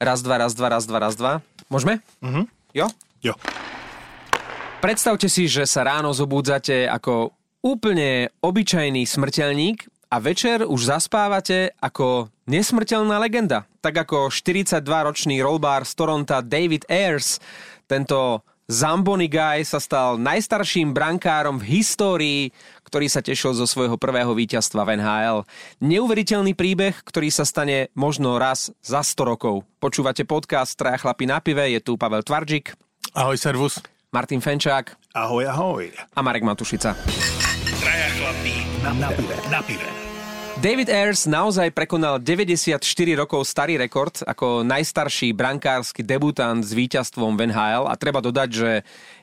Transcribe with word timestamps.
Raz, 0.00 0.24
dva, 0.24 0.40
raz, 0.40 0.56
dva, 0.56 0.72
raz, 0.72 0.88
dva, 0.88 0.96
raz, 0.96 1.12
dva. 1.12 1.44
Môžeme? 1.68 2.00
Mhm. 2.24 2.48
Jo? 2.72 2.88
Jo. 3.20 3.36
Predstavte 4.80 5.28
si, 5.28 5.44
že 5.44 5.68
sa 5.68 5.84
ráno 5.84 6.16
zobúdzate 6.16 6.88
ako 6.88 7.36
úplne 7.60 8.32
obyčajný 8.40 9.04
smrteľník 9.04 9.84
a 10.08 10.16
večer 10.16 10.64
už 10.64 10.88
zaspávate 10.88 11.76
ako 11.84 12.32
nesmrteľná 12.48 13.20
legenda. 13.20 13.68
Tak 13.84 14.08
ako 14.08 14.32
42-ročný 14.32 15.36
rollbar 15.44 15.84
z 15.84 15.92
Toronto 15.92 16.40
David 16.40 16.88
Ayers, 16.88 17.36
tento 17.84 18.40
Zamboni 18.70 19.26
guy 19.26 19.66
sa 19.66 19.82
stal 19.82 20.14
najstarším 20.14 20.94
brankárom 20.94 21.58
v 21.58 21.82
histórii, 21.82 22.54
ktorý 22.86 23.10
sa 23.10 23.18
tešil 23.18 23.50
zo 23.50 23.66
svojho 23.66 23.98
prvého 23.98 24.30
víťazstva 24.30 24.86
v 24.86 24.94
NHL. 24.94 25.38
Neuveriteľný 25.82 26.54
príbeh, 26.54 26.94
ktorý 27.02 27.34
sa 27.34 27.42
stane 27.42 27.90
možno 27.98 28.38
raz 28.38 28.70
za 28.78 29.02
100 29.02 29.26
rokov. 29.26 29.66
Počúvate 29.82 30.22
podcast 30.22 30.78
Traja 30.78 31.02
chlapi 31.02 31.26
na 31.26 31.42
pive, 31.42 31.66
je 31.66 31.82
tu 31.82 31.98
Pavel 31.98 32.22
Tvarčik, 32.22 32.78
Ahoj, 33.10 33.34
servus. 33.34 33.82
Martin 34.14 34.38
Fenčák 34.38 34.94
Ahoj, 35.18 35.50
ahoj. 35.50 35.90
a 35.90 36.20
Marek 36.22 36.46
Matušica. 36.46 36.94
Traja 37.82 38.08
chlapí 38.22 38.54
na, 38.86 38.94
na 38.94 39.10
pive. 39.10 39.34
Na 39.50 39.60
pive. 39.66 39.99
David 40.60 40.92
Ayers 40.92 41.24
naozaj 41.24 41.72
prekonal 41.72 42.20
94 42.20 42.84
rokov 43.16 43.48
starý 43.48 43.80
rekord 43.80 44.20
ako 44.28 44.60
najstarší 44.60 45.32
brankársky 45.32 46.04
debutant 46.04 46.60
s 46.60 46.76
víťazstvom 46.76 47.32
v 47.32 47.48
NHL 47.48 47.88
a 47.88 47.96
treba 47.96 48.20
dodať, 48.20 48.48
že 48.52 48.70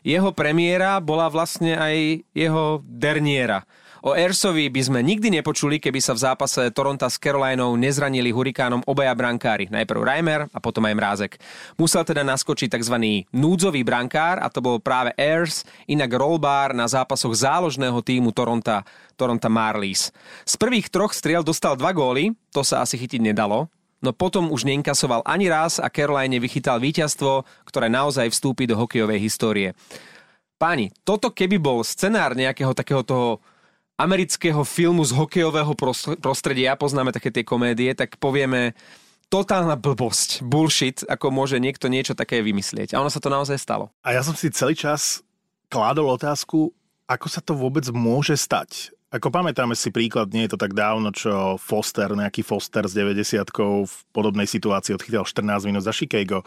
jeho 0.02 0.34
premiéra 0.34 0.98
bola 0.98 1.30
vlastne 1.30 1.78
aj 1.78 2.26
jeho 2.34 2.82
derniera. 2.90 3.70
O 4.06 4.14
Airsovi 4.14 4.70
by 4.70 4.82
sme 4.86 5.00
nikdy 5.02 5.34
nepočuli, 5.34 5.82
keby 5.82 5.98
sa 5.98 6.14
v 6.14 6.22
zápase 6.22 6.70
Toronto 6.70 7.10
s 7.10 7.18
Carolinou 7.18 7.74
nezranili 7.74 8.30
hurikánom 8.30 8.86
obaja 8.86 9.18
brankári. 9.18 9.66
Najprv 9.74 10.02
Reimer 10.06 10.42
a 10.54 10.60
potom 10.62 10.86
aj 10.86 10.94
Mrázek. 10.94 11.32
Musel 11.82 12.06
teda 12.06 12.22
naskočiť 12.22 12.78
tzv. 12.78 12.94
núdzový 13.34 13.82
brankár 13.82 14.38
a 14.38 14.54
to 14.54 14.62
bol 14.62 14.78
práve 14.78 15.18
Airs, 15.18 15.66
inak 15.90 16.14
rollbar 16.14 16.78
na 16.78 16.86
zápasoch 16.86 17.34
záložného 17.34 17.98
týmu 18.06 18.30
Toronto, 18.30 18.86
Toronto 19.18 19.50
Marlies. 19.50 20.14
Z 20.46 20.62
prvých 20.62 20.94
troch 20.94 21.18
striel 21.18 21.42
dostal 21.42 21.74
dva 21.74 21.90
góly, 21.90 22.38
to 22.54 22.62
sa 22.62 22.86
asi 22.86 23.02
chytiť 23.02 23.34
nedalo, 23.34 23.66
no 24.06 24.14
potom 24.14 24.54
už 24.54 24.70
neinkasoval 24.70 25.26
ani 25.26 25.50
raz 25.50 25.82
a 25.82 25.90
Caroline 25.90 26.38
vychytal 26.38 26.78
víťazstvo, 26.78 27.50
ktoré 27.66 27.90
naozaj 27.90 28.30
vstúpi 28.30 28.70
do 28.70 28.78
hokejovej 28.78 29.18
histórie. 29.18 29.74
Páni, 30.62 30.94
toto 31.02 31.34
keby 31.34 31.58
bol 31.58 31.82
scenár 31.82 32.38
nejakého 32.38 32.78
takého 32.78 33.02
toho 33.02 33.42
amerického 33.98 34.62
filmu 34.62 35.02
z 35.04 35.12
hokejového 35.18 35.74
pros- 35.74 36.18
prostredia, 36.22 36.78
poznáme 36.78 37.10
také 37.10 37.34
tie 37.34 37.42
komédie, 37.42 37.98
tak 37.98 38.22
povieme 38.22 38.78
totálna 39.28 39.76
blbosť, 39.76 40.46
bullshit, 40.46 41.04
ako 41.04 41.34
môže 41.34 41.60
niekto 41.60 41.92
niečo 41.92 42.16
také 42.16 42.40
vymyslieť. 42.46 42.96
A 42.96 43.02
ono 43.04 43.12
sa 43.12 43.20
to 43.20 43.34
naozaj 43.34 43.58
stalo. 43.60 43.92
A 44.06 44.16
ja 44.16 44.22
som 44.24 44.38
si 44.38 44.54
celý 44.54 44.78
čas 44.78 45.26
kládol 45.68 46.16
otázku, 46.16 46.72
ako 47.10 47.28
sa 47.28 47.44
to 47.44 47.58
vôbec 47.58 47.84
môže 47.92 48.40
stať. 48.40 48.96
Ako 49.08 49.32
pamätáme 49.32 49.72
si 49.72 49.88
príklad, 49.88 50.36
nie 50.36 50.44
je 50.44 50.52
to 50.52 50.60
tak 50.60 50.76
dávno, 50.76 51.16
čo 51.16 51.56
Foster, 51.56 52.12
nejaký 52.12 52.44
Foster 52.44 52.84
z 52.92 53.08
90 53.08 53.40
v 53.88 53.94
podobnej 54.12 54.44
situácii 54.44 55.00
odchytal 55.00 55.24
14 55.24 55.64
minút 55.64 55.88
za 55.88 55.96
Chicago. 55.96 56.44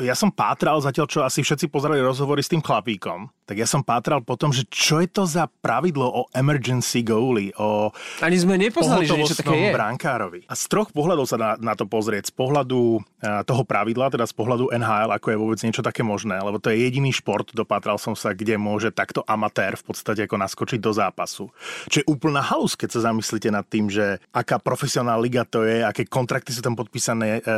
Ja 0.00 0.16
som 0.16 0.32
pátral 0.32 0.80
zatiaľ, 0.80 1.04
čo 1.12 1.20
asi 1.20 1.44
všetci 1.44 1.68
pozerali 1.68 2.00
rozhovory 2.00 2.40
s 2.40 2.48
tým 2.48 2.64
chlapíkom, 2.64 3.28
tak 3.44 3.60
ja 3.60 3.68
som 3.68 3.84
pátral 3.84 4.24
potom, 4.24 4.48
že 4.48 4.64
čo 4.72 5.02
je 5.04 5.12
to 5.12 5.28
za 5.28 5.50
pravidlo 5.60 6.06
o 6.06 6.22
emergency 6.32 7.04
goalie, 7.04 7.52
o 7.60 7.92
Ani 8.24 8.40
sme 8.40 8.56
nepoznali, 8.56 9.04
že 9.04 9.20
niečo 9.20 9.36
také 9.36 9.68
je. 9.68 9.74
brankárovi. 9.74 10.46
A 10.48 10.56
z 10.56 10.64
troch 10.72 10.94
pohľadov 10.96 11.26
sa 11.28 11.36
na, 11.36 11.50
na 11.60 11.74
to 11.76 11.84
pozrieť. 11.84 12.30
Z 12.30 12.34
pohľadu 12.38 13.02
a, 13.20 13.42
toho 13.42 13.66
pravidla, 13.66 14.08
teda 14.08 14.24
z 14.24 14.38
pohľadu 14.38 14.70
NHL, 14.70 15.10
ako 15.12 15.26
je 15.34 15.40
vôbec 15.42 15.58
niečo 15.66 15.82
také 15.82 16.00
možné, 16.06 16.38
lebo 16.38 16.62
to 16.62 16.70
je 16.72 16.78
jediný 16.78 17.12
šport, 17.12 17.50
dopátral 17.50 17.98
som 17.98 18.16
sa, 18.16 18.32
kde 18.32 18.54
môže 18.54 18.94
takto 18.94 19.26
amatér 19.26 19.74
v 19.74 19.82
podstate 19.82 20.30
ako 20.30 20.38
naskočiť 20.38 20.78
do 20.78 20.94
zápasu. 20.94 21.50
Čo 21.90 22.06
je 22.06 22.06
úplná 22.06 22.38
halus, 22.38 22.78
keď 22.78 22.94
sa 22.94 23.10
zamyslíte 23.10 23.50
nad 23.50 23.66
tým, 23.66 23.90
že 23.90 24.22
aká 24.30 24.62
profesionálna 24.62 25.18
liga 25.18 25.42
to 25.42 25.66
je, 25.66 25.82
aké 25.82 26.06
kontrakty 26.06 26.54
sú 26.54 26.62
tam 26.62 26.78
podpísané, 26.78 27.42
e, 27.42 27.50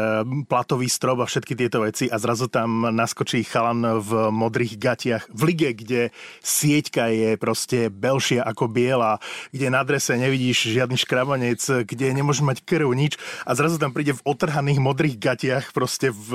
platový 0.49 0.89
strop 0.89 1.21
a 1.21 1.29
všetky 1.29 1.53
tieto 1.53 1.85
veci 1.85 2.09
a 2.09 2.17
zrazu 2.17 2.49
tam 2.49 2.89
naskočí 2.89 3.45
chalan 3.45 4.01
v 4.01 4.33
modrých 4.33 4.81
gatiach 4.81 5.29
v 5.29 5.41
lige, 5.53 5.71
kde 5.77 6.01
sieťka 6.41 7.13
je 7.13 7.31
proste 7.37 7.93
belšia 7.93 8.41
ako 8.41 8.73
biela, 8.73 9.21
kde 9.53 9.69
na 9.69 9.85
drese 9.85 10.17
nevidíš 10.17 10.73
žiadny 10.73 10.97
škrabanec, 10.97 11.85
kde 11.85 12.17
nemôžeš 12.17 12.41
mať 12.41 12.59
krv, 12.65 12.89
nič 12.97 13.21
a 13.45 13.53
zrazu 13.53 13.77
tam 13.77 13.93
príde 13.93 14.17
v 14.17 14.25
otrhaných 14.25 14.81
modrých 14.81 15.21
gatiach 15.21 15.77
proste 15.77 16.09
v, 16.09 16.29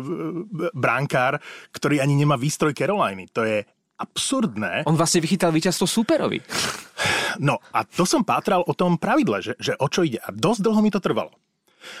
v 0.00 0.08
bránkár, 0.72 1.44
ktorý 1.76 2.00
ani 2.00 2.16
nemá 2.16 2.40
výstroj 2.40 2.72
Caroliny. 2.72 3.28
To 3.36 3.44
je 3.44 3.68
absurdné. 4.00 4.82
On 4.90 4.98
vlastne 4.98 5.22
vychytal 5.22 5.54
víťazstvo 5.54 5.86
superovi. 5.86 6.42
No 7.42 7.58
a 7.74 7.82
to 7.82 8.06
som 8.06 8.22
pátral 8.22 8.62
o 8.62 8.74
tom 8.76 8.98
pravidle, 9.00 9.42
že, 9.42 9.52
že 9.58 9.74
o 9.78 9.86
čo 9.90 10.06
ide. 10.06 10.22
A 10.22 10.30
dosť 10.30 10.60
dlho 10.62 10.80
mi 10.80 10.90
to 10.92 11.02
trvalo. 11.02 11.34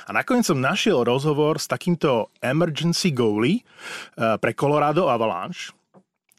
A 0.08 0.16
nakoniec 0.16 0.48
som 0.48 0.56
našiel 0.56 1.04
rozhovor 1.04 1.60
s 1.60 1.68
takýmto 1.68 2.32
emergency 2.40 3.12
goalie 3.12 3.60
eh, 3.60 4.36
pre 4.40 4.56
Colorado 4.56 5.12
Avalanche. 5.12 5.76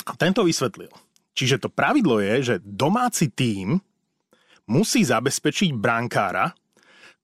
A 0.06 0.14
tento 0.18 0.46
vysvetlil. 0.46 0.90
Čiže 1.36 1.68
to 1.68 1.70
pravidlo 1.70 2.24
je, 2.24 2.36
že 2.42 2.56
domáci 2.64 3.34
tím 3.34 3.82
musí 4.70 5.04
zabezpečiť 5.04 5.76
brankára, 5.76 6.56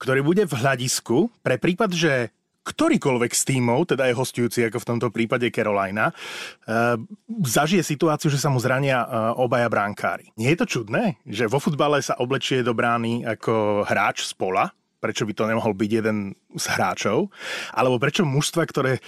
ktorý 0.01 0.25
bude 0.25 0.44
v 0.50 0.57
hľadisku 0.57 1.30
pre 1.46 1.62
prípad, 1.62 1.90
že 1.94 2.13
ktorýkoľvek 2.61 3.31
z 3.33 3.44
tímov, 3.55 3.89
teda 3.89 4.05
je 4.05 4.17
hostujúci 4.17 4.61
ako 4.69 4.77
v 4.77 4.89
tomto 4.94 5.07
prípade 5.09 5.49
Carolina, 5.49 6.13
eh, 6.13 6.97
zažije 7.41 7.81
situáciu, 7.81 8.29
že 8.29 8.38
sa 8.38 8.53
mu 8.53 8.61
zrania 8.61 9.01
eh, 9.01 9.07
obaja 9.41 9.66
bránkári. 9.66 10.29
Nie 10.38 10.53
je 10.53 10.61
to 10.61 10.71
čudné, 10.79 11.17
že 11.25 11.50
vo 11.50 11.57
futbale 11.57 12.00
sa 12.05 12.17
oblečie 12.21 12.61
do 12.61 12.77
brány 12.77 13.25
ako 13.25 13.83
hráč 13.89 14.29
z 14.29 14.33
pola, 14.38 14.69
prečo 15.01 15.25
by 15.25 15.33
to 15.33 15.50
nemohol 15.50 15.73
byť 15.73 15.89
jeden 15.89 16.38
z 16.53 16.66
hráčov, 16.69 17.33
alebo 17.73 17.97
prečo 17.97 18.21
mužstva, 18.21 18.69
ktoré 18.69 19.01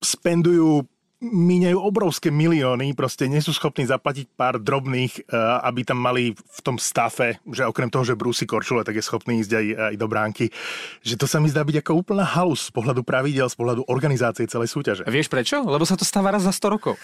spendujú 0.00 0.88
míňajú 1.18 1.78
obrovské 1.82 2.30
milióny, 2.30 2.94
proste 2.94 3.26
nie 3.26 3.42
sú 3.42 3.50
schopní 3.50 3.90
zaplatiť 3.90 4.38
pár 4.38 4.62
drobných, 4.62 5.26
eh, 5.26 5.34
aby 5.66 5.82
tam 5.82 5.98
mali 5.98 6.30
v 6.30 6.60
tom 6.62 6.78
stafe, 6.78 7.42
že 7.50 7.66
okrem 7.66 7.90
toho, 7.90 8.06
že 8.06 8.14
brúsi 8.14 8.46
korčule, 8.46 8.86
tak 8.86 8.94
je 8.94 9.02
schopný 9.02 9.42
ísť 9.42 9.52
aj, 9.58 9.66
aj 9.74 9.94
do 9.98 10.06
bránky. 10.06 10.46
Že 11.02 11.14
to 11.18 11.26
sa 11.26 11.42
mi 11.42 11.50
zdá 11.50 11.66
byť 11.66 11.82
ako 11.82 11.92
úplná 11.98 12.22
halus 12.22 12.70
z 12.70 12.72
pohľadu 12.74 13.02
pravidel, 13.02 13.50
z 13.50 13.58
pohľadu 13.58 13.90
organizácie 13.90 14.46
celej 14.46 14.70
súťaže. 14.70 15.02
A 15.02 15.10
vieš 15.10 15.26
prečo? 15.26 15.58
Lebo 15.66 15.82
sa 15.82 15.98
to 15.98 16.06
stáva 16.06 16.30
raz 16.30 16.46
za 16.46 16.54
100 16.54 16.70
rokov. 16.70 16.94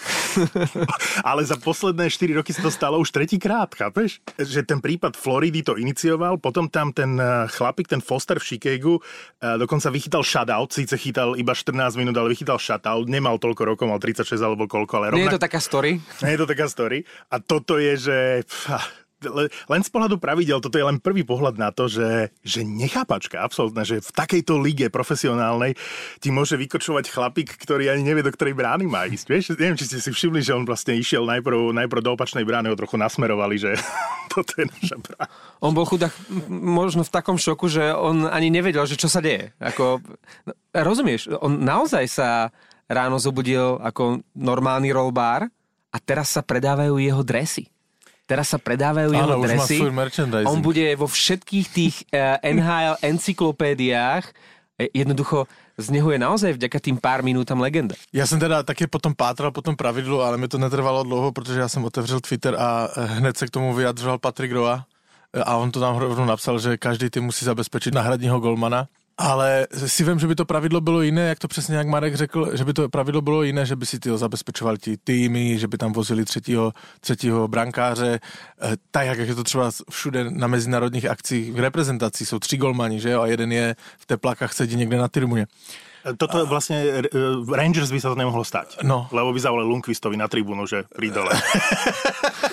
Ale 1.27 1.43
za 1.43 1.59
posledné 1.59 2.07
4 2.07 2.39
roky 2.39 2.55
sa 2.55 2.63
to 2.63 2.71
stalo 2.71 2.95
už 3.03 3.11
tretíkrát, 3.11 3.67
chápeš? 3.75 4.23
Že 4.39 4.63
ten 4.63 4.79
prípad 4.79 5.19
Floridy 5.19 5.59
to 5.59 5.75
inicioval, 5.75 6.39
potom 6.39 6.71
tam 6.71 6.95
ten 6.95 7.19
eh, 7.19 7.51
chlapík, 7.51 7.91
ten 7.91 7.99
Foster 7.99 8.39
v 8.39 8.47
Chicagu, 8.47 8.95
eh, 9.43 9.59
dokonca 9.59 9.91
vychytal 9.91 10.23
shutout, 10.23 10.71
síce 10.71 10.95
chytal 10.95 11.35
iba 11.35 11.51
14 11.51 11.99
minút, 11.99 12.15
ale 12.15 12.31
vychytal 12.31 12.55
shutout, 12.55 13.11
nemal 13.11 13.35
toľko 13.35 13.75
rokov, 13.75 13.85
mal 13.91 13.99
36 14.05 14.37
alebo 14.37 14.69
koľko, 14.69 14.93
ale 15.01 15.05
Nie 15.17 15.25
je 15.25 15.33
rovnak... 15.33 15.35
to 15.41 15.45
taká 15.49 15.57
story? 15.57 15.97
Nie 16.21 16.37
je 16.37 16.41
to 16.45 16.49
taká 16.49 16.69
story. 16.69 17.01
A 17.33 17.41
toto 17.41 17.81
je, 17.81 17.93
že... 17.97 18.17
len 19.71 19.81
z 19.81 19.89
pohľadu 19.89 20.21
pravidel, 20.21 20.61
toto 20.61 20.77
je 20.77 20.85
len 20.85 21.01
prvý 21.01 21.25
pohľad 21.25 21.57
na 21.57 21.73
to, 21.73 21.89
že, 21.89 22.29
že 22.45 22.61
nechápačka, 22.61 23.41
absolútne, 23.41 23.81
že 23.81 24.03
v 24.03 24.11
takejto 24.11 24.59
lige 24.59 24.87
profesionálnej 24.93 25.73
ti 26.21 26.29
môže 26.29 26.59
vykočovať 26.59 27.09
chlapík, 27.09 27.57
ktorý 27.57 27.89
ani 27.89 28.05
nevie, 28.05 28.21
do 28.21 28.33
ktorej 28.33 28.53
brány 28.53 28.85
má 28.85 29.07
ísť. 29.09 29.25
Vieš, 29.25 29.45
neviem, 29.57 29.79
či 29.79 29.87
ste 29.89 29.97
si 30.03 30.09
všimli, 30.11 30.41
že 30.43 30.53
on 30.53 30.67
vlastne 30.67 30.93
išiel 30.93 31.25
najprv, 31.25 31.73
najprv 31.73 32.01
do 32.05 32.13
opačnej 32.13 32.45
brány, 32.45 32.69
ho 32.69 32.77
trochu 32.77 32.99
nasmerovali, 32.99 33.55
že 33.57 33.71
toto 34.33 34.51
je 34.61 34.65
naša 34.69 34.97
brána. 34.99 35.31
On 35.63 35.73
bol 35.73 35.87
chudák 35.87 36.13
možno 36.51 37.01
v 37.01 37.13
takom 37.13 37.39
šoku, 37.39 37.65
že 37.71 37.95
on 37.95 38.29
ani 38.29 38.53
nevedel, 38.53 38.85
že 38.85 38.99
čo 38.99 39.09
sa 39.09 39.23
deje. 39.23 39.55
Ako, 39.57 40.03
no, 40.45 40.53
rozumieš, 40.75 41.31
on 41.41 41.63
naozaj 41.63 42.05
sa 42.11 42.29
ráno 42.89 43.17
zobudil 43.19 43.81
ako 43.81 44.21
normálny 44.35 44.93
rollbar 44.93 45.49
a 45.91 45.97
teraz 45.97 46.33
sa 46.33 46.41
predávajú 46.45 46.99
jeho 47.01 47.21
dresy. 47.23 47.67
Teraz 48.25 48.49
sa 48.49 48.57
predávajú 48.57 49.13
jeho 49.13 49.29
Áno, 49.29 49.37
má 49.37 49.45
dresy. 49.45 49.77
On 50.49 50.57
bude 50.57 50.81
vo 50.97 51.05
všetkých 51.05 51.67
tých 51.69 51.95
uh, 52.09 52.41
NHL 52.41 52.97
encyklopédiách. 53.05 54.25
E, 54.81 54.89
Jednoducho, 54.97 55.45
z 55.77 55.87
neho 55.93 56.09
je 56.09 56.17
naozaj 56.17 56.57
vďaka 56.57 56.77
tým 56.81 56.97
pár 56.97 57.21
minútam 57.21 57.61
legenda. 57.61 57.93
Já 58.13 58.27
jsem 58.27 58.39
teda 58.39 58.63
taky 58.63 58.87
potom 58.87 59.13
pátral 59.13 59.51
po 59.51 59.61
tom 59.61 59.75
pravidlu, 59.75 60.21
ale 60.21 60.37
mi 60.37 60.47
to 60.47 60.57
netrvalo 60.57 61.03
dlouho, 61.03 61.31
protože 61.31 61.59
já 61.59 61.67
jsem 61.69 61.85
otevřel 61.85 62.19
Twitter 62.19 62.55
a 62.55 62.89
eh, 62.97 63.05
hned 63.05 63.37
se 63.37 63.47
k 63.47 63.49
tomu 63.49 63.73
vyjadřoval 63.73 64.17
Patrik 64.17 64.51
Roa 64.51 64.85
Eh, 65.35 65.43
a 65.43 65.57
on 65.57 65.71
to 65.71 65.79
tam 65.79 65.97
rovnou 65.97 66.25
napsal, 66.25 66.59
že 66.59 66.77
každý 66.77 67.09
tým 67.09 67.23
musí 67.23 67.45
zabezpečit 67.45 67.93
náhradního 67.93 68.39
golmana. 68.39 68.87
Ale 69.17 69.67
si 69.71 70.03
vím, 70.03 70.19
že 70.19 70.27
by 70.27 70.35
to 70.35 70.45
pravidlo 70.45 70.81
bylo 70.81 71.01
jiné, 71.01 71.21
jak 71.21 71.39
to 71.39 71.47
přesně 71.47 71.75
jak 71.75 71.87
Marek 71.87 72.15
řekl, 72.15 72.57
že 72.57 72.65
by 72.65 72.73
to 72.73 72.89
pravidlo 72.89 73.21
bylo 73.21 73.43
jiné, 73.43 73.65
že 73.65 73.75
by 73.75 73.85
si 73.85 73.99
tyho 73.99 74.17
zabezpečovali 74.17 74.77
ti 74.77 74.97
týmy, 74.97 75.59
že 75.59 75.67
by 75.67 75.77
tam 75.77 75.93
vozili 75.93 76.25
třetího, 76.25 76.73
třetího 76.99 77.47
brankáře, 77.47 78.19
eh, 78.19 78.75
tak 78.91 79.07
jak 79.07 79.19
je 79.19 79.35
to 79.35 79.43
třeba 79.43 79.71
všude 79.89 80.31
na 80.31 80.47
mezinárodních 80.47 81.09
akcích 81.09 81.53
v 81.53 81.59
reprezentaci, 81.59 82.25
jsou 82.25 82.39
tři 82.39 82.57
golmani, 82.57 82.99
že 82.99 83.09
jo, 83.09 83.21
a 83.21 83.27
jeden 83.27 83.51
je 83.51 83.75
v 83.97 84.05
teplakách 84.05 84.53
sedí 84.53 84.75
někde 84.75 84.97
na 84.97 85.07
tribuně. 85.07 85.47
Toto 86.13 86.37
a... 86.37 86.45
vlastne 86.45 87.09
Rangers 87.49 87.89
by 87.89 87.97
sa 87.97 88.13
to 88.13 88.17
nemohlo 88.19 88.45
stať. 88.45 88.85
No. 88.85 89.09
Lebo 89.09 89.33
by 89.33 89.41
zavolali 89.41 89.65
Lundqvistovi 89.65 90.13
na 90.13 90.29
tribúnu, 90.29 90.69
že 90.69 90.85
pri 90.93 91.09
dole. 91.09 91.33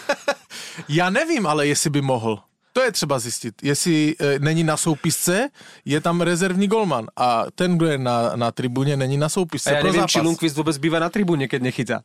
ja 0.89 1.13
nevím, 1.13 1.45
ale 1.45 1.69
jestli 1.69 1.91
by 1.91 2.01
mohl. 2.01 2.41
To 2.73 2.81
je 2.83 2.93
třeba 2.93 3.19
zjistit. 3.19 3.55
Jestli 3.63 4.17
e, 4.21 4.39
není 4.39 4.65
na 4.65 4.77
soupisce, 4.77 5.49
je 5.85 6.01
tam 6.01 6.21
rezervní 6.21 6.67
golman. 6.69 7.07
A 7.17 7.45
ten, 7.55 7.77
kdo 7.77 7.87
je 7.87 7.99
na, 7.99 8.37
na 8.37 8.49
tribuně, 8.53 8.97
není 8.97 9.17
na 9.17 9.29
soupisce. 9.29 9.71
A 9.71 9.75
ja 9.77 9.83
neviem, 9.85 10.09
zápas. 10.09 10.13
či 10.17 10.21
Lundqvist 10.25 10.57
vôbec 10.57 10.77
býva 10.81 10.97
na 10.97 11.13
tribúne, 11.13 11.45
keď 11.53 11.61
nechytá. 11.63 11.97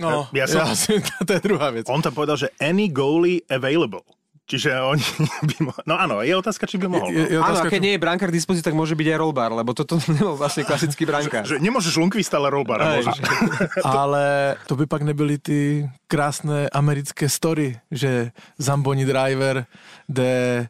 No, 0.00 0.24
Ja 0.32 0.48
ja 0.48 0.72
som- 0.72 0.96
ja, 0.96 1.16
to 1.28 1.32
je 1.36 1.40
druhá 1.44 1.68
vec. 1.70 1.84
On 1.92 2.00
tam 2.00 2.14
povedal, 2.16 2.40
že 2.40 2.48
any 2.56 2.88
goalie 2.88 3.44
available. 3.52 4.00
Čiže 4.42 4.74
oni 4.82 5.04
by 5.48 5.54
mohli... 5.62 5.82
No 5.86 5.94
áno, 5.94 6.18
je 6.20 6.34
otázka, 6.34 6.66
či 6.66 6.76
by 6.76 6.86
mohol. 6.90 7.08
Je, 7.14 7.30
je 7.30 7.38
Áno, 7.38 7.46
a 7.46 7.48
otázka, 7.54 7.70
keď 7.70 7.80
čo- 7.80 7.86
nie 7.86 7.92
je 7.94 8.00
brankár 8.02 8.28
k 8.28 8.36
dispozícii, 8.36 8.66
tak 8.66 8.76
môže 8.76 8.98
byť 8.98 9.08
aj 9.14 9.18
rollbar, 9.22 9.50
lebo 9.54 9.70
toto 9.70 10.02
nebol 10.16 10.34
vlastne 10.34 10.66
klasický 10.66 11.06
brankár. 11.06 11.46
Že 11.46 11.62
nemôžeš 11.62 11.94
Lundqvista, 12.02 12.42
ale 12.42 12.50
môžeš. 12.50 13.16
Ale 14.02 14.56
to 14.66 14.74
by 14.74 14.84
pak 14.90 15.02
nebyly 15.06 15.38
ty 15.38 15.86
krásné 16.10 16.68
americké 16.74 17.30
story, 17.30 17.78
že 17.88 18.34
Zamboni 18.58 19.06
driver 19.06 19.64
jde 20.10 20.68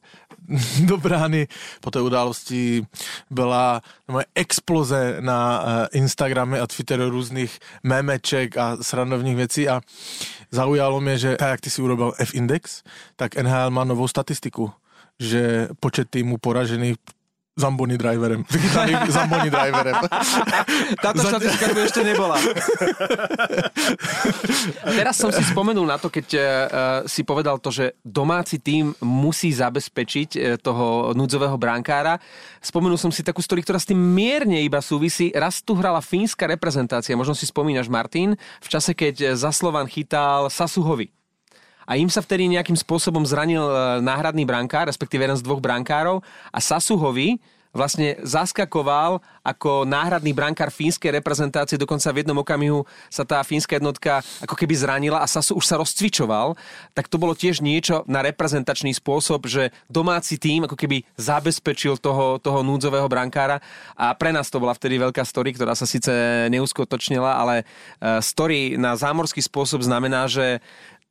do 0.84 0.96
brány. 0.96 1.48
Po 1.80 1.90
té 1.90 2.00
události 2.00 2.86
byla 3.30 3.82
moje 4.08 4.24
exploze 4.34 5.16
na 5.20 5.64
eh, 5.66 5.88
Instagrame 5.98 6.60
a 6.60 6.66
Twitteru 6.66 7.10
různých 7.10 7.58
memeček 7.82 8.56
a 8.56 8.76
srandovních 8.80 9.36
věcí 9.36 9.68
a 9.68 9.80
zaujalo 10.50 11.00
mě, 11.00 11.18
že 11.18 11.36
tak 11.36 11.50
jak 11.50 11.60
ty 11.60 11.70
si 11.70 11.82
urobil 11.82 12.12
F-index, 12.18 12.82
tak 13.16 13.36
NHL 13.36 13.70
má 13.70 13.84
novou 13.84 14.08
statistiku, 14.08 14.72
že 15.20 15.68
počet 15.80 16.10
týmů 16.10 16.38
poražených 16.38 16.96
Zamboni 17.52 18.00
driverem. 18.00 18.40
Vychytaných 18.48 19.12
Zamboni 19.12 19.52
driverem. 19.52 19.94
Táto 21.04 21.20
štatistika 21.20 21.76
tu 21.76 21.80
ešte 21.84 22.00
nebola. 22.00 22.40
Teraz 24.88 25.20
som 25.20 25.28
si 25.28 25.44
spomenul 25.44 25.84
na 25.84 26.00
to, 26.00 26.08
keď 26.08 26.26
uh, 26.32 26.42
si 27.04 27.20
povedal 27.28 27.60
to, 27.60 27.68
že 27.68 27.92
domáci 28.00 28.56
tím 28.56 28.96
musí 29.04 29.52
zabezpečiť 29.52 30.30
uh, 30.32 30.40
toho 30.56 31.12
núdzového 31.12 31.60
brankára. 31.60 32.16
Spomenul 32.64 32.96
som 32.96 33.12
si 33.12 33.20
takú 33.20 33.44
story, 33.44 33.60
ktorá 33.60 33.76
s 33.76 33.84
tým 33.84 34.00
mierne 34.00 34.56
iba 34.64 34.80
súvisí. 34.80 35.28
Raz 35.36 35.60
tu 35.60 35.76
hrala 35.76 36.00
fínska 36.00 36.48
reprezentácia, 36.48 37.20
možno 37.20 37.36
si 37.36 37.44
spomínaš, 37.44 37.92
Martin, 37.92 38.32
v 38.64 38.68
čase, 38.68 38.96
keď 38.96 39.36
za 39.36 39.52
Slovan 39.52 39.92
chytal 39.92 40.48
Sasuhovi. 40.48 41.21
A 41.92 42.00
im 42.00 42.08
sa 42.08 42.24
vtedy 42.24 42.48
nejakým 42.48 42.72
spôsobom 42.72 43.20
zranil 43.28 43.60
e, 43.60 44.00
náhradný 44.00 44.48
brankár, 44.48 44.88
respektíve 44.88 45.28
jeden 45.28 45.36
z 45.36 45.44
dvoch 45.44 45.60
brankárov. 45.60 46.24
A 46.48 46.56
Sasuhovi 46.56 47.36
vlastne 47.72 48.20
zaskakoval 48.20 49.20
ako 49.40 49.88
náhradný 49.88 50.36
brankár 50.36 50.68
fínskej 50.68 51.18
reprezentácie, 51.18 51.80
dokonca 51.80 52.12
v 52.12 52.20
jednom 52.20 52.38
okamihu 52.38 52.84
sa 53.08 53.24
tá 53.24 53.40
fínska 53.40 53.80
jednotka 53.80 54.20
ako 54.44 54.54
keby 54.54 54.76
zranila 54.76 55.18
a 55.24 55.26
Sasu 55.26 55.56
už 55.56 55.64
sa 55.64 55.80
rozcvičoval, 55.80 56.54
tak 56.92 57.08
to 57.08 57.16
bolo 57.16 57.32
tiež 57.32 57.64
niečo 57.64 58.04
na 58.04 58.20
reprezentačný 58.20 58.92
spôsob, 58.92 59.48
že 59.48 59.72
domáci 59.88 60.36
tým 60.36 60.68
ako 60.68 60.76
keby 60.76 61.02
zabezpečil 61.16 61.96
toho, 61.96 62.36
toho 62.38 62.60
núdzového 62.60 63.08
brankára. 63.08 63.58
A 63.96 64.12
pre 64.12 64.30
nás 64.30 64.52
to 64.52 64.60
bola 64.60 64.76
vtedy 64.76 65.00
veľká 65.00 65.24
story, 65.24 65.56
ktorá 65.56 65.72
sa 65.72 65.88
síce 65.88 66.12
neuskutočnila, 66.52 67.40
ale 67.40 67.64
e, 67.64 68.20
story 68.20 68.76
na 68.76 68.94
zámorský 68.94 69.40
spôsob 69.40 69.80
znamená, 69.80 70.28
že 70.28 70.60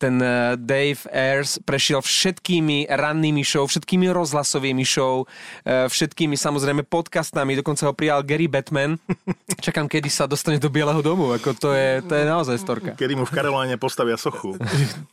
ten 0.02 0.18
eh, 0.18 0.58
Dave 0.58 0.98
Ayers 1.14 1.62
prešiel 1.62 2.02
všetkými 2.02 2.90
rannými 2.90 3.46
show, 3.46 3.70
všetkými 3.70 4.10
rozhlasovými 4.10 4.82
show, 4.82 5.30
eh, 5.62 5.86
všetkými 5.86 6.34
samozrejme 6.34 6.82
podcastami, 6.90 7.54
dokonca 7.54 7.86
ho 7.86 7.94
prijal 7.94 8.26
Gary 8.26 8.50
Batman. 8.50 8.98
Čakám, 9.66 9.86
kedy 9.86 10.10
sa 10.10 10.26
dostane 10.26 10.58
do 10.58 10.74
Bieleho 10.74 11.06
domu, 11.06 11.30
ako 11.38 11.54
to 11.54 11.70
je, 11.78 12.02
to 12.02 12.18
je 12.18 12.26
naozaj 12.26 12.58
storka. 12.58 12.98
Kedy 12.98 13.14
mu 13.14 13.30
v 13.30 13.34
Karoláne 13.38 13.78
postavia 13.78 14.18
sochu. 14.18 14.58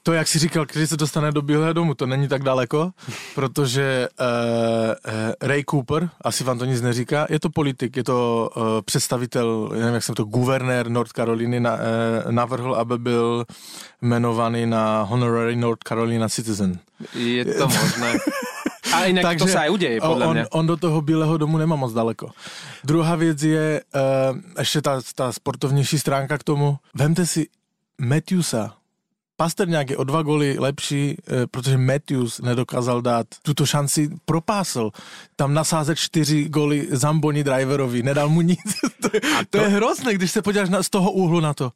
To, 0.02 0.12
jak 0.12 0.28
si 0.28 0.38
říkal, 0.38 0.64
když 0.64 0.88
se 0.88 0.96
dostane 0.96 1.32
do 1.32 1.42
Bílého 1.42 1.72
domu, 1.72 1.94
to 1.94 2.06
není 2.06 2.28
tak 2.28 2.42
daleko, 2.42 2.90
protože 3.34 4.08
uh, 4.20 4.26
uh, 4.26 5.32
Ray 5.40 5.64
Cooper, 5.70 6.08
asi 6.20 6.44
vám 6.44 6.58
to 6.58 6.64
nic 6.64 6.80
neříká, 6.80 7.26
je 7.30 7.40
to 7.40 7.50
politik, 7.50 7.96
je 7.96 8.04
to 8.04 8.50
uh, 8.56 8.62
představitel, 8.84 9.68
nevím, 9.72 9.94
jak 9.94 10.04
jsem 10.04 10.14
to, 10.14 10.24
guvernér 10.24 10.88
North 10.88 11.12
Caroliny 11.12 11.60
na, 11.60 11.74
uh, 11.74 12.32
navrhl, 12.32 12.74
aby 12.74 12.98
byl 12.98 13.44
jmenovaný 14.02 14.66
na 14.66 14.77
Honorary 15.10 15.56
North 15.56 15.82
Carolina 15.88 16.28
Citizen. 16.28 16.78
Je 17.14 17.44
to 17.44 17.68
možné. 17.68 18.18
A 18.88 19.04
inak 19.04 19.22
Takže, 19.22 19.44
to 19.44 19.52
sa 19.52 19.68
aj 19.68 19.70
udeje, 19.70 19.96
podľa 20.00 20.26
on, 20.26 20.34
mňa. 20.34 20.44
on 20.56 20.64
do 20.64 20.76
toho 20.80 20.98
Bílého 21.04 21.36
domu 21.36 21.60
nemá 21.60 21.76
moc 21.76 21.92
daleko. 21.92 22.32
Druhá 22.84 23.16
věc 23.16 23.42
je 23.42 23.82
uh, 23.84 24.38
ještě 24.58 24.82
ta, 24.82 25.00
ta 25.14 25.32
sportovnější 25.32 25.98
stránka 25.98 26.38
k 26.38 26.44
tomu. 26.44 26.78
Vemte 26.94 27.26
si 27.26 27.46
Matthewsa, 28.00 28.78
Pasterňák 29.40 29.90
je 29.90 29.96
o 29.96 30.04
dva 30.04 30.22
goly 30.22 30.56
lepší, 30.58 31.16
eh, 31.18 31.46
protože 31.46 31.78
Matthews 31.78 32.40
nedokázal 32.40 33.02
dát 33.02 33.26
tuto 33.42 33.66
šanci, 33.66 34.10
propásl. 34.24 34.90
Tam 35.36 35.54
nasázet 35.54 35.98
čtyři 35.98 36.48
goly 36.48 36.88
Zamboni 36.90 37.44
driverovi, 37.44 38.02
nedal 38.02 38.28
mu 38.28 38.40
nic. 38.40 38.58
to, 39.02 39.10
je, 39.14 39.20
to... 39.20 39.28
to 39.50 39.58
je 39.58 39.68
hrozné, 39.68 40.14
když 40.14 40.30
se 40.30 40.42
podíváš 40.42 40.68
na, 40.68 40.82
z 40.82 40.90
toho 40.90 41.12
úhlu 41.12 41.40
na 41.40 41.54
to. 41.54 41.72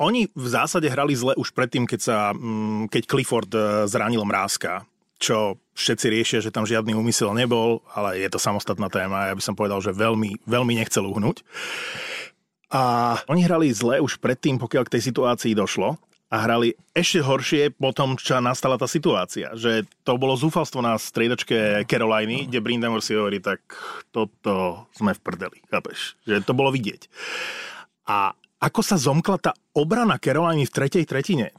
Oni 0.00 0.32
v 0.32 0.46
zásade 0.48 0.88
hrali 0.88 1.12
zle 1.12 1.36
už 1.36 1.52
predtým, 1.52 1.84
keď, 1.84 2.00
sa, 2.00 2.18
mm, 2.32 2.88
keď 2.88 3.02
Clifford 3.04 3.52
eh, 3.52 3.84
zranil 3.84 4.24
Mrázka, 4.24 4.88
čo 5.20 5.60
všetci 5.76 6.06
riešia, 6.08 6.38
že 6.40 6.48
tam 6.48 6.64
žiadny 6.64 6.96
úmysel 6.96 7.36
nebol, 7.36 7.84
ale 7.92 8.16
je 8.24 8.28
to 8.32 8.40
samostatná 8.40 8.88
téma. 8.88 9.28
Ja 9.28 9.36
by 9.36 9.44
som 9.44 9.52
povedal, 9.52 9.84
že 9.84 9.92
veľmi, 9.92 10.48
veľmi 10.48 10.72
nechcel 10.80 11.04
uhnúť. 11.04 11.44
A 12.72 13.18
oni 13.28 13.44
hrali 13.44 13.68
zle 13.68 14.00
už 14.00 14.16
predtým, 14.16 14.56
pokiaľ 14.56 14.88
k 14.88 14.96
tej 14.96 15.12
situácii 15.12 15.52
došlo 15.52 16.00
a 16.30 16.36
hrali 16.46 16.78
ešte 16.94 17.20
horšie 17.20 17.74
po 17.74 17.90
tom, 17.90 18.14
čo 18.14 18.38
nastala 18.38 18.78
tá 18.78 18.86
situácia. 18.86 19.50
Že 19.52 19.84
to 20.06 20.14
bolo 20.16 20.38
zúfalstvo 20.38 20.78
na 20.78 20.94
striedačke 20.94 21.84
Caroliny, 21.84 22.46
kde 22.46 22.62
Brindamore 22.62 23.02
si 23.02 23.18
hovorí, 23.18 23.42
tak 23.42 23.60
toto 24.14 24.86
sme 24.94 25.12
v 25.12 25.20
prdeli, 25.20 25.58
chápeš? 25.68 26.14
Že 26.24 26.46
to 26.46 26.52
bolo 26.54 26.70
vidieť. 26.70 27.10
A 28.06 28.32
ako 28.60 28.80
sa 28.84 29.00
zomkla 29.00 29.40
tá 29.40 29.52
obrana 29.72 30.20
Caroliny 30.20 30.68
v 30.68 30.74
tretej 30.76 31.04
tretine, 31.08 31.56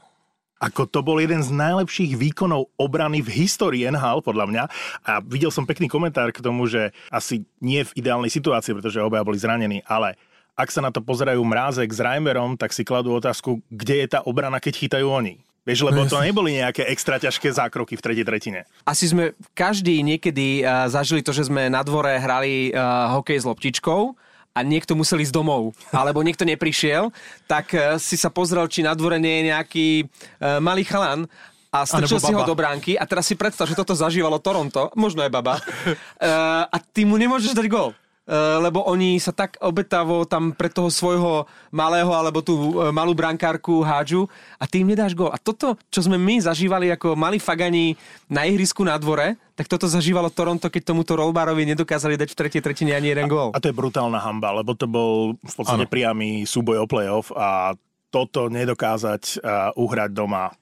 ako 0.62 0.86
to 0.86 1.02
bol 1.02 1.18
jeden 1.18 1.42
z 1.42 1.50
najlepších 1.50 2.14
výkonov 2.14 2.70
obrany 2.78 3.18
v 3.18 3.34
histórii 3.42 3.82
NHL, 3.90 4.22
podľa 4.22 4.46
mňa. 4.46 4.64
A 5.02 5.18
videl 5.18 5.50
som 5.50 5.66
pekný 5.66 5.90
komentár 5.90 6.30
k 6.30 6.38
tomu, 6.38 6.70
že 6.70 6.94
asi 7.10 7.42
nie 7.58 7.82
v 7.82 7.98
ideálnej 7.98 8.30
situácii, 8.30 8.78
pretože 8.78 9.02
obaja 9.02 9.26
boli 9.26 9.42
zranení, 9.42 9.82
ale 9.90 10.14
ak 10.54 10.70
sa 10.70 10.78
na 10.78 10.94
to 10.94 11.02
pozerajú 11.02 11.42
Mrázek 11.42 11.90
s 11.90 11.98
Reimerom, 11.98 12.54
tak 12.54 12.70
si 12.70 12.86
kladú 12.86 13.10
otázku, 13.18 13.58
kde 13.74 14.06
je 14.06 14.08
tá 14.14 14.20
obrana, 14.22 14.62
keď 14.62 14.86
chytajú 14.86 15.10
oni. 15.10 15.42
Vieš, 15.62 15.86
lebo 15.86 16.02
to 16.10 16.18
neboli 16.18 16.58
nejaké 16.58 16.82
extra 16.90 17.22
ťažké 17.22 17.54
zákroky 17.54 17.94
v 17.94 18.02
tretej 18.02 18.26
tretine. 18.26 18.60
Asi 18.82 19.06
sme 19.06 19.38
každý 19.54 20.02
niekedy 20.02 20.66
uh, 20.66 20.90
zažili 20.90 21.22
to, 21.22 21.30
že 21.30 21.46
sme 21.46 21.70
na 21.70 21.86
dvore 21.86 22.18
hrali 22.18 22.74
uh, 22.74 23.14
hokej 23.18 23.38
s 23.42 23.46
loptičkou 23.46 24.18
a 24.52 24.60
niekto 24.60 24.92
musel 24.92 25.20
ísť 25.24 25.32
domov, 25.32 25.72
alebo 25.92 26.20
niekto 26.20 26.44
neprišiel, 26.44 27.08
tak 27.48 27.72
uh, 27.72 27.96
si 27.96 28.20
sa 28.20 28.28
pozrel, 28.28 28.68
či 28.68 28.84
na 28.84 28.92
dvore 28.92 29.16
nie 29.16 29.40
je 29.40 29.48
nejaký 29.48 29.88
uh, 30.04 30.60
malý 30.60 30.84
chalan 30.84 31.24
a 31.72 31.88
strčil 31.88 32.20
si 32.20 32.32
ho 32.36 32.44
do 32.44 32.52
bránky 32.52 33.00
a 33.00 33.08
teraz 33.08 33.24
si 33.24 33.34
predstav, 33.34 33.64
že 33.64 33.72
toto 33.72 33.96
zažívalo 33.96 34.36
Toronto, 34.36 34.92
možno 34.92 35.24
aj 35.24 35.32
baba, 35.32 35.56
uh, 35.56 36.68
a 36.68 36.76
ty 36.76 37.08
mu 37.08 37.16
nemôžeš 37.16 37.56
dať 37.56 37.66
gol. 37.72 37.96
Uh, 38.22 38.62
lebo 38.62 38.86
oni 38.86 39.18
sa 39.18 39.34
tak 39.34 39.58
obetavo 39.58 40.22
tam 40.30 40.54
pre 40.54 40.70
toho 40.70 40.94
svojho 40.94 41.42
malého 41.74 42.06
alebo 42.14 42.38
tú 42.38 42.54
uh, 42.54 42.94
malú 42.94 43.18
brankárku 43.18 43.82
hádžu 43.82 44.30
a 44.62 44.64
ty 44.70 44.86
im 44.86 44.94
nedáš 44.94 45.18
gol. 45.18 45.26
A 45.26 45.42
toto, 45.42 45.74
čo 45.90 46.06
sme 46.06 46.14
my 46.22 46.38
zažívali 46.38 46.86
ako 46.94 47.18
malí 47.18 47.42
fagani 47.42 47.98
na 48.30 48.46
ihrisku 48.46 48.86
na 48.86 48.94
dvore, 48.94 49.34
tak 49.58 49.66
toto 49.66 49.90
zažívalo 49.90 50.30
Toronto, 50.30 50.70
keď 50.70 50.94
tomuto 50.94 51.18
Rolbarovi 51.18 51.66
nedokázali 51.74 52.14
dať 52.14 52.30
v 52.30 52.38
tretej 52.38 52.62
tretine 52.62 52.94
ani 52.94 53.10
jeden 53.10 53.26
gól. 53.26 53.50
A 53.50 53.58
to 53.58 53.74
je 53.74 53.74
brutálna 53.74 54.22
hamba, 54.22 54.54
lebo 54.54 54.78
to 54.78 54.86
bol 54.86 55.34
v 55.42 55.54
podstate 55.58 55.90
priamy 55.90 56.46
súboj 56.46 56.78
o 56.78 56.86
playoff 56.86 57.34
a 57.34 57.74
toto 58.12 58.46
nedokázať 58.46 59.42
uh, 59.42 59.74
uhrať 59.74 60.14
doma. 60.14 60.54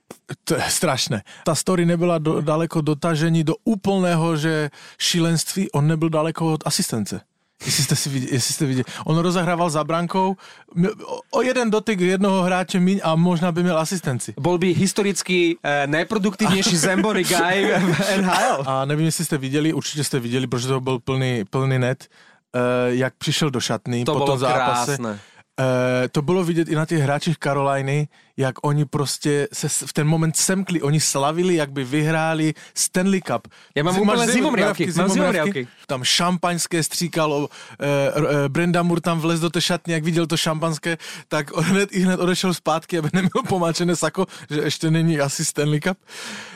To 0.48 0.56
je 0.56 0.64
strašné. 0.64 1.26
Ta 1.42 1.52
story 1.58 1.84
nebyla 1.84 2.22
do, 2.22 2.40
daleko 2.40 2.80
dotažení 2.80 3.44
do 3.44 3.58
úplného, 3.68 4.38
že 4.38 4.72
šílenství, 4.96 5.74
on 5.74 5.90
nebyl 5.90 6.08
daleko 6.08 6.56
od 6.56 6.62
asistence. 6.64 7.20
Jestli 7.66 7.84
jste, 7.84 7.96
si 7.96 8.08
viděli, 8.10 8.34
jestli 8.34 8.54
jste 8.54 8.66
viděli. 8.66 8.84
On 9.04 9.18
rozehrával 9.18 9.70
za 9.70 9.84
brankou 9.84 10.36
o- 11.30 11.42
jeden 11.42 11.70
dotyk 11.70 12.00
jednoho 12.00 12.42
hráče 12.42 12.80
míň 12.80 13.00
a 13.04 13.14
možná 13.14 13.52
by 13.52 13.62
měl 13.62 13.78
asistenci. 13.78 14.34
Bol 14.40 14.58
by 14.58 14.72
historicky 14.74 15.56
uh, 15.56 15.70
najproduktívnejší 15.90 16.76
Zembori 16.86 17.24
guy 17.24 17.68
v 17.92 18.16
NHL. 18.20 18.62
A 18.66 18.84
nevím, 18.84 19.06
jestli 19.06 19.24
jste 19.24 19.38
viděli, 19.38 19.72
určitě 19.72 20.04
jste 20.04 20.20
viděli, 20.20 20.46
protože 20.46 20.68
to 20.68 20.80
byl 20.80 20.98
plný, 20.98 21.44
plný 21.50 21.78
net, 21.78 22.08
eh, 22.56 22.60
jak 22.86 23.14
přišel 23.18 23.50
do 23.50 23.60
šatny 23.60 24.04
To 24.04 24.14
po 24.14 24.20
tom 24.26 24.38
zápase. 24.38 24.96
krásne. 24.96 25.18
E, 26.04 26.08
to 26.08 26.22
bylo 26.22 26.44
vidět 26.44 26.68
i 26.68 26.74
na 26.74 26.86
těch 26.86 27.00
hráčích 27.00 27.38
Caroliny, 27.38 28.08
jak 28.40 28.64
oni 28.64 28.84
prostě 28.84 29.48
se 29.52 29.68
v 29.68 29.92
ten 29.92 30.06
moment 30.06 30.36
semkli, 30.36 30.82
oni 30.82 31.00
slavili, 31.00 31.54
jak 31.54 31.70
by 31.72 31.84
vyhráli 31.84 32.54
Stanley 32.74 33.20
Cup. 33.20 33.48
Ja 33.76 33.84
mám 33.84 33.94
zim- 33.94 34.08
zimomriavky, 34.32 34.88
mriavky, 34.88 35.00
mám 35.00 35.10
zimomriavky? 35.12 35.60
Tam 35.86 36.00
šampaňské 36.04 36.82
stříkalo, 36.82 37.48
e, 37.48 37.86
e, 38.44 38.48
Brenda 38.48 38.82
Moore 38.82 39.00
tam 39.00 39.20
vlez 39.20 39.40
do 39.40 39.50
té 39.50 39.60
šatny, 39.60 39.92
jak 39.92 40.04
viděl 40.04 40.26
to 40.26 40.36
šampanské, 40.36 40.96
tak 41.28 41.52
on 41.52 41.64
hned, 41.70 41.92
i 41.92 42.00
hned 42.00 42.20
odešel 42.20 42.54
zpátky, 42.54 42.98
aby 42.98 43.08
neměl 43.12 43.44
pomáčené 43.48 43.96
sako, 43.96 44.26
že 44.50 44.60
ještě 44.60 44.90
není 44.90 45.20
asi 45.20 45.44
Stanley 45.44 45.80
Cup. 45.80 45.98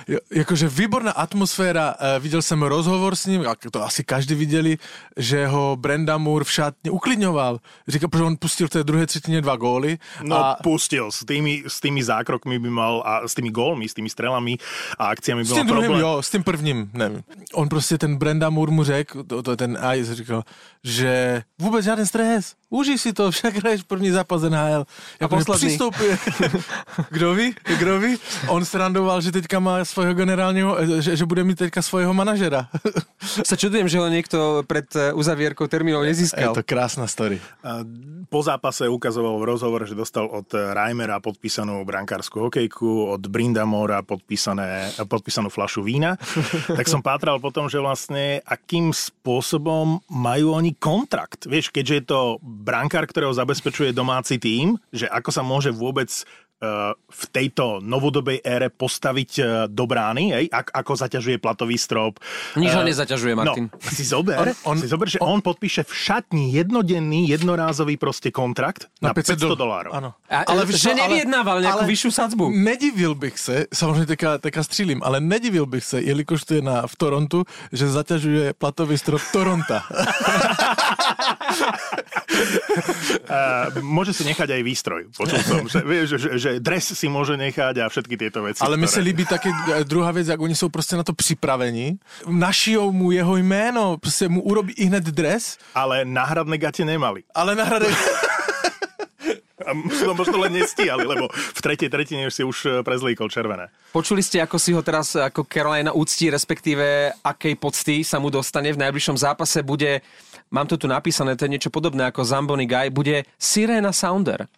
Jo, 0.09 0.19
Jakože 0.31 0.69
výborná 0.69 1.13
atmosféra, 1.13 1.95
e, 2.01 2.19
viděl 2.21 2.43
jsem 2.43 2.63
rozhovor 2.63 3.17
s 3.17 3.27
ním, 3.27 3.43
jak 3.43 3.59
to 3.71 3.85
asi 3.85 4.05
každý 4.05 4.35
viděli, 4.35 4.79
že 5.17 5.47
ho 5.47 5.77
Brenda 5.77 6.19
Moore 6.19 6.45
v 6.45 6.53
šatně 6.53 6.91
uklidňoval. 6.91 7.61
Říkal, 7.89 8.09
protože 8.09 8.25
on 8.25 8.37
pustil 8.37 8.67
v 8.67 8.71
té 8.71 8.85
druhé 8.85 9.07
třetině 9.07 9.41
dva 9.41 9.57
góly. 9.57 9.99
No 10.23 10.37
a 10.37 10.57
pustil, 10.63 11.13
s 11.13 11.25
tými, 11.25 11.63
s 11.75 11.81
tými 11.83 11.99
zákrokmi 12.05 12.59
by 12.59 12.71
mal, 12.71 13.03
a 13.03 13.27
s 13.27 13.35
tými 13.35 13.51
gólmi, 13.51 13.89
s 13.91 13.95
tými 13.99 14.07
strelami 14.07 14.55
a 14.99 15.11
akciami 15.11 15.43
by 15.43 15.47
S 15.47 15.51
mal 15.51 15.59
tím 15.59 15.67
druhým, 15.67 15.91
problém. 15.91 16.01
jo, 16.07 16.23
s 16.23 16.31
tím 16.31 16.43
prvním, 16.43 16.79
nevím. 16.95 17.23
On 17.55 17.69
prostě, 17.69 17.99
ten 17.99 18.17
Brenda 18.17 18.51
Moore 18.51 18.73
mu 18.73 18.85
řekl, 18.85 19.25
to, 19.25 19.43
to 19.43 19.51
je 19.51 19.57
ten 19.57 19.79
Ice 19.99 20.15
říkal, 20.15 20.43
že 20.85 21.43
vůbec 21.59 21.85
žádný 21.85 22.07
stres, 22.07 22.55
užij 22.71 22.99
si 22.99 23.13
to, 23.13 23.31
však 23.31 23.55
hraješ 23.57 23.83
první 23.83 24.11
zápas 24.11 24.43
NHL. 24.43 24.85
Jako, 25.21 25.39
že 25.39 25.45
poslední. 25.45 25.69
Přistoupil. 25.69 26.17
Kdo 27.11 27.35
ví, 27.35 27.55
kdo 27.79 28.01
ví? 28.01 28.17
On 28.49 28.65
srandoval, 28.65 29.21
že 29.21 29.33
teďka 29.33 29.59
má 29.59 29.85
svojho 29.85 30.15
generálního, 30.15 30.77
že, 31.01 31.17
že 31.17 31.25
bude 31.27 31.45
mít 31.45 31.59
teďka 31.59 31.83
svojho 31.83 32.15
manažera. 32.15 32.69
Sa 33.49 33.57
čudujem, 33.57 33.89
že 33.89 33.97
ho 33.99 34.07
niekto 34.13 34.63
pred 34.69 34.85
eh, 34.97 35.13
uzavierkou 35.17 35.65
termínov 35.67 36.05
je 36.05 36.09
nezískal. 36.13 36.53
to 36.55 36.63
krásna 36.63 37.07
story. 37.09 37.41
A 37.65 37.81
Po 38.29 38.43
zápase 38.43 38.89
ukazoval 38.89 39.39
v 39.41 39.45
rozhovore, 39.45 39.87
že 39.87 39.95
dostal 39.95 40.27
od 40.27 40.45
Reimera 40.53 41.21
podpísanú 41.55 41.87
brankárskú 41.87 42.51
hokejku, 42.51 43.15
od 43.15 43.23
Brindamora 43.31 44.03
podpísané, 44.03 44.91
podpísanú 45.07 45.55
flašu 45.55 45.87
vína. 45.87 46.19
tak 46.79 46.91
som 46.91 46.99
pátral 46.99 47.39
potom, 47.39 47.71
že 47.71 47.79
vlastne 47.79 48.43
akým 48.43 48.91
spôsobom 48.91 50.03
majú 50.11 50.51
oni 50.59 50.75
kontrakt. 50.75 51.47
Vieš, 51.47 51.71
keďže 51.71 51.95
je 51.95 52.05
to 52.11 52.21
brankár, 52.43 53.07
ktorého 53.07 53.31
zabezpečuje 53.31 53.95
domáci 53.95 54.43
tým, 54.43 54.75
že 54.91 55.07
ako 55.07 55.31
sa 55.31 55.47
môže 55.47 55.71
vôbec 55.71 56.11
v 57.11 57.25
tejto 57.31 57.79
novodobej 57.81 58.41
ére 58.43 58.69
postaviť 58.69 59.31
eh, 59.39 59.45
do 59.69 59.85
brány, 59.87 60.25
hej? 60.33 60.45
Ak, 60.51 60.71
ako 60.73 60.93
zaťažuje 60.97 61.39
platový 61.39 61.79
strop. 61.79 62.19
Nič 62.57 62.73
ho 62.73 62.83
Eh, 62.83 62.89
nezaťažuje, 62.91 63.33
Martin. 63.35 63.67
No, 63.73 63.91
si 63.91 64.05
zober, 64.05 64.39
On- 64.39 64.49
on, 64.49 64.57
on- 64.77 64.81
si 64.81 64.89
zober, 64.89 65.09
že 65.09 65.19
on, 65.21 65.41
podpíše 65.41 65.83
v 65.85 65.93
šatni 65.95 66.53
jednodenný, 66.53 67.29
jednorázový 67.29 67.97
proste 67.97 68.31
kontrakt 68.31 68.89
na, 69.03 69.15
500, 69.15 69.39
dol- 69.39 69.57
dolárov. 69.57 69.93
Ano. 69.95 70.15
A, 70.31 70.45
víš 70.65 70.81
že 70.83 70.91
čo, 70.91 70.97
nevyjednával 70.97 71.61
nejakú 71.61 71.85
vyššiu 71.85 72.11
sadzbu. 72.11 72.45
Nedivil 72.51 73.15
bych 73.15 73.39
se, 73.39 73.67
samozřejmě 73.75 74.07
teďka, 74.07 74.39
teďka 74.39 74.63
střílím, 74.63 75.01
ale 75.05 75.21
nedivil 75.21 75.67
bych 75.67 75.85
se, 75.85 76.03
jelikož 76.03 76.45
to 76.45 76.55
je 76.55 76.63
na, 76.63 76.87
v 76.87 76.95
Torontu, 76.97 77.45
že 77.73 77.89
zaťažuje 77.89 78.53
platový 78.59 78.99
strop 78.99 79.23
Toronta. 79.33 79.83
Uh, 83.25 83.81
môže 83.83 84.13
si 84.13 84.25
nechať 84.25 84.51
aj 84.51 84.63
výstroj. 84.63 85.03
Počul 85.17 85.41
som, 85.43 85.65
že, 85.69 85.81
vieš, 85.93 86.09
že, 86.21 86.31
že 86.39 86.51
dres 86.61 86.85
si 86.93 87.07
môže 87.09 87.37
nechať 87.37 87.79
a 87.81 87.89
všetky 87.89 88.17
tieto 88.17 88.43
veci. 88.43 88.61
Ale 88.63 88.77
mi 88.77 88.87
se 88.87 89.01
ktoré- 89.01 89.05
líbí 89.05 89.25
taky 89.27 89.49
eh, 89.51 89.85
druhá 89.85 90.11
věc, 90.13 90.29
jak 90.29 90.41
oni 90.41 90.55
jsou 90.55 90.69
prostě 90.69 90.97
na 90.97 91.03
to 91.03 91.13
připraveni. 91.13 91.99
Našijou 92.29 92.93
mu 92.93 93.11
jeho 93.11 93.37
jméno, 93.37 93.97
prostě 93.99 94.29
mu 94.29 94.43
urobí 94.43 94.73
i 94.73 94.85
hned 94.87 95.05
dres, 95.05 95.59
Ale 95.75 96.05
náhradné 96.05 96.59
gate 96.59 96.85
nemali. 96.85 97.23
ale 97.35 97.55
na 97.55 97.65
hrade... 97.65 97.87
A 99.65 99.73
možno, 99.73 100.13
možno 100.15 100.37
len 100.45 100.53
nestíhali, 100.61 101.05
lebo 101.05 101.29
v 101.33 101.61
tretej 101.61 101.89
tretine 101.89 102.29
si 102.29 102.45
už 102.45 102.57
eh, 102.65 102.71
prezlíkol 102.85 103.33
červené. 103.33 103.73
Počuli 103.91 104.21
ste, 104.21 104.43
ako 104.43 104.57
si 104.59 104.75
ho 104.75 104.83
teraz 104.85 105.15
ako 105.15 105.47
Carolina 105.47 105.95
úctí, 105.95 106.29
respektíve 106.29 107.15
akej 107.23 107.55
pocty 107.57 108.03
sa 108.03 108.19
mu 108.19 108.29
dostane 108.29 108.75
v 108.75 108.81
najbližšom 108.81 109.17
zápase 109.17 109.63
bude, 109.63 110.03
mám 110.51 110.67
to 110.67 110.75
tu 110.75 110.91
napísané, 110.91 111.39
to 111.39 111.47
je 111.47 111.55
niečo 111.55 111.71
podobné 111.71 112.11
ako 112.11 112.27
Zamboni 112.27 112.67
Guy, 112.67 112.91
bude 112.91 113.23
Sirena 113.39 113.95
Sounder. 113.95 114.51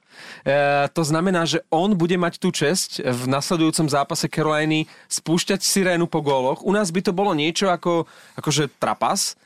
E, 0.44 0.88
to 0.92 1.02
znamená, 1.04 1.44
že 1.44 1.60
on 1.68 1.92
bude 1.92 2.16
mať 2.16 2.40
tú 2.40 2.48
česť 2.48 3.04
v 3.04 3.22
nasledujúcom 3.28 3.86
zápase 3.92 4.26
Caroliny 4.32 4.88
spúšťať 5.12 5.60
sirénu 5.60 6.08
po 6.08 6.24
góloch. 6.24 6.64
U 6.64 6.72
nás 6.72 6.88
by 6.88 7.04
to 7.04 7.12
bolo 7.12 7.36
niečo 7.36 7.68
ako, 7.68 8.08
akože 8.40 8.72
trapas, 8.80 9.36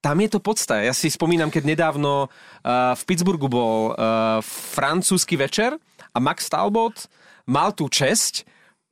tam 0.00 0.16
je 0.20 0.28
to 0.32 0.40
podsta. 0.40 0.80
Ja 0.80 0.96
si 0.96 1.12
spomínam, 1.12 1.52
keď 1.52 1.64
nedávno 1.68 2.26
uh, 2.26 2.96
v 2.96 3.02
Pittsburghu 3.04 3.48
bol 3.52 3.92
uh, 3.92 4.40
francúzsky 4.44 5.36
večer 5.36 5.76
a 6.10 6.18
Max 6.18 6.48
Talbot 6.48 7.06
mal 7.44 7.76
tú 7.76 7.86
česť 7.86 8.48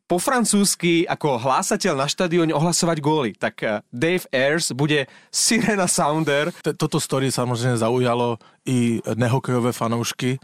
po 0.09 0.17
francúzsky 0.19 1.05
ako 1.05 1.37
hlásateľ 1.37 1.93
na 2.01 2.09
štadióne 2.09 2.57
ohlasovať 2.57 2.97
góly. 3.05 3.31
Tak 3.37 3.55
uh, 3.61 3.85
Dave 3.93 4.25
Ayers 4.33 4.73
bude 4.73 5.05
Sirena 5.29 5.85
Sounder. 5.85 6.49
Toto 6.77 6.97
story 7.01 7.29
samozřejmě 7.33 7.77
zaujalo 7.77 8.39
i 8.67 9.01
nehokejové 9.15 9.73
fanoušky, 9.73 10.39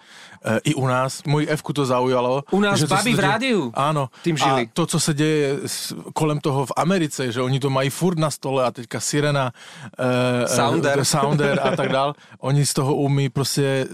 e, 0.45 0.59
i 0.65 0.75
u 0.75 0.87
nás. 0.87 1.23
Můj 1.27 1.47
f 1.51 1.63
to 1.75 1.87
zaujalo. 1.87 2.45
U 2.51 2.61
nás 2.61 2.81
se 2.81 2.87
v 2.87 3.19
rádiu 3.19 3.73
Ano. 3.75 4.09
tím 4.23 4.37
žili. 4.37 4.63
A 4.63 4.71
to, 4.73 4.87
co 4.87 5.01
se 5.01 5.15
děje 5.15 5.57
s- 5.67 5.95
kolem 6.15 6.41
toho 6.41 6.67
v 6.67 6.73
Americe, 6.77 7.33
že 7.33 7.41
oni 7.43 7.61
to 7.61 7.71
mají 7.71 7.91
furt 7.91 8.19
na 8.19 8.31
stole 8.31 8.65
a 8.65 8.71
teďka 8.71 9.01
Sirena, 9.01 9.53
e, 9.99 10.49
Sounder. 10.49 10.99
e, 11.01 11.05
Sounder 11.05 11.61
a 11.63 11.77
tak 11.77 11.89
dál. 11.89 12.15
Oni 12.39 12.67
z 12.67 12.73
toho 12.73 12.95
umí 12.97 13.29
prostě 13.29 13.87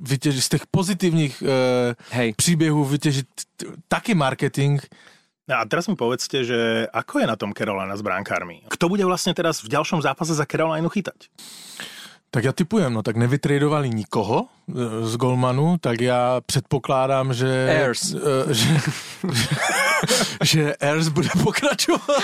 vytěžit 0.00 0.44
z 0.44 0.48
těch 0.48 0.66
pozitivních 0.70 1.42
e, 1.42 1.94
Hej. 2.10 2.34
příběhů 2.36 2.84
vytěžit 2.84 3.26
taky 3.88 4.14
marketing. 4.14 4.80
A 5.46 5.62
teraz 5.62 5.86
mi 5.86 5.94
povedzte, 5.94 6.42
že 6.42 6.90
ako 6.90 7.22
je 7.22 7.26
na 7.30 7.38
tom 7.38 7.54
Carolina 7.54 7.94
s 7.94 8.02
bránkármi? 8.02 8.66
Kto 8.66 8.90
bude 8.90 9.06
vlastne 9.06 9.30
teraz 9.30 9.62
v 9.62 9.70
ďalšom 9.70 10.02
zápase 10.02 10.34
za 10.34 10.42
Carolinu 10.42 10.90
chytať? 10.90 11.30
Tak 12.30 12.44
já 12.44 12.52
typujem, 12.52 12.92
no 12.92 13.02
tak 13.02 13.16
nevytradovali 13.16 13.90
nikoho 13.90 14.44
e, 14.44 15.06
z 15.06 15.16
Golmanu, 15.16 15.78
tak 15.78 16.00
já 16.00 16.40
předpokládám, 16.46 17.34
že... 17.34 17.68
Ayers. 17.70 18.14
e, 18.14 18.54
Že, 18.54 18.68
že 20.44 20.76
Ayers 20.76 21.08
bude 21.08 21.28
pokračovat. 21.42 22.20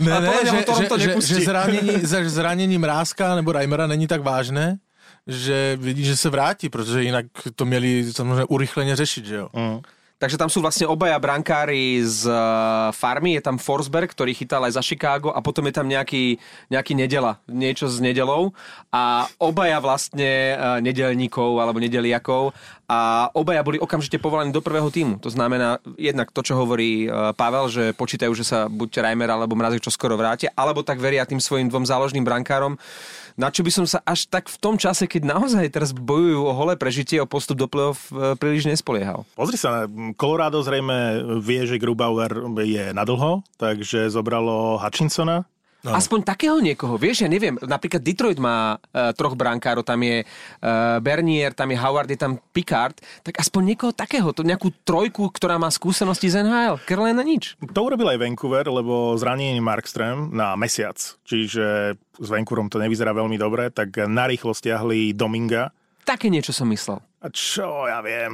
ne, 0.00 0.20
ne, 0.20 0.32
že, 0.44 0.64
že, 0.78 0.98
že, 0.98 1.20
že, 1.20 1.40
zranění, 1.44 1.92
že 2.08 2.30
zranění 2.30 2.78
Mrázka 2.78 3.34
nebo 3.34 3.52
Reimera 3.52 3.86
není 3.86 4.06
tak 4.06 4.22
vážné, 4.22 4.78
že 5.26 5.76
vidí, 5.80 6.04
že 6.04 6.16
se 6.16 6.30
vrátí, 6.30 6.68
protože 6.68 7.02
jinak 7.02 7.26
to 7.54 7.64
měli 7.64 8.12
samozřejmě 8.12 8.44
urychleně 8.44 8.96
řešit, 8.96 9.24
že 9.24 9.34
jo. 9.34 9.48
Mm. 9.52 9.80
Takže 10.24 10.40
tam 10.40 10.48
sú 10.48 10.64
vlastne 10.64 10.88
obaja 10.88 11.20
brankári 11.20 12.00
z 12.00 12.24
uh, 12.24 12.88
farmy, 12.96 13.36
je 13.36 13.44
tam 13.44 13.60
Forsberg, 13.60 14.08
ktorý 14.08 14.32
chytal 14.32 14.64
aj 14.64 14.80
za 14.80 14.80
Chicago 14.80 15.28
a 15.28 15.44
potom 15.44 15.68
je 15.68 15.76
tam 15.76 15.84
nejaký, 15.84 16.40
nejaký 16.72 16.96
nedela, 16.96 17.44
niečo 17.44 17.92
s 17.92 18.00
nedelou. 18.00 18.56
A 18.88 19.28
obaja 19.36 19.84
vlastne 19.84 20.56
uh, 20.56 20.80
nedelníkov 20.80 21.60
alebo 21.60 21.76
nedeliakov. 21.76 22.56
A 22.88 23.28
obaja 23.36 23.60
boli 23.60 23.76
okamžite 23.76 24.16
povolaní 24.16 24.48
do 24.48 24.64
prvého 24.64 24.88
týmu. 24.88 25.20
To 25.20 25.28
znamená 25.28 25.76
jednak 26.00 26.32
to, 26.32 26.40
čo 26.40 26.56
hovorí 26.56 27.04
uh, 27.04 27.36
Pavel, 27.36 27.68
že 27.68 27.92
počítajú, 27.92 28.32
že 28.32 28.48
sa 28.48 28.64
buď 28.72 29.04
Reimer 29.04 29.28
alebo 29.28 29.52
Mrazek 29.52 29.84
čo 29.84 29.92
skoro 29.92 30.16
vrátia, 30.16 30.56
alebo 30.56 30.80
tak 30.80 31.04
veria 31.04 31.28
tým 31.28 31.40
svojim 31.40 31.68
dvom 31.68 31.84
záložným 31.84 32.24
brankárom, 32.24 32.80
na 33.34 33.50
čo 33.50 33.66
by 33.66 33.70
som 33.70 33.86
sa 33.86 33.98
až 34.06 34.30
tak 34.30 34.46
v 34.46 34.56
tom 34.58 34.74
čase, 34.78 35.10
keď 35.10 35.26
naozaj 35.26 35.66
teraz 35.70 35.90
bojujú 35.90 36.46
o 36.46 36.52
holé 36.54 36.78
prežitie, 36.78 37.18
o 37.18 37.26
postup 37.26 37.58
do 37.58 37.66
play-off, 37.66 38.10
uh, 38.14 38.38
príliš 38.38 38.66
nespoliehal. 38.70 39.26
Pozri 39.34 39.58
sa, 39.58 39.90
Colorado 40.14 40.62
zrejme 40.62 41.22
vie, 41.42 41.66
že 41.66 41.80
Grubauer 41.82 42.30
je 42.62 42.94
nadlho, 42.94 43.42
takže 43.58 44.06
zobralo 44.10 44.78
Hutchinsona. 44.78 45.46
No. 45.84 45.92
Aspoň 45.92 46.24
takého 46.24 46.56
niekoho, 46.64 46.96
vieš, 46.96 47.22
ja 47.22 47.28
neviem, 47.28 47.60
napríklad 47.60 48.00
Detroit 48.00 48.40
má 48.40 48.80
uh, 48.80 49.12
troch 49.12 49.36
brankárov, 49.36 49.84
tam 49.84 50.00
je 50.00 50.24
uh, 50.24 50.96
Bernier, 51.04 51.52
tam 51.52 51.68
je 51.68 51.76
Howard, 51.76 52.08
je 52.08 52.16
tam 52.16 52.40
Picard, 52.56 52.96
tak 53.20 53.36
aspoň 53.36 53.76
niekoho 53.76 53.92
takého, 53.92 54.32
to 54.32 54.40
nejakú 54.40 54.72
trojku, 54.88 55.28
ktorá 55.28 55.60
má 55.60 55.68
skúsenosti 55.68 56.32
z 56.32 56.40
NHL. 56.40 56.80
Carolina 56.88 57.20
nič. 57.20 57.60
To 57.60 57.84
urobil 57.84 58.16
aj 58.16 58.16
Vancouver, 58.16 58.64
lebo 58.64 59.12
zranenie 59.20 59.60
Markström 59.60 60.32
na 60.32 60.56
mesiac, 60.56 60.96
čiže 61.28 62.00
s 62.00 62.28
Vancouverom 62.32 62.72
to 62.72 62.80
nevyzerá 62.80 63.12
veľmi 63.12 63.36
dobre, 63.36 63.68
tak 63.68 63.92
narýchlo 64.08 64.56
stiahli 64.56 65.12
Dominga. 65.12 65.68
Také 66.08 66.32
niečo 66.32 66.56
som 66.56 66.72
myslel. 66.72 67.04
A 67.20 67.28
čo 67.28 67.84
ja 67.84 68.00
viem. 68.00 68.32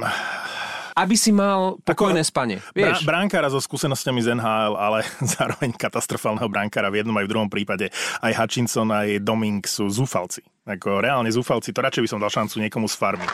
Aby 0.95 1.15
si 1.15 1.31
mal 1.31 1.79
pokojné 1.81 2.21
spanie, 2.25 2.59
vieš. 2.75 3.07
bránkára 3.07 3.47
so 3.47 3.59
skúsenosťami 3.63 4.19
z 4.21 4.27
NHL, 4.35 4.73
ale 4.75 5.07
zároveň 5.37 5.71
katastrofálneho 5.75 6.47
bránkára 6.51 6.91
v 6.91 7.03
jednom 7.03 7.15
aj 7.15 7.25
v 7.25 7.31
druhom 7.31 7.49
prípade. 7.49 7.89
Aj 8.19 8.33
Hutchinson, 8.35 8.91
aj 8.91 9.23
Doming 9.23 9.63
sú 9.63 9.87
zúfalci. 9.87 10.43
Ako 10.67 11.01
reálne 11.01 11.31
zúfalci, 11.31 11.73
to 11.73 11.81
radšej 11.81 12.03
by 12.05 12.09
som 12.09 12.21
dal 12.21 12.29
šancu 12.29 12.61
niekomu 12.61 12.85
z 12.85 12.95
farmy. 12.99 13.27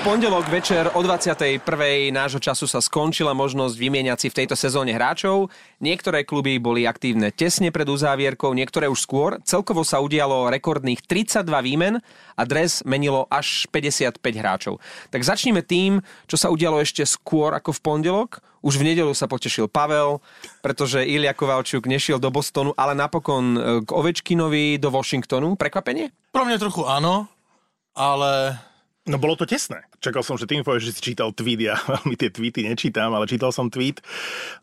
Pondelok 0.00 0.48
večer 0.48 0.88
o 0.96 1.04
21. 1.04 1.60
nášho 2.08 2.40
času 2.40 2.64
sa 2.64 2.80
skončila 2.80 3.36
možnosť 3.36 3.76
vymieňať 3.76 4.16
si 4.16 4.28
v 4.32 4.36
tejto 4.40 4.56
sezóne 4.56 4.96
hráčov. 4.96 5.52
Niektoré 5.76 6.24
kluby 6.24 6.56
boli 6.56 6.88
aktívne 6.88 7.28
tesne 7.28 7.68
pred 7.68 7.84
uzávierkou, 7.84 8.56
niektoré 8.56 8.88
už 8.88 8.96
skôr. 8.96 9.36
Celkovo 9.44 9.84
sa 9.84 10.00
udialo 10.00 10.48
rekordných 10.48 11.04
32 11.04 11.44
výmen 11.44 12.00
a 12.32 12.42
dres 12.48 12.80
menilo 12.88 13.28
až 13.28 13.68
55 13.68 14.16
hráčov. 14.24 14.80
Tak 15.12 15.20
začneme 15.20 15.60
tým, 15.60 16.00
čo 16.24 16.40
sa 16.40 16.48
udialo 16.48 16.80
ešte 16.80 17.04
skôr 17.04 17.52
ako 17.52 17.76
v 17.76 17.80
pondelok. 17.84 18.40
Už 18.64 18.80
v 18.80 18.96
nedelu 18.96 19.12
sa 19.12 19.28
potešil 19.28 19.68
Pavel, 19.68 20.24
pretože 20.64 21.04
Ilia 21.04 21.36
Kovalčuk 21.36 21.84
nešiel 21.84 22.16
do 22.16 22.32
Bostonu, 22.32 22.72
ale 22.72 22.96
napokon 22.96 23.44
e, 23.52 23.58
k 23.84 23.88
Ovečkinovi 23.92 24.80
do 24.80 24.88
Washingtonu. 24.88 25.60
Prekvapenie? 25.60 26.08
Pro 26.32 26.48
mňa 26.48 26.56
trochu 26.56 26.88
áno, 26.88 27.28
ale 27.92 28.56
No 29.08 29.16
bolo 29.16 29.32
to 29.32 29.48
tesné. 29.48 29.88
Čakal 30.04 30.20
som, 30.20 30.36
že 30.36 30.44
ty 30.44 30.60
mi 30.60 30.64
povieš, 30.64 30.92
že 30.92 30.92
si 30.92 31.00
čítal 31.12 31.32
tweet, 31.32 31.60
ja 31.64 31.76
veľmi 32.00 32.20
tie 32.20 32.28
tweety 32.28 32.68
nečítam, 32.68 33.16
ale 33.16 33.24
čítal 33.24 33.48
som 33.48 33.72
tweet 33.72 34.04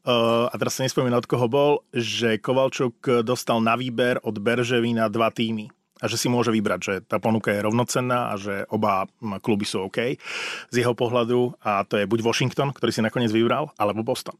uh, 0.05 0.45
a 0.47 0.55
teraz 0.55 0.77
sa 0.77 0.85
nespomínam, 0.85 1.17
od 1.17 1.25
koho 1.25 1.49
bol, 1.49 1.71
že 1.89 2.37
Kovalčuk 2.37 3.25
dostal 3.25 3.57
na 3.65 3.73
výber 3.73 4.21
od 4.21 4.37
Berževina 4.37 5.09
dva 5.09 5.33
týmy 5.33 5.73
a 5.97 6.05
že 6.05 6.21
si 6.21 6.29
môže 6.29 6.53
vybrať, 6.53 6.79
že 6.79 6.93
tá 7.01 7.17
ponuka 7.17 7.49
je 7.49 7.65
rovnocenná 7.65 8.29
a 8.29 8.37
že 8.37 8.69
oba 8.69 9.09
kluby 9.41 9.65
sú 9.65 9.89
OK 9.89 10.21
z 10.69 10.75
jeho 10.77 10.93
pohľadu 10.93 11.57
a 11.65 11.81
to 11.89 11.97
je 11.97 12.05
buď 12.05 12.21
Washington, 12.21 12.69
ktorý 12.69 12.93
si 12.93 13.01
nakoniec 13.01 13.33
vybral, 13.33 13.73
alebo 13.81 14.05
Boston. 14.05 14.37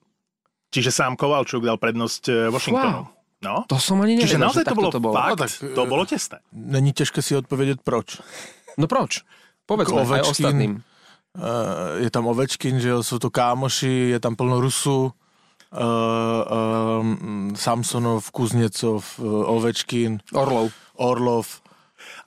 Čiže 0.70 0.94
sám 0.94 1.18
Kovalčuk 1.18 1.66
dal 1.66 1.82
prednosť 1.82 2.24
eh, 2.30 2.36
Washingtonu. 2.54 3.10
Wow. 3.10 3.16
No. 3.38 3.66
To 3.70 3.78
som 3.78 4.02
ani 4.02 4.18
nevedel, 4.18 4.34
Čiže 4.34 4.42
naozaj 4.42 4.64
to 4.66 4.74
bolo, 4.78 4.90
to 4.90 5.02
bolo. 5.02 5.14
fakt, 5.14 5.30
No 5.30 5.38
tak, 5.46 5.50
to 5.78 5.84
bolo 5.86 6.04
tesné. 6.06 6.38
není 6.54 6.94
těžké 6.94 7.22
si 7.22 7.34
odpovědět 7.38 7.82
proč. 7.86 8.18
No 8.78 8.86
proč? 8.90 9.22
Povedzme 9.68 10.00
aj 10.02 10.08
Ovečkin. 10.08 10.32
ostatným. 10.32 10.74
Uh, 11.38 12.02
je 12.02 12.10
tam 12.10 12.26
Ovečkin, 12.28 12.80
že 12.80 13.04
jsou 13.04 13.20
to 13.20 13.30
kámoši, 13.30 14.16
je 14.16 14.20
tam 14.20 14.34
plno 14.36 14.58
Rusů, 14.64 15.12
uh, 15.12 15.12
um, 17.00 17.54
Samsonov, 17.56 18.32
Kuzněcov, 18.32 19.06
uh, 19.20 19.54
Ovečkin, 19.54 20.20
Orlov. 20.34 20.72
Orlov. 20.96 21.46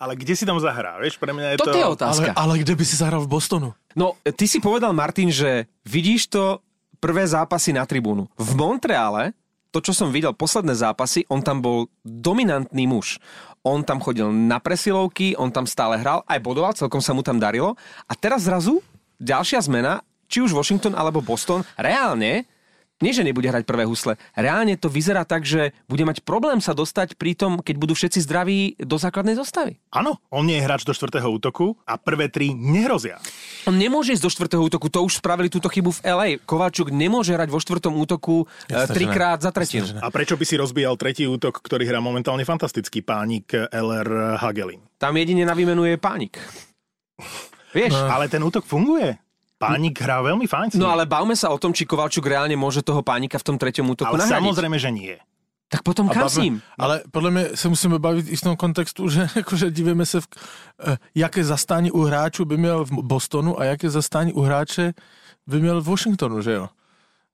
Ale 0.00 0.16
kde 0.16 0.36
si 0.36 0.46
tam 0.46 0.60
zahrá? 0.60 0.96
Vieš, 1.00 1.16
pre 1.18 1.32
mňa 1.32 1.56
je 1.56 1.56
Toto 1.58 1.72
to... 1.72 1.78
je 1.78 1.84
Ale, 1.84 1.92
otázka. 1.96 2.30
ale 2.36 2.54
kde 2.60 2.74
by 2.76 2.84
si 2.84 2.96
zahral 2.96 3.20
v 3.24 3.28
Bostonu? 3.28 3.72
No, 3.96 4.16
ty 4.36 4.48
si 4.48 4.60
povedal, 4.60 4.92
Martin, 4.92 5.32
že 5.32 5.66
vidíš 5.84 6.30
to 6.30 6.60
prvé 7.00 7.24
zápasy 7.26 7.72
na 7.72 7.84
tribúnu. 7.88 8.28
V 8.36 8.50
Montreale, 8.56 9.32
to, 9.70 9.78
čo 9.78 9.94
som 9.94 10.10
videl, 10.10 10.34
posledné 10.34 10.74
zápasy, 10.74 11.26
on 11.30 11.40
tam 11.40 11.62
bol 11.62 11.86
dominantný 12.02 12.90
muž. 12.90 13.22
On 13.62 13.86
tam 13.86 14.02
chodil 14.02 14.26
na 14.30 14.58
presilovky, 14.58 15.38
on 15.38 15.54
tam 15.54 15.68
stále 15.68 16.00
hral, 16.00 16.26
aj 16.26 16.42
bodoval, 16.42 16.74
celkom 16.74 16.98
sa 16.98 17.14
mu 17.14 17.22
tam 17.22 17.38
darilo. 17.38 17.78
A 18.10 18.12
teraz 18.18 18.46
zrazu 18.46 18.82
ďalšia 19.20 19.62
zmena, 19.62 20.02
či 20.26 20.42
už 20.42 20.56
Washington 20.56 20.96
alebo 20.96 21.22
Boston, 21.22 21.62
reálne, 21.76 22.48
nie 23.00 23.16
že 23.16 23.24
nebude 23.24 23.48
hrať 23.48 23.64
prvé 23.64 23.88
husle, 23.88 24.16
reálne 24.36 24.76
to 24.76 24.92
vyzerá 24.92 25.24
tak, 25.24 25.48
že 25.48 25.72
bude 25.88 26.04
mať 26.04 26.22
problém 26.22 26.60
sa 26.60 26.76
dostať 26.76 27.16
pri 27.16 27.32
tom, 27.32 27.64
keď 27.64 27.76
budú 27.80 27.96
všetci 27.96 28.20
zdraví 28.24 28.76
do 28.80 29.00
základnej 29.00 29.34
zostavy. 29.34 29.80
Áno, 29.90 30.20
on 30.28 30.44
nie 30.44 30.60
je 30.60 30.64
hráč 30.64 30.84
do 30.84 30.92
štvrtého 30.92 31.26
útoku 31.32 31.74
a 31.88 31.96
prvé 31.96 32.28
tri 32.28 32.52
nehrozia. 32.52 33.18
On 33.64 33.74
nemôže 33.74 34.12
ísť 34.12 34.24
do 34.24 34.32
štvrtého 34.32 34.62
útoku, 34.62 34.92
to 34.92 35.00
už 35.00 35.18
spravili 35.18 35.48
túto 35.48 35.72
chybu 35.72 35.96
v 35.96 36.00
LA. 36.04 36.28
Kovalčuk 36.44 36.92
nemôže 36.92 37.32
hrať 37.32 37.48
vo 37.48 37.58
štvrtom 37.60 37.96
útoku 37.96 38.44
e, 38.68 38.76
Jasné, 38.76 38.86
že 38.86 38.94
trikrát 38.94 39.40
za 39.40 39.50
tretinu. 39.50 39.88
A 40.00 40.08
prečo 40.12 40.36
by 40.36 40.44
si 40.44 40.60
rozbíjal 40.60 40.94
tretí 41.00 41.24
útok, 41.24 41.60
ktorý 41.64 41.88
hrá 41.88 41.98
momentálne 42.04 42.44
fantastický 42.44 43.00
pánik 43.00 43.52
LR 43.72 44.36
Hagelin? 44.36 44.84
Tam 45.00 45.16
jedine 45.16 45.48
na 45.48 45.56
výmenu 45.56 45.88
je 45.88 45.96
pánik. 45.96 46.36
Vieš? 47.70 47.94
No. 47.94 48.10
Ale 48.10 48.26
ten 48.26 48.42
útok 48.42 48.66
funguje. 48.66 49.16
Pánik 49.60 50.00
hrá 50.00 50.24
veľmi 50.24 50.48
fajn. 50.48 50.80
no 50.80 50.88
ale 50.88 51.04
bavme 51.04 51.36
sa 51.36 51.52
o 51.52 51.58
tom, 51.60 51.76
či 51.76 51.84
Kovalčuk 51.84 52.24
reálne 52.24 52.56
môže 52.56 52.80
toho 52.80 53.04
pánika 53.04 53.36
v 53.36 53.44
tom 53.44 53.56
treťom 53.60 53.84
útoku 53.92 54.08
ale 54.08 54.24
nahradiť. 54.24 54.40
samozrejme, 54.40 54.76
že 54.80 54.90
nie. 54.90 55.14
Tak 55.70 55.84
potom 55.86 56.08
bavme- 56.08 56.42
ním? 56.42 56.56
Ale 56.78 57.02
podle 57.12 57.30
mě 57.30 57.44
se 57.54 57.68
musíme 57.68 57.98
bavit 57.98 58.26
i 58.28 58.36
v 58.36 58.40
tom 58.40 58.56
kontextu, 58.56 59.08
že 59.08 59.28
jakože 59.36 59.70
dívíme 59.70 60.06
se, 60.06 60.20
v, 60.20 60.26
eh, 60.88 60.96
jaké 61.14 61.44
zastání 61.44 61.90
u 61.92 62.02
hráčů 62.02 62.44
by 62.44 62.56
měl 62.56 62.84
v 62.84 62.90
Bostonu 62.90 63.60
a 63.60 63.64
jaké 63.64 63.90
zastání 63.90 64.32
u 64.32 64.40
hráče 64.40 64.92
by 65.46 65.60
měl 65.60 65.80
v 65.80 65.86
Washingtonu, 65.86 66.42
že 66.42 66.52
jo? 66.52 66.68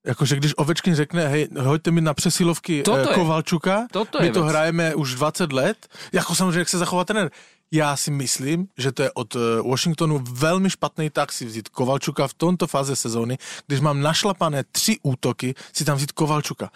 Jakože 0.06 0.36
když 0.36 0.52
Ovečkin 0.56 0.94
řekne, 0.94 1.28
hej, 1.28 1.48
hoďte 1.58 1.90
mi 1.90 2.00
na 2.00 2.14
přesilovky 2.14 2.82
Toto 2.82 2.98
eh, 2.98 3.10
je- 3.10 3.14
Kovalčuka, 3.14 3.86
toto 3.92 4.18
my 4.20 4.26
je 4.26 4.32
to 4.32 4.42
vec. 4.42 4.50
hrajeme 4.50 4.94
už 4.94 5.14
20 5.14 5.52
let, 5.52 5.76
jako 6.12 6.34
samozřejmě, 6.34 6.58
jak 6.58 6.68
se 6.68 6.78
zachová 6.78 7.04
trenér. 7.04 7.30
Já 7.72 7.96
si 7.96 8.10
myslím, 8.10 8.68
že 8.78 8.92
to 8.92 9.02
je 9.02 9.10
od 9.14 9.36
eh, 9.36 9.38
Washingtonu 9.70 10.24
velmi 10.32 10.70
špatný 10.70 11.10
tak 11.10 11.32
si 11.32 11.44
vzít 11.44 11.68
Kovalčuka 11.68 12.28
v 12.28 12.34
tomto 12.34 12.66
fáze 12.66 12.96
sezóny, 12.96 13.38
když 13.66 13.80
mám 13.80 14.00
našlapané 14.00 14.64
tři 14.72 14.96
útoky, 15.02 15.54
si 15.72 15.84
tam 15.84 15.96
vzít 15.96 16.12
Kovalčuka, 16.12 16.70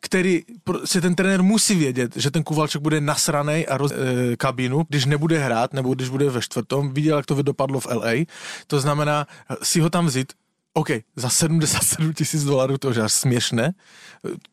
který 0.00 0.42
si 0.84 1.00
ten 1.00 1.14
trenér 1.14 1.42
musí 1.42 1.74
vědět, 1.74 2.16
že 2.16 2.30
ten 2.30 2.42
Kovalčuk 2.42 2.82
bude 2.82 3.00
nasranej 3.00 3.66
a 3.70 3.76
roz, 3.76 3.92
e, 3.92 4.36
kabínu, 4.36 4.84
když 4.88 5.04
nebude 5.04 5.38
hrát, 5.38 5.72
nebo 5.72 5.94
když 5.94 6.08
bude 6.08 6.30
ve 6.30 6.42
čtvrtom. 6.42 6.94
Viděl, 6.94 7.16
jak 7.16 7.26
to 7.26 7.42
dopadlo 7.42 7.80
v 7.80 7.86
LA. 7.86 8.12
To 8.66 8.80
znamená, 8.80 9.26
si 9.62 9.80
ho 9.80 9.90
tam 9.90 10.06
vzít, 10.06 10.32
OK, 10.76 10.88
za 11.16 11.28
77 11.28 12.12
tisíc 12.12 12.44
dolarů 12.44 12.78
to 12.78 12.88
už 12.88 12.96
až 12.96 13.12
směšné. 13.12 13.72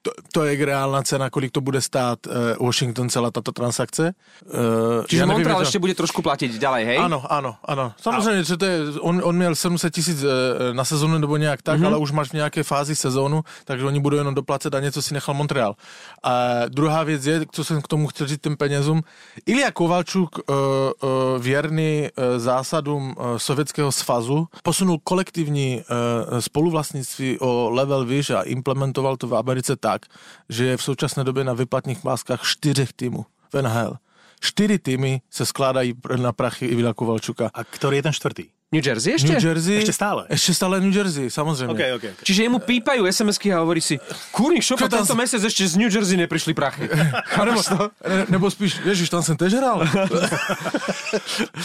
To, 0.02 0.12
to 0.34 0.44
je 0.46 0.66
reálna 0.66 1.02
cena, 1.04 1.30
kolik 1.30 1.52
to 1.52 1.62
bude 1.62 1.82
stát 1.82 2.20
uh, 2.28 2.34
Washington 2.66 3.10
celá 3.10 3.32
tato 3.32 3.52
transakce. 3.52 4.14
Uh, 4.46 5.06
Čiže 5.08 5.26
nevím, 5.26 5.34
Montreal 5.34 5.60
je 5.60 5.66
to- 5.66 5.70
ešte 5.70 5.80
bude 5.80 5.96
trošku 5.96 6.22
platiť 6.22 6.62
ďalej, 6.62 6.84
hej? 6.86 6.98
ano, 7.02 7.24
ano, 7.26 7.56
ano. 7.66 7.94
Samozřejmě, 7.98 8.44
že 8.44 8.58
to 8.58 8.66
je, 8.66 8.78
on, 9.00 9.22
on 9.24 9.36
měl 9.36 9.56
700 9.56 9.94
tisíc 9.94 10.24
eh, 10.24 10.74
na 10.74 10.84
sezónu 10.86 11.18
nebo 11.18 11.38
nějak 11.38 11.62
tak, 11.62 11.80
mm-hmm. 11.80 11.88
ale 11.88 11.98
už 11.98 12.12
máš 12.12 12.30
v 12.30 12.34
nějaké 12.34 12.64
fázi 12.64 12.96
sezónu, 12.96 13.42
takže 13.66 13.86
oni 13.86 14.00
budou 14.00 14.18
jenom 14.18 14.36
doplacet 14.36 14.76
a 14.76 14.80
něco 14.80 15.02
si 15.02 15.14
nechal 15.14 15.34
Montreal. 15.36 15.76
A 16.24 16.66
druhá 16.68 17.04
věc 17.04 17.26
je, 17.26 17.46
co 17.52 17.64
jsem 17.64 17.82
k 17.82 17.88
tomu 17.88 18.08
chtěl 18.08 18.28
říct 18.28 18.42
těm 18.42 18.58
penězům, 18.58 19.02
Ilja 19.46 19.72
Kovalčuk, 19.72 20.30
uh, 20.38 20.56
uh, 20.56 21.44
věrný 21.44 22.10
uh, 22.14 22.40
zásadům 22.40 23.16
uh, 23.18 23.38
Sovětského 23.38 23.92
svazu, 23.92 24.48
posunul 24.64 25.00
kolektivní 25.04 25.82
uh, 25.82 26.11
spoluvlastnictví 26.40 27.40
o 27.40 27.70
level 27.70 28.06
výš 28.06 28.30
a 28.30 28.42
implementoval 28.42 29.18
to 29.18 29.28
v 29.28 29.36
Americe 29.36 29.76
tak, 29.76 30.06
že 30.50 30.66
je 30.66 30.78
v 30.78 30.84
současné 30.84 31.24
době 31.24 31.44
na 31.44 31.54
vyplatních 31.54 32.04
máskách 32.04 32.44
čtyřech 32.44 32.94
týmů 32.94 33.26
v 33.54 33.62
NHL. 33.62 33.98
Čtyři 34.42 34.80
týmy 34.80 35.22
se 35.30 35.46
skládají 35.46 35.94
na 36.16 36.32
prachy 36.34 36.66
Ivila 36.66 36.94
Kovalčuka. 36.94 37.54
A 37.54 37.62
ktorý 37.64 38.02
je 38.02 38.06
ten 38.10 38.16
štvrtý? 38.16 38.46
New 38.72 38.80
Jersey 38.80 39.20
ešte? 39.20 39.36
New 39.36 39.44
Jersey. 39.44 39.84
Ešte 39.84 39.92
stále? 39.92 40.24
Ešte 40.32 40.56
stále 40.56 40.80
New 40.80 40.96
Jersey, 40.96 41.28
samozrejme. 41.28 41.76
OK, 41.76 41.84
OK. 41.92 41.96
okay. 42.00 42.12
Čiže 42.24 42.48
jemu 42.48 42.64
pípajú 42.64 43.04
SMS-ky 43.04 43.52
a 43.52 43.60
hovorí 43.60 43.84
si, 43.84 44.00
kurník 44.32 44.64
šopa, 44.64 44.88
tam 44.88 45.04
tento 45.04 45.12
si- 45.12 45.20
mesiac 45.20 45.44
ešte 45.44 45.68
z 45.68 45.76
New 45.76 45.92
Jersey 45.92 46.16
neprišli 46.16 46.56
prachy. 46.56 46.88
A 47.36 47.44
nebo, 47.44 47.60
ne, 47.60 48.24
nebo 48.32 48.48
spíš, 48.48 48.80
ježiš, 48.88 49.12
tam 49.12 49.20
som 49.20 49.36
tež 49.36 49.60
hral. 49.60 49.84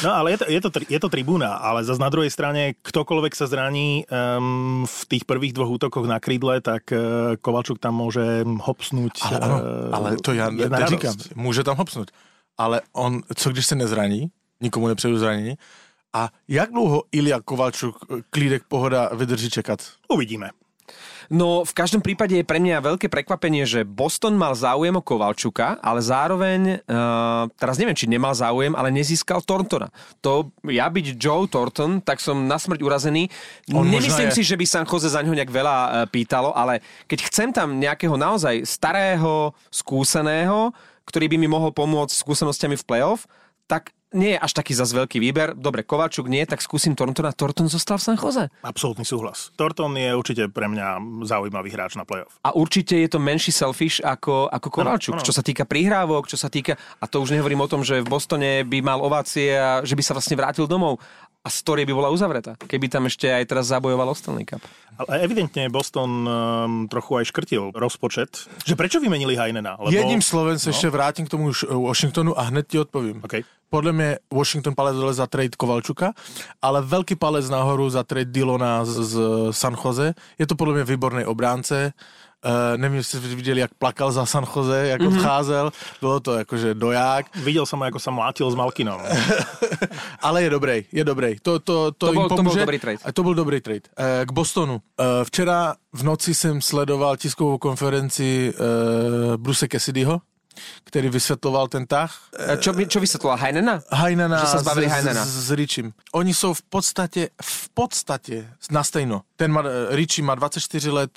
No 0.02 0.10
ale 0.10 0.34
je 0.34 0.38
to, 0.42 0.46
je, 0.50 0.60
to, 0.60 0.68
je 0.90 0.98
to 0.98 1.08
tribúna, 1.08 1.62
ale 1.62 1.86
zase 1.86 2.02
na 2.02 2.10
druhej 2.10 2.30
strane, 2.34 2.74
ktokoľvek 2.82 3.32
sa 3.38 3.46
zraní 3.46 4.02
um, 4.10 4.82
v 4.82 5.02
tých 5.06 5.22
prvých 5.22 5.54
dvoch 5.54 5.78
útokoch 5.78 6.02
na 6.10 6.18
krídle, 6.18 6.58
tak 6.58 6.90
uh, 6.90 7.38
Kovalčuk 7.38 7.78
tam 7.78 8.02
môže 8.02 8.42
hopsnúť. 8.42 9.14
Ale 9.22 9.38
ano, 9.38 9.56
eh, 9.62 9.94
ale 9.94 10.06
to 10.18 10.34
teď 10.34 10.66
radosť. 10.66 10.90
říkám, 10.90 11.14
může 11.38 11.62
tam 11.62 11.78
hopsnout. 11.78 12.10
Ale 12.58 12.80
on, 12.92 13.22
co 13.34 13.50
když 13.50 13.66
se 13.66 13.74
nezraní, 13.74 14.30
nikomu 14.60 14.88
nepřeju 14.88 15.18
zranění, 15.18 15.54
a 16.12 16.28
jak 16.48 16.72
dlouho 16.72 17.02
Ilia 17.12 17.40
Kovalčuk, 17.40 17.96
klídek 18.30 18.62
pohoda 18.68 19.10
vydrží 19.12 19.50
čekat? 19.50 19.80
Uvidíme. 20.08 20.50
No, 21.26 21.66
v 21.66 21.74
každom 21.74 21.98
prípade 21.98 22.38
je 22.38 22.46
pre 22.46 22.62
mňa 22.62 22.78
veľké 22.78 23.10
prekvapenie, 23.10 23.66
že 23.66 23.82
Boston 23.82 24.38
mal 24.38 24.54
záujem 24.54 24.94
o 24.94 25.02
Kovalčuka, 25.02 25.82
ale 25.82 25.98
zároveň, 25.98 26.78
uh, 26.86 27.50
teraz 27.58 27.82
neviem, 27.82 27.98
či 27.98 28.06
nemal 28.06 28.30
záujem, 28.30 28.70
ale 28.78 28.94
nezískal 28.94 29.42
Torntona. 29.42 29.90
To, 30.22 30.54
ja 30.70 30.86
byť 30.86 31.18
Joe 31.18 31.50
Thornton, 31.50 31.98
tak 31.98 32.22
som 32.22 32.46
na 32.46 32.54
smrť 32.62 32.78
urazený. 32.78 33.26
On 33.74 33.82
Nemyslím 33.82 34.30
si, 34.30 34.46
že 34.46 34.54
by 34.54 34.64
San 34.64 34.86
Jose 34.86 35.10
za 35.10 35.18
ňo 35.26 35.34
nejak 35.34 35.50
veľa 35.50 35.76
uh, 35.76 35.90
pýtalo, 36.06 36.54
ale 36.54 36.78
keď 37.10 37.18
chcem 37.26 37.50
tam 37.50 37.82
nejakého 37.82 38.14
naozaj 38.14 38.62
starého, 38.62 39.50
skúseného, 39.66 40.70
ktorý 41.06 41.30
by 41.30 41.36
mi 41.38 41.48
mohol 41.48 41.70
pomôcť 41.70 42.12
skúsenostiami 42.12 42.74
v 42.74 42.84
playoff, 42.84 43.24
tak 43.66 43.94
nie 44.14 44.32
je 44.32 44.38
až 44.38 44.54
taký 44.54 44.72
zas 44.72 44.94
veľký 44.94 45.18
výber. 45.18 45.52
Dobre, 45.52 45.82
Kovačuk 45.82 46.30
nie, 46.30 46.40
tak 46.46 46.62
skúsim 46.62 46.94
Thorntona. 46.94 47.34
Thornton 47.34 47.66
zostal 47.66 47.98
v 47.98 48.06
San 48.06 48.16
Jose. 48.16 48.48
Absolútny 48.62 49.02
súhlas. 49.02 49.50
Thornton 49.58 49.92
je 49.98 50.14
určite 50.14 50.46
pre 50.48 50.70
mňa 50.70 51.02
zaujímavý 51.26 51.74
hráč 51.74 51.98
na 51.98 52.06
playoff. 52.06 52.38
A 52.46 52.54
určite 52.54 52.94
je 52.96 53.10
to 53.10 53.18
menší 53.18 53.50
selfish 53.50 53.98
ako, 53.98 54.46
ako 54.46 54.68
Kovalčuk, 54.70 55.18
Áno, 55.18 55.20
áno. 55.20 55.26
čo 55.26 55.34
sa 55.34 55.42
týka 55.42 55.66
prihrávok, 55.66 56.30
čo 56.30 56.38
sa 56.38 56.46
týka, 56.46 56.78
a 56.78 57.04
to 57.10 57.18
už 57.18 57.34
nehovorím 57.34 57.66
o 57.66 57.68
tom, 57.68 57.82
že 57.82 57.98
v 57.98 58.08
Bostone 58.08 58.62
by 58.62 58.78
mal 58.80 59.02
ovácie 59.02 59.52
a 59.52 59.82
že 59.82 59.98
by 59.98 60.02
sa 60.06 60.14
vlastne 60.14 60.38
vrátil 60.38 60.70
domov. 60.70 61.02
A 61.46 61.48
story 61.48 61.86
by 61.86 61.94
bola 61.94 62.10
uzavretá, 62.10 62.58
keby 62.58 62.90
tam 62.90 63.06
ešte 63.06 63.30
aj 63.30 63.46
teraz 63.46 63.70
zabojoval 63.70 64.10
o 64.10 64.14
Stanley 64.18 64.42
Cup. 64.42 64.58
Ale 64.98 65.22
evidentne 65.22 65.70
Boston 65.70 66.26
um, 66.26 66.90
trochu 66.90 67.22
aj 67.22 67.30
škrtil 67.30 67.70
rozpočet. 67.70 68.50
Že 68.66 68.74
prečo 68.74 68.98
vymenili 68.98 69.38
Heinena? 69.38 69.78
Lebo... 69.78 69.94
Jedním 69.94 70.18
slovem 70.18 70.58
sa 70.58 70.72
no. 70.72 70.74
ešte 70.74 70.90
vrátim 70.90 71.22
k 71.28 71.30
tomu 71.30 71.54
Washingtonu 71.70 72.34
a 72.34 72.50
hned 72.50 72.66
ti 72.66 72.82
odpovím. 72.82 73.22
Okay. 73.22 73.46
Podľa 73.70 73.92
mňa 73.92 74.10
Washington 74.30 74.74
palec 74.74 74.94
dole 74.98 75.14
za 75.14 75.26
trade 75.30 75.54
Kovalčuka, 75.54 76.14
ale 76.62 76.82
veľký 76.82 77.14
palec 77.18 77.46
nahoru 77.46 77.86
za 77.90 78.02
trade 78.02 78.30
Dylona 78.30 78.82
z, 78.82 78.94
z 79.06 79.14
San 79.54 79.78
Jose. 79.78 80.18
Je 80.38 80.46
to 80.48 80.58
podľa 80.58 80.82
mňa 80.82 80.86
výborný 80.86 81.22
obránce. 81.26 81.94
Uh, 82.46 82.78
nevím, 82.78 83.02
jestli 83.02 83.18
ste 83.18 83.34
viděli, 83.34 83.60
jak 83.60 83.74
plakal 83.74 84.12
za 84.12 84.26
San 84.26 84.46
Jose, 84.46 84.86
jak 84.86 85.00
mm-hmm. 85.00 85.16
odcházel. 85.16 85.72
Bylo 86.00 86.20
to 86.20 86.38
jakože 86.38 86.74
doják. 86.74 87.26
Viděl 87.36 87.66
jsem, 87.66 87.82
ako 87.82 87.98
sa 87.98 88.10
mlátil 88.10 88.50
s 88.50 88.54
Malkinom. 88.54 89.00
Ale 90.26 90.42
je 90.42 90.50
dobrý, 90.50 90.84
je 90.92 91.04
dobrý. 91.04 91.42
To, 91.42 91.58
to, 91.58 91.90
to, 91.90 92.06
to, 92.06 92.12
bol, 92.12 92.28
pomůže. 92.28 92.36
to 92.36 92.42
bol 92.42 92.54
dobrý 92.54 92.78
trade. 92.78 92.98
To 93.12 93.22
byl 93.22 93.34
dobrý 93.34 93.60
trade. 93.60 93.86
Uh, 93.98 94.06
k 94.26 94.32
Bostonu. 94.32 94.74
Uh, 94.74 94.80
včera 95.24 95.74
v 95.92 96.02
noci 96.02 96.34
jsem 96.34 96.62
sledoval 96.62 97.16
tiskovou 97.16 97.58
konferenci 97.58 98.54
uh, 98.54 99.36
Bruce 99.36 99.66
Cassidyho, 99.68 100.20
ktorý 100.88 101.08
vysvetloval 101.12 101.68
ten 101.68 101.84
tah. 101.86 102.10
Čo, 102.58 102.72
čo 102.74 102.98
vysvetloval? 102.98 103.38
Heinena? 103.38 103.82
Heinena 103.92 104.40
že 104.42 104.48
sa 104.56 104.60
zbavili 104.62 104.88
s, 104.88 104.92
Heinena. 104.92 105.22
S, 105.22 105.48
s 105.48 105.50
Richim. 105.52 105.92
Oni 106.12 106.32
sú 106.34 106.54
v 106.54 106.62
podstate, 106.66 107.32
v 107.36 107.66
podstate 107.72 108.50
na 108.70 108.82
stejno. 108.82 109.22
Ten 109.36 109.52
má, 109.52 109.62
Richie 109.92 110.24
má 110.24 110.34
24 110.34 110.90
let, 110.90 111.12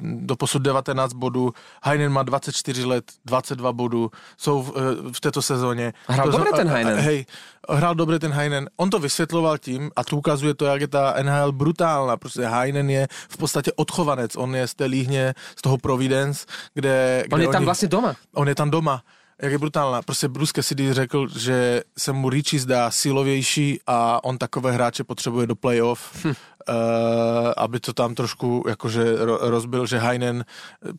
do 0.00 0.34
posud 0.36 0.62
19 0.62 1.12
bodů, 1.12 1.52
Heinen 1.82 2.12
má 2.12 2.22
24 2.22 2.84
let, 2.84 3.04
22 3.24 3.72
bodů, 3.72 4.10
jsou 4.36 4.62
v, 4.62 4.68
v 5.12 5.20
této 5.20 5.42
sezóně. 5.42 5.92
Hral 6.08 6.26
to 6.30 6.38
dobre 6.38 6.52
ten 6.52 6.68
Heinen. 6.68 6.98
Hej, 6.98 7.26
hral 7.68 7.94
dobre 7.94 8.18
ten 8.18 8.32
Heinen. 8.32 8.68
On 8.76 8.90
to 8.90 8.98
vysvetloval 8.98 9.58
tím, 9.58 9.90
a 9.96 10.04
tu 10.04 10.16
ukazuje 10.16 10.54
to, 10.54 10.66
jak 10.66 10.80
je 10.80 10.88
ta 10.88 11.14
NHL 11.22 11.52
brutálna. 11.52 12.16
Prostě 12.16 12.46
Heinen 12.46 12.90
je 12.90 13.08
v 13.28 13.36
podstatě 13.36 13.72
odchovanec. 13.76 14.36
On 14.36 14.56
je 14.56 14.68
z 14.68 14.74
té 14.74 14.84
líhně, 14.84 15.34
z 15.56 15.62
toho 15.62 15.78
Providence, 15.78 16.46
kde... 16.74 17.24
On 17.32 17.38
kde 17.38 17.44
je 17.44 17.48
tam 17.48 17.60
oni, 17.60 17.64
vlastně 17.64 17.88
doma. 17.88 18.14
On 18.34 18.48
je 18.48 18.54
tam 18.54 18.70
doma. 18.70 19.02
Jak 19.42 19.52
je 19.52 19.58
brutálna. 19.58 20.02
Prostě 20.02 20.28
Bruce 20.28 20.52
Cassidy 20.56 20.94
řekl, 20.94 21.28
že 21.38 21.82
se 21.98 22.12
mu 22.12 22.30
Richie 22.30 22.60
zdá 22.60 22.90
silovější 22.90 23.80
a 23.86 24.24
on 24.24 24.38
takové 24.38 24.72
hráče 24.72 25.04
potřebuje 25.04 25.46
do 25.46 25.56
playoff, 25.56 26.24
hm. 26.24 26.28
uh, 26.28 26.34
aby 27.56 27.80
to 27.80 27.92
tam 27.92 28.14
trošku 28.14 28.64
jakože 28.68 29.16
rozbil, 29.40 29.86
že 29.86 29.98
Heinen, 29.98 30.44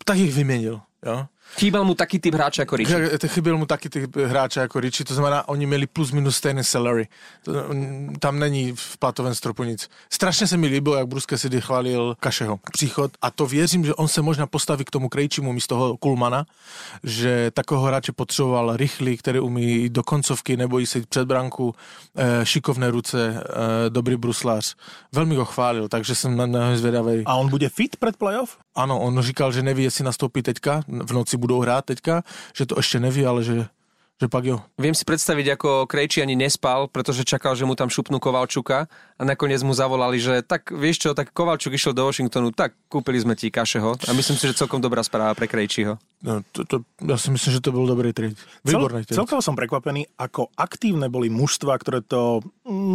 tak 0.06 0.18
ich 0.18 0.34
vyměnil. 0.34 0.82
Jo? 1.06 1.26
Chýbal 1.58 1.86
mu 1.86 1.96
taký 1.96 2.20
typ 2.20 2.34
hráča 2.34 2.64
ako 2.64 2.76
Richie. 2.76 3.18
Chyběl 3.28 3.58
mu 3.58 3.66
taký 3.66 3.90
typ 3.90 4.16
hráča 4.16 4.62
jako 4.62 4.80
Richie, 4.80 5.06
to 5.06 5.14
znamená, 5.14 5.48
oni 5.48 5.66
měli 5.66 5.88
plus 5.88 6.12
minus 6.12 6.38
stejný 6.38 6.64
salary. 6.64 7.08
Tam 8.20 8.40
není 8.40 8.74
v 8.76 8.98
platovém 8.98 9.36
stropu 9.36 9.64
nic. 9.64 9.90
Strašně 10.10 10.48
se 10.48 10.58
mi 10.58 10.68
líbilo, 10.68 10.96
jak 10.96 11.08
Bruce 11.08 11.26
Cassidy 11.30 11.62
chválil 11.62 12.16
Kašeho 12.20 12.60
příchod 12.72 13.12
a 13.22 13.32
to 13.32 13.46
věřím, 13.46 13.86
že 13.86 13.94
on 13.96 14.08
se 14.08 14.22
možná 14.22 14.48
postaví 14.48 14.86
k 14.86 14.90
tomu 14.92 15.10
Krejčimu 15.10 15.54
místo 15.54 15.80
toho 15.80 15.98
Kulmana, 15.98 16.46
že 17.04 17.52
takového 17.54 17.88
hráče 17.88 18.12
potřeboval 18.12 18.78
rychlý, 18.78 19.18
který 19.18 19.40
umí 19.40 19.90
do 19.90 20.04
koncovky, 20.04 20.58
nebojí 20.58 20.86
se 20.86 21.02
před 21.10 21.26
branku, 21.26 21.76
eh, 22.16 22.46
šikovné 22.46 22.92
ruce, 22.92 23.44
eh, 23.44 23.90
dobrý 23.90 24.16
bruslář. 24.16 24.76
Velmi 25.12 25.36
ho 25.36 25.46
chválil, 25.46 25.88
takže 25.88 26.16
jsem 26.16 26.38
na 26.38 26.46
něho 26.46 26.78
zvědavý. 26.78 27.24
A 27.26 27.36
on 27.36 27.50
bude 27.50 27.70
fit 27.70 27.96
před 27.96 28.18
playoff? 28.18 28.58
Ano, 28.76 29.00
on 29.00 29.22
říkal, 29.22 29.52
že 29.52 29.64
neví, 29.64 29.84
jestli 29.84 30.04
nastoupí 30.04 30.42
teďka, 30.42 30.82
v 30.88 31.12
noci 31.14 31.38
budou 31.40 31.64
hrát 31.64 31.88
teďka, 31.88 32.28
že 32.52 32.68
to 32.68 32.76
ešte 32.76 33.00
neví, 33.00 33.24
ale 33.24 33.42
že 33.42 33.72
že 34.20 34.28
pak 34.28 34.44
jo. 34.44 34.60
Viem 34.76 34.92
si 34.92 35.08
predstaviť, 35.08 35.56
ako 35.56 35.88
Krejči 35.88 36.20
ani 36.20 36.36
nespal, 36.36 36.92
pretože 36.92 37.24
čakal, 37.24 37.56
že 37.56 37.64
mu 37.64 37.72
tam 37.80 37.88
šupnú 37.88 38.20
Kovalčuka 38.20 38.92
a 39.16 39.22
nakoniec 39.24 39.64
mu 39.64 39.72
zavolali, 39.72 40.20
že 40.20 40.44
tak 40.44 40.76
vieš 40.76 41.08
čo, 41.08 41.10
tak 41.16 41.32
Kovalčuk 41.32 41.72
išiel 41.72 41.96
do 41.96 42.04
Washingtonu, 42.04 42.52
tak 42.52 42.76
kúpili 42.92 43.16
sme 43.24 43.40
ti 43.40 43.48
Kašeho 43.48 43.96
a 43.96 44.12
myslím 44.12 44.36
si, 44.36 44.52
že 44.52 44.60
celkom 44.60 44.84
dobrá 44.84 45.00
správa 45.08 45.32
pre 45.40 45.48
Krejčiho. 45.48 45.96
No, 46.20 46.44
to, 46.52 46.68
to, 46.68 46.84
ja 47.00 47.16
si 47.16 47.32
myslím, 47.32 47.52
že 47.56 47.64
to 47.64 47.72
bol 47.72 47.88
dobrý 47.88 48.12
trade. 48.12 48.36
Výborný 48.68 49.08
Cel, 49.08 49.24
Celkovo 49.24 49.40
som 49.40 49.56
prekvapený, 49.56 50.12
ako 50.20 50.52
aktívne 50.60 51.08
boli 51.08 51.32
mužstva, 51.32 51.80
ktoré 51.80 52.04
to, 52.04 52.44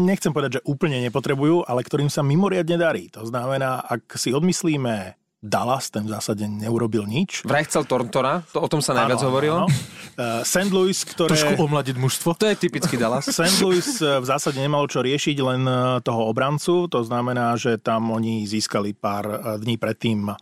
nechcem 0.04 0.28
povedať, 0.28 0.60
že 0.60 0.66
úplne 0.68 1.00
nepotrebujú, 1.08 1.64
ale 1.64 1.80
ktorým 1.80 2.12
sa 2.12 2.20
mimoriadne 2.20 2.76
darí. 2.76 3.08
To 3.16 3.24
znamená, 3.24 3.80
ak 3.80 4.12
si 4.20 4.28
odmyslíme 4.28 5.23
Dallas, 5.44 5.92
ten 5.92 6.08
v 6.08 6.16
zásade 6.16 6.48
neurobil 6.48 7.04
nič. 7.04 7.44
Vraj 7.44 7.68
chcel 7.68 7.84
Torntona, 7.84 8.40
to 8.48 8.64
o 8.64 8.68
tom 8.72 8.80
sa 8.80 8.96
najviac 8.96 9.20
ano, 9.20 9.28
hovorilo. 9.28 9.58
Ano. 9.64 9.68
Uh, 10.16 10.40
St. 10.40 10.72
Louis, 10.72 10.96
ktoré... 10.96 11.36
Trošku 11.36 11.60
omladiť 11.60 12.00
mužstvo. 12.00 12.32
To 12.40 12.48
je 12.48 12.56
typický 12.56 12.96
Dallas. 12.96 13.28
St. 13.36 13.60
Louis 13.60 13.84
eh, 14.00 14.24
v 14.24 14.24
zásade 14.24 14.56
nemalo 14.56 14.88
čo 14.88 15.04
riešiť, 15.04 15.36
len 15.44 15.68
eh, 15.68 16.00
toho 16.00 16.32
obrancu. 16.32 16.88
To 16.88 17.04
znamená, 17.04 17.60
že 17.60 17.76
tam 17.76 18.08
oni 18.08 18.48
získali 18.48 18.96
pár 18.96 19.60
dní 19.60 19.76
predtým 19.76 20.32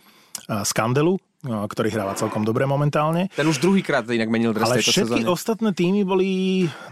Skandelu, 0.63 1.19
ktorý 1.43 1.89
hráva 1.91 2.15
celkom 2.15 2.47
dobre 2.47 2.63
momentálne. 2.71 3.27
Ten 3.35 3.47
už 3.51 3.59
druhýkrát 3.59 4.07
inak 4.07 4.31
menil 4.31 4.55
dres 4.55 4.71
Ale 4.71 4.79
všetky 4.79 5.19
sezóne. 5.19 5.27
ostatné 5.27 5.71
týmy 5.75 6.07
boli 6.07 6.29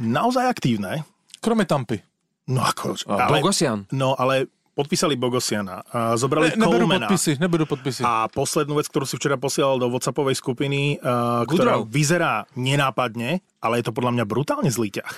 naozaj 0.03 0.51
aktívne. 0.51 1.07
Krome 1.39 1.65
Tampy. 1.65 2.03
No 2.51 2.67
ako... 2.67 2.99
Ale, 3.07 3.39
Bogosian. 3.39 3.87
No 3.95 4.19
ale 4.19 4.51
podpísali 4.81 5.15
Bogosiana, 5.21 5.85
a 5.93 6.17
zobrali 6.17 6.57
ne, 6.57 6.65
nebudú 6.65 6.89
Colemana. 6.89 7.07
podpisy, 7.07 7.37
nebudú 7.37 7.65
podpisy. 7.69 8.01
A 8.01 8.33
poslednú 8.33 8.81
vec, 8.81 8.89
ktorú 8.89 9.05
si 9.05 9.21
včera 9.21 9.37
posielal 9.37 9.77
do 9.77 9.93
WhatsAppovej 9.93 10.41
skupiny, 10.41 10.97
uh, 11.05 11.45
ktorá 11.45 11.85
vyzerá 11.85 12.49
nenápadne, 12.57 13.45
ale 13.61 13.85
je 13.85 13.85
to 13.85 13.93
podľa 13.93 14.17
mňa 14.17 14.25
brutálne 14.25 14.73
zlý 14.73 14.89
ťah. 14.97 15.15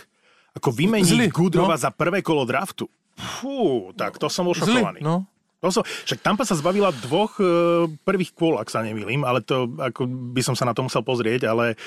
Ako 0.58 0.74
vymeniť 0.74 1.30
Gudrova 1.30 1.78
no. 1.78 1.80
za 1.80 1.94
prvé 1.94 2.20
kolo 2.20 2.42
draftu. 2.42 2.90
Fú, 3.16 3.94
tak 3.94 4.18
to 4.18 4.26
som 4.26 4.50
bol 4.50 4.56
šokovaný. 4.56 5.00
Zlý, 5.00 5.06
no. 5.06 5.24
To 5.62 5.86
však 5.86 6.26
Tampa 6.26 6.42
sa 6.42 6.58
zbavila 6.58 6.90
dvoch 6.90 7.38
e, 7.38 7.46
prvých 8.02 8.34
kôl, 8.34 8.58
ak 8.58 8.66
sa 8.66 8.82
nemýlim, 8.82 9.22
ale 9.22 9.38
to 9.46 9.70
ako 9.78 10.10
by 10.34 10.42
som 10.42 10.58
sa 10.58 10.66
na 10.66 10.74
to 10.74 10.82
musel 10.82 11.06
pozrieť, 11.06 11.46
ale... 11.46 11.78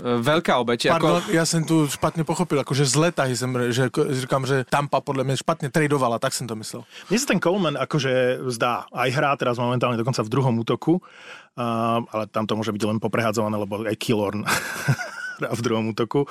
Veľká 0.00 0.56
obeť. 0.64 0.88
Pardon, 0.96 1.20
ako... 1.20 1.36
ja 1.36 1.44
som 1.44 1.60
tu 1.60 1.84
špatne 1.84 2.24
pochopil, 2.24 2.56
akože 2.64 2.88
zle 2.88 3.12
tahy 3.12 3.36
som, 3.36 3.52
že 3.52 3.92
říkám, 3.92 4.48
že 4.48 4.64
Tampa 4.64 5.04
podľa 5.04 5.28
mňa 5.28 5.36
špatne 5.44 5.68
tradovala, 5.68 6.16
tak 6.16 6.32
som 6.32 6.48
to 6.48 6.56
myslel. 6.56 6.88
Mne 7.12 7.18
sa 7.20 7.28
ten 7.28 7.40
Coleman 7.40 7.76
akože 7.76 8.48
zdá, 8.48 8.88
aj 8.96 9.08
hrá 9.12 9.36
teraz 9.36 9.60
momentálne 9.60 10.00
dokonca 10.00 10.24
v 10.24 10.32
druhom 10.32 10.54
útoku, 10.64 10.96
uh, 10.96 12.00
ale 12.08 12.24
tam 12.32 12.48
to 12.48 12.56
môže 12.56 12.72
byť 12.72 12.82
len 12.88 12.96
poprehadzované, 12.96 13.60
lebo 13.60 13.84
aj 13.84 13.96
Killorn 14.00 14.48
hrá 15.38 15.52
v 15.52 15.60
druhom 15.60 15.84
útoku. 15.92 16.24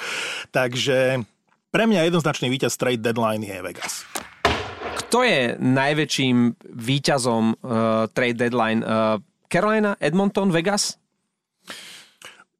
Takže 0.49 1.21
pre 1.69 1.83
mňa 1.85 2.09
jednoznačný 2.09 2.49
víťaz 2.49 2.73
trade 2.73 3.05
deadline 3.05 3.45
je 3.45 3.57
Vegas. 3.61 4.01
Kto 5.07 5.23
je 5.23 5.55
najväčším 5.55 6.67
výťazom 6.67 7.43
uh, 7.63 8.11
trade 8.11 8.43
deadline? 8.43 8.83
Uh, 8.83 9.23
Carolina, 9.47 9.95
Edmonton, 10.03 10.51
Vegas? 10.51 10.99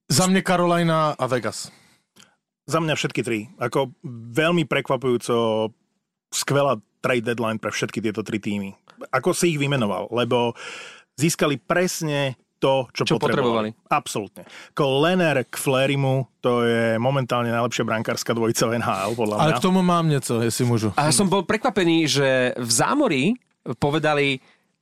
Za 0.08 0.32
mne 0.32 0.40
Carolina 0.48 1.12
a 1.12 1.28
Vegas. 1.28 1.68
Za 2.64 2.80
mňa 2.80 2.96
všetky 2.96 3.20
tri. 3.20 3.52
Ako 3.60 3.92
veľmi 4.32 4.64
prekvapujúco 4.64 5.68
skvelá 6.32 6.80
trade 7.04 7.28
deadline 7.28 7.60
pre 7.60 7.68
všetky 7.68 8.00
tieto 8.00 8.24
tri 8.24 8.40
týmy. 8.40 8.72
Ako 9.12 9.36
si 9.36 9.52
ich 9.52 9.60
vymenoval, 9.60 10.08
lebo 10.16 10.56
získali 11.20 11.60
presne 11.60 12.40
to, 12.58 12.90
čo, 12.94 13.06
čo 13.06 13.16
potrebovali. 13.22 13.70
potrebovali. 13.74 13.94
Absolútne. 13.94 14.44
Ko 14.74 15.02
Lener 15.02 15.46
k 15.46 15.56
Flerimu, 15.56 16.26
to 16.42 16.66
je 16.66 16.98
momentálne 16.98 17.54
najlepšia 17.54 17.86
brankárska 17.86 18.34
dvojica 18.34 18.66
v 18.66 18.72
NHL, 18.82 19.12
podľa 19.14 19.36
mňa. 19.38 19.44
Ale 19.46 19.52
k 19.58 19.64
tomu 19.64 19.82
mám 19.86 20.06
niečo, 20.10 20.42
jestli 20.42 20.66
môžu. 20.66 20.90
A 20.98 21.10
ja 21.10 21.14
som 21.14 21.30
bol 21.30 21.46
prekvapený, 21.46 22.10
že 22.10 22.30
v 22.58 22.72
zámori 22.72 23.24
povedali 23.78 24.42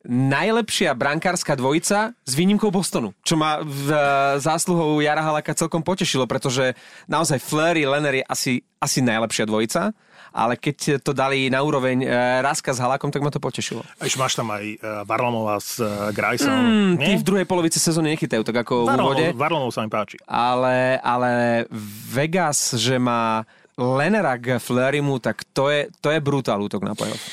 najlepšia 0.10 0.94
brankárska 0.94 1.58
dvojica 1.58 2.14
s 2.14 2.34
výnimkou 2.34 2.70
Bostonu, 2.70 3.12
čo 3.26 3.36
ma 3.36 3.62
v 3.62 3.90
e, 3.90 3.98
zásluhou 4.40 5.02
Jara 5.02 5.22
Halaka 5.22 5.58
celkom 5.58 5.82
potešilo, 5.82 6.30
pretože 6.30 6.78
naozaj 7.10 7.42
Fleury 7.42 7.84
Lener 7.90 8.22
je 8.22 8.26
asi, 8.26 8.54
asi 8.80 9.02
najlepšia 9.02 9.50
dvojica 9.50 9.94
ale 10.36 10.60
keď 10.60 11.00
to 11.00 11.16
dali 11.16 11.48
na 11.48 11.64
úroveň 11.64 12.04
e, 12.04 12.08
Raska 12.44 12.76
s 12.76 12.84
Halakom, 12.84 13.08
tak 13.08 13.24
ma 13.24 13.32
to 13.32 13.40
potešilo. 13.40 13.88
Ešte 14.04 14.20
máš 14.20 14.36
tam 14.36 14.52
aj 14.52 14.64
e, 14.68 14.78
Varlamova 15.08 15.64
s 15.64 15.80
e, 15.80 15.88
Grajsom. 16.12 16.52
Mm, 16.52 16.94
tí 17.00 17.12
v 17.16 17.24
druhej 17.24 17.48
polovici 17.48 17.80
sezóny 17.80 18.12
nechytajú, 18.20 18.44
tak 18.44 18.68
ako 18.68 18.84
Varlamov, 18.84 19.16
v 19.16 19.32
úvode. 19.32 19.40
Varlamov 19.40 19.72
sa 19.72 19.88
mi 19.88 19.88
páči. 19.88 20.20
Ale, 20.28 21.00
ale 21.00 21.64
Vegas, 22.12 22.76
že 22.76 23.00
má 23.00 23.48
Lenera 23.80 24.36
k 24.36 24.60
Fleurimu, 24.60 25.24
tak 25.24 25.48
to 25.56 25.72
je, 25.72 25.88
to 26.04 26.12
je 26.12 26.20
brutál 26.20 26.60
útok 26.60 26.84
na 26.84 26.92
playoff. 27.00 27.24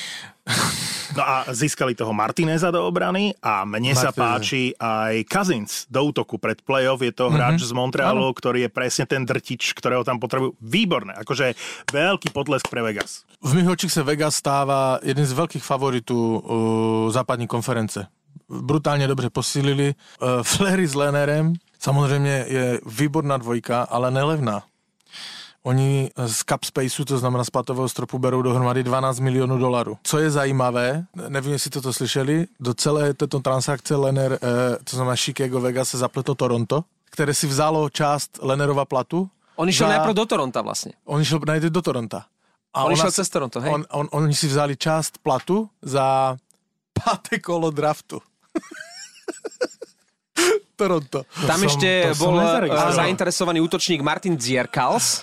No 1.13 1.21
a 1.21 1.45
získali 1.53 1.93
toho 1.93 2.09
Martineza 2.09 2.73
do 2.73 2.81
obrany 2.89 3.37
a 3.37 3.61
mne 3.69 3.93
Martinez. 3.93 4.01
sa 4.01 4.09
páči 4.09 4.73
aj 4.81 5.29
Kazins 5.29 5.85
do 5.85 6.09
útoku 6.09 6.41
pred 6.41 6.57
playoff. 6.65 7.05
Je 7.05 7.13
to 7.13 7.29
hráč 7.29 7.61
mm-hmm. 7.61 7.69
z 7.69 7.77
Montrealu, 7.77 8.25
ano. 8.29 8.33
ktorý 8.33 8.65
je 8.65 8.69
presne 8.73 9.05
ten 9.05 9.21
drtič, 9.21 9.77
ktorého 9.77 10.01
tam 10.01 10.17
potrebujú. 10.17 10.57
Výborné, 10.57 11.13
akože 11.21 11.53
veľký 11.93 12.33
potlesk 12.33 12.65
pre 12.65 12.81
Vegas. 12.81 13.29
V 13.45 13.53
mých 13.53 13.69
očích 13.69 13.93
sa 13.93 14.01
Vegas 14.01 14.41
stáva 14.41 14.97
jeden 15.05 15.25
z 15.25 15.37
veľkých 15.37 15.61
favoritů 15.61 16.17
uh, 16.17 16.41
západní 17.13 17.45
konference. 17.45 18.09
Brutálne 18.49 19.07
dobře 19.07 19.29
posílili. 19.29 19.93
Uh, 20.17 20.41
Flery 20.41 20.89
s 20.89 20.97
Lenerem, 20.97 21.53
samozrejme 21.77 22.49
je 22.49 22.65
výborná 22.85 23.37
dvojka, 23.37 23.85
ale 23.85 24.09
nelevná 24.09 24.65
Oni 25.63 26.11
z 26.25 26.43
Cap 26.43 26.63
Spaceu, 26.63 27.05
to 27.05 27.17
znamená 27.17 27.43
z 27.43 27.49
platového 27.49 27.89
stropu, 27.89 28.19
berou 28.19 28.41
dohromady 28.41 28.83
12 28.83 29.19
milionů 29.19 29.57
dolarů. 29.57 29.97
Co 30.03 30.19
je 30.19 30.31
zajímavé, 30.31 31.05
nevím, 31.27 31.51
jestli 31.51 31.69
toto 31.71 31.93
slyšeli, 31.93 32.45
do 32.59 32.73
celé 32.73 33.13
této 33.13 33.39
transakce 33.39 33.95
Lener, 33.95 34.39
eh, 34.43 34.77
to 34.83 34.95
znamená 34.95 35.15
Chicago 35.15 35.61
Vegas, 35.61 35.89
se 35.89 35.97
zapletlo 35.97 36.35
Toronto, 36.35 36.83
které 37.11 37.33
si 37.33 37.47
vzalo 37.47 37.89
část 37.89 38.39
Lenerova 38.41 38.85
platu. 38.85 39.29
On 39.55 39.69
išiel 39.69 39.87
za- 39.87 39.97
najprv 39.97 40.13
do 40.13 40.25
Toronta 40.25 40.61
vlastne. 40.61 40.91
On 41.05 41.21
išiel 41.21 41.39
najprv 41.45 41.71
do 41.71 41.81
Toronta. 41.81 42.25
A 42.73 42.83
On 42.83 42.85
ona 42.85 42.93
išiel 42.93 43.11
cez 43.11 43.29
Toronto, 43.29 43.61
hej? 43.61 43.71
On, 43.73 43.85
on, 43.91 44.07
oni 44.11 44.33
si 44.35 44.47
vzali 44.49 44.75
část 44.75 45.17
platu 45.23 45.69
za 45.81 46.35
páté 46.93 47.39
kolo 47.39 47.71
draftu. 47.71 48.19
Toronto. 50.75 51.23
Tam 51.47 51.59
som- 51.61 51.69
ešte 51.69 52.09
to 52.09 52.15
som 52.17 52.25
bol 52.27 52.33
eh, 52.35 52.41
nezaregistroval. 52.43 52.97
zainteresovaný 52.97 53.59
útočník 53.61 54.01
Martin 54.01 54.35
Dzierkals. 54.35 55.21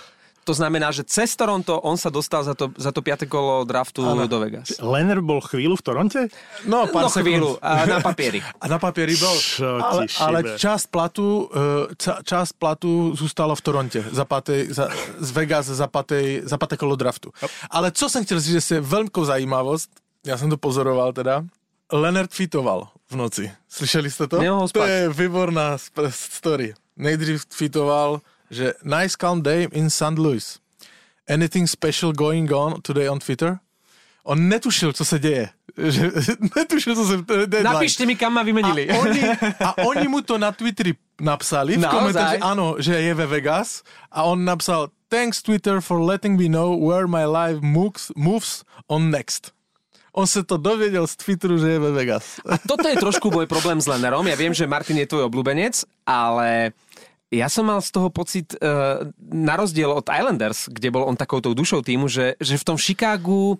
To 0.51 0.59
znamená, 0.59 0.91
že 0.91 1.07
cez 1.07 1.39
Toronto 1.39 1.79
on 1.79 1.95
sa 1.95 2.11
dostal 2.11 2.43
za 2.43 2.59
to, 2.59 2.75
za 2.75 2.91
to 2.91 3.07
piaté 3.07 3.31
kolo 3.31 3.63
draftu 3.63 4.03
Áno. 4.03 4.27
do 4.27 4.43
Vegas. 4.43 4.83
Leonard 4.83 5.23
bol 5.23 5.39
chvíľu 5.39 5.79
v 5.79 5.83
Toronte? 5.87 6.21
No, 6.67 6.91
No 6.91 7.07
chvíľu, 7.07 7.55
a 7.63 7.87
na 7.87 8.03
papieri. 8.11 8.43
A 8.59 8.67
na 8.67 8.83
papieri 8.83 9.15
bol. 9.15 9.31
Čo 9.39 9.79
Ale, 9.79 10.11
ale 10.19 10.39
časť 10.59 10.91
platu, 10.91 11.47
e, 11.55 11.95
ča, 11.95 12.19
časť 12.27 12.59
platu 12.59 13.15
zůstala 13.15 13.55
v 13.55 13.63
Toronte. 13.63 14.01
Za 14.11 14.27
patej, 14.27 14.75
za, 14.75 14.91
z 15.23 15.31
Vegas 15.31 15.71
za 15.71 15.87
patej, 15.87 16.43
za 16.43 16.59
paté 16.59 16.75
kolo 16.75 16.99
draftu. 16.99 17.31
Ale 17.71 17.95
co 17.95 18.11
jsem 18.11 18.27
chtěl 18.27 18.41
říct, 18.43 18.67
že 18.67 18.75
je 18.75 18.83
veľkou 18.83 19.23
zajímavost, 19.23 20.03
já 20.27 20.35
jsem 20.35 20.51
to 20.51 20.59
pozoroval 20.59 21.15
teda, 21.15 21.47
Leonard 21.93 22.35
tweetoval 22.35 22.89
v 23.11 23.15
noci. 23.17 23.51
Slyšeli 23.69 24.11
jste 24.11 24.27
to? 24.27 24.43
Nemohol 24.43 24.69
to 24.69 24.83
je 24.83 25.09
výborná 25.09 25.79
story. 26.11 26.75
Nejdřív 26.97 27.47
tweetoval, 27.47 28.21
že 28.51 28.75
nice 28.83 29.17
calm 29.17 29.43
day 29.43 29.69
in 29.73 29.91
St. 29.91 30.19
Louis. 30.19 30.59
Anything 31.31 31.71
special 31.71 32.13
going 32.13 32.51
on 32.53 32.83
today 32.83 33.09
on 33.09 33.19
Twitter? 33.19 33.63
On 34.25 34.49
netušil, 34.49 34.93
co 34.93 35.05
se 35.05 35.19
děje. 35.19 35.49
Že, 35.89 36.11
netušil, 36.57 36.95
co 36.95 37.05
se 37.07 37.17
deadline. 37.47 37.63
Napíšte 37.63 38.07
mi, 38.07 38.17
kam 38.17 38.35
ma 38.35 38.43
vymenili. 38.43 38.91
A 38.91 38.99
oni, 38.99 39.23
a 39.65 39.71
oni 39.79 40.09
mu 40.09 40.21
to 40.21 40.39
na 40.39 40.53
Twitteri 40.53 40.93
napsali 41.21 41.77
v 41.77 41.87
komentáři, 41.87 42.39
áno, 42.43 42.77
že 42.77 43.01
je 43.01 43.15
ve 43.15 43.27
Vegas 43.27 43.83
a 44.13 44.29
on 44.29 44.45
napsal 44.45 44.91
Thanks 45.09 45.43
Twitter 45.43 45.81
for 45.81 46.03
letting 46.03 46.37
me 46.37 46.49
know 46.49 46.77
where 46.77 47.07
my 47.07 47.25
life 47.25 47.63
moves, 47.63 48.13
moves 48.17 48.63
on 48.87 49.11
next. 49.11 49.51
On 50.11 50.27
sa 50.27 50.43
to 50.43 50.59
dovedel 50.59 51.07
z 51.07 51.15
Twitteru, 51.19 51.59
že 51.59 51.71
je 51.71 51.79
ve 51.79 51.91
Vegas. 51.95 52.43
Toto 52.67 52.87
je 52.87 52.99
trošku 52.99 53.31
môj 53.31 53.47
problém 53.47 53.79
s 53.79 53.87
Lennerom. 53.87 54.27
Ja 54.27 54.35
viem, 54.35 54.51
že 54.51 54.67
Martin 54.67 54.99
je 54.99 55.07
tvoj 55.07 55.31
obľúbenec, 55.31 55.87
ale 56.03 56.75
ja 57.31 57.47
som 57.47 57.63
mal 57.71 57.79
z 57.79 57.95
toho 57.95 58.11
pocit, 58.11 58.59
uh, 58.59 59.07
na 59.23 59.55
rozdiel 59.55 59.87
od 59.87 60.03
Islanders, 60.11 60.67
kde 60.67 60.91
bol 60.91 61.07
on 61.07 61.15
takouto 61.15 61.55
dušou 61.55 61.87
týmu, 61.87 62.11
že, 62.11 62.35
že 62.43 62.59
v 62.59 62.67
tom 62.67 62.75
Chicagu 62.75 63.55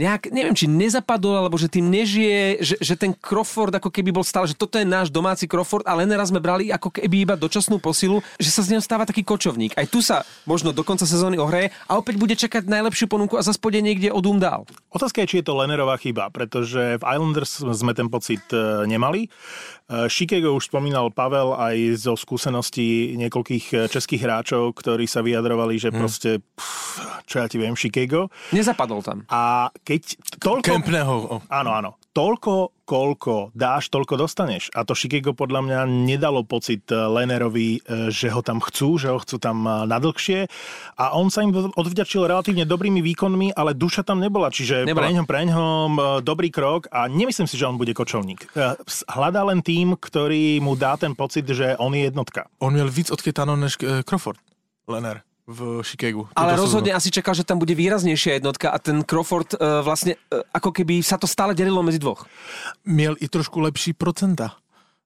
nejak, 0.00 0.32
neviem, 0.32 0.56
či 0.56 0.64
nezapadol, 0.64 1.44
alebo 1.44 1.60
že 1.60 1.68
tým 1.68 1.92
nežije, 1.92 2.64
že, 2.64 2.76
že 2.80 2.94
ten 2.96 3.12
Crawford 3.12 3.76
ako 3.76 3.92
keby 3.92 4.08
bol 4.08 4.24
stále, 4.24 4.48
že 4.48 4.56
toto 4.56 4.80
je 4.80 4.88
náš 4.88 5.12
domáci 5.12 5.44
Crawford 5.44 5.84
a 5.84 5.92
Lennera 5.92 6.24
sme 6.24 6.40
brali 6.40 6.72
ako 6.72 6.88
keby 6.96 7.28
iba 7.28 7.34
dočasnú 7.36 7.76
posilu, 7.76 8.24
že 8.40 8.48
sa 8.48 8.64
z 8.64 8.72
neho 8.72 8.82
stáva 8.82 9.04
taký 9.04 9.20
kočovník. 9.20 9.76
Aj 9.76 9.84
tu 9.84 10.00
sa 10.00 10.24
možno 10.48 10.72
do 10.72 10.80
konca 10.80 11.04
sezóny 11.04 11.36
ohreje 11.36 11.76
a 11.84 12.00
opäť 12.00 12.16
bude 12.16 12.32
čakať 12.32 12.64
najlepšiu 12.64 13.04
ponuku 13.04 13.36
a 13.36 13.44
zase 13.44 13.60
pôjde 13.60 13.84
niekde 13.84 14.08
od 14.08 14.24
dál. 14.40 14.64
Otázka 14.88 15.20
je, 15.24 15.28
či 15.28 15.36
je 15.42 15.46
to 15.50 15.58
Lenerová 15.60 16.00
chyba, 16.00 16.32
pretože 16.32 16.96
v 16.96 17.04
Islanders 17.04 17.60
sme 17.60 17.92
ten 17.92 18.08
pocit 18.08 18.40
e, 18.54 18.88
nemali. 18.88 19.28
Chicago 20.08 20.54
už 20.54 20.70
spomínal 20.70 21.12
Pavel 21.12 21.52
aj 21.52 21.76
zo 21.98 22.14
skúseností 22.16 23.18
niekoľkých 23.20 23.64
e, 23.70 23.76
českých 23.90 24.22
hráčov, 24.24 24.72
ktorí 24.78 25.04
sa 25.04 25.20
vyjadrovali, 25.20 25.76
že 25.76 25.92
proste, 25.92 26.30
pff, 26.40 27.26
čo 27.28 27.42
ja 27.42 27.46
ti 27.50 27.60
viem, 27.60 27.76
Chicago. 27.76 28.32
Nezapadol 28.54 29.04
tam. 29.04 29.26
A 29.28 29.68
keď 29.84 30.16
toľko... 30.40 30.80
Kempného. 30.80 31.44
Áno, 31.52 31.70
áno. 31.76 31.99
Toľko, 32.10 32.74
koľko 32.82 33.54
dáš, 33.54 33.86
toľko 33.86 34.18
dostaneš. 34.18 34.74
A 34.74 34.82
to 34.82 34.98
Chicago 34.98 35.30
podľa 35.30 35.62
mňa 35.62 35.78
nedalo 36.10 36.42
pocit 36.42 36.82
e, 36.90 36.98
Lenerovi, 36.98 37.78
e, 37.78 38.10
že 38.10 38.34
ho 38.34 38.42
tam 38.42 38.58
chcú, 38.58 38.98
že 38.98 39.14
ho 39.14 39.18
chcú 39.22 39.38
tam 39.38 39.62
e, 39.62 39.86
nadlhšie. 39.86 40.50
A 40.98 41.14
on 41.14 41.30
sa 41.30 41.46
im 41.46 41.54
odvďačil 41.54 42.26
relatívne 42.26 42.66
dobrými 42.66 42.98
výkonmi, 42.98 43.54
ale 43.54 43.78
duša 43.78 44.02
tam 44.02 44.18
nebola. 44.18 44.50
Čiže 44.50 44.90
Nebola. 44.90 45.06
preňom, 45.06 45.26
preňom 45.30 45.90
dobrý 46.26 46.50
krok 46.50 46.90
a 46.90 47.06
nemyslím 47.06 47.46
si, 47.46 47.54
že 47.54 47.70
on 47.70 47.78
bude 47.78 47.94
kočovník. 47.94 48.50
Hľadá 49.06 49.46
len 49.46 49.62
tým, 49.62 49.94
ktorý 49.94 50.58
mu 50.58 50.74
dá 50.74 50.98
ten 50.98 51.14
pocit, 51.14 51.46
že 51.46 51.78
on 51.78 51.94
je 51.94 52.10
jednotka. 52.10 52.50
On 52.58 52.74
měl 52.74 52.90
víc 52.90 53.10
odchytáno 53.10 53.54
než 53.56 53.78
eh, 53.86 54.02
Crawford. 54.02 54.42
Lener 54.90 55.29
v 55.50 55.82
Chicagu. 55.82 56.30
Ale 56.38 56.54
rozhodne 56.54 56.94
sezónu. 56.94 57.00
asi 57.02 57.10
čakal, 57.10 57.34
že 57.34 57.42
tam 57.42 57.58
bude 57.58 57.74
výraznejšia 57.74 58.38
jednotka 58.38 58.70
a 58.70 58.78
ten 58.78 59.02
Crawford 59.02 59.58
uh, 59.58 59.82
vlastne 59.82 60.14
uh, 60.30 60.46
ako 60.54 60.70
keby 60.70 61.02
sa 61.02 61.18
to 61.18 61.26
stále 61.26 61.58
delilo 61.58 61.82
medzi 61.82 61.98
dvoch. 61.98 62.30
Měl 62.86 63.18
i 63.18 63.26
trošku 63.26 63.58
lepší 63.58 63.92
procenta 63.92 64.54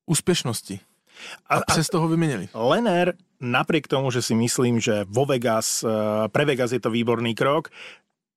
úspěšnosti. 0.06 0.80
A, 1.48 1.56
a 1.56 1.60
přes 1.60 1.88
toho 1.88 2.08
vyměnili. 2.08 2.48
Lener, 2.54 3.14
napriek 3.40 3.88
tomu, 3.88 4.10
že 4.10 4.22
si 4.22 4.34
myslím, 4.34 4.80
že 4.80 5.04
vo 5.08 5.24
Vegas, 5.24 5.84
e, 5.84 5.88
pre 6.28 6.44
Vegas 6.44 6.72
je 6.72 6.80
to 6.80 6.90
výborný 6.90 7.34
krok, 7.34 7.70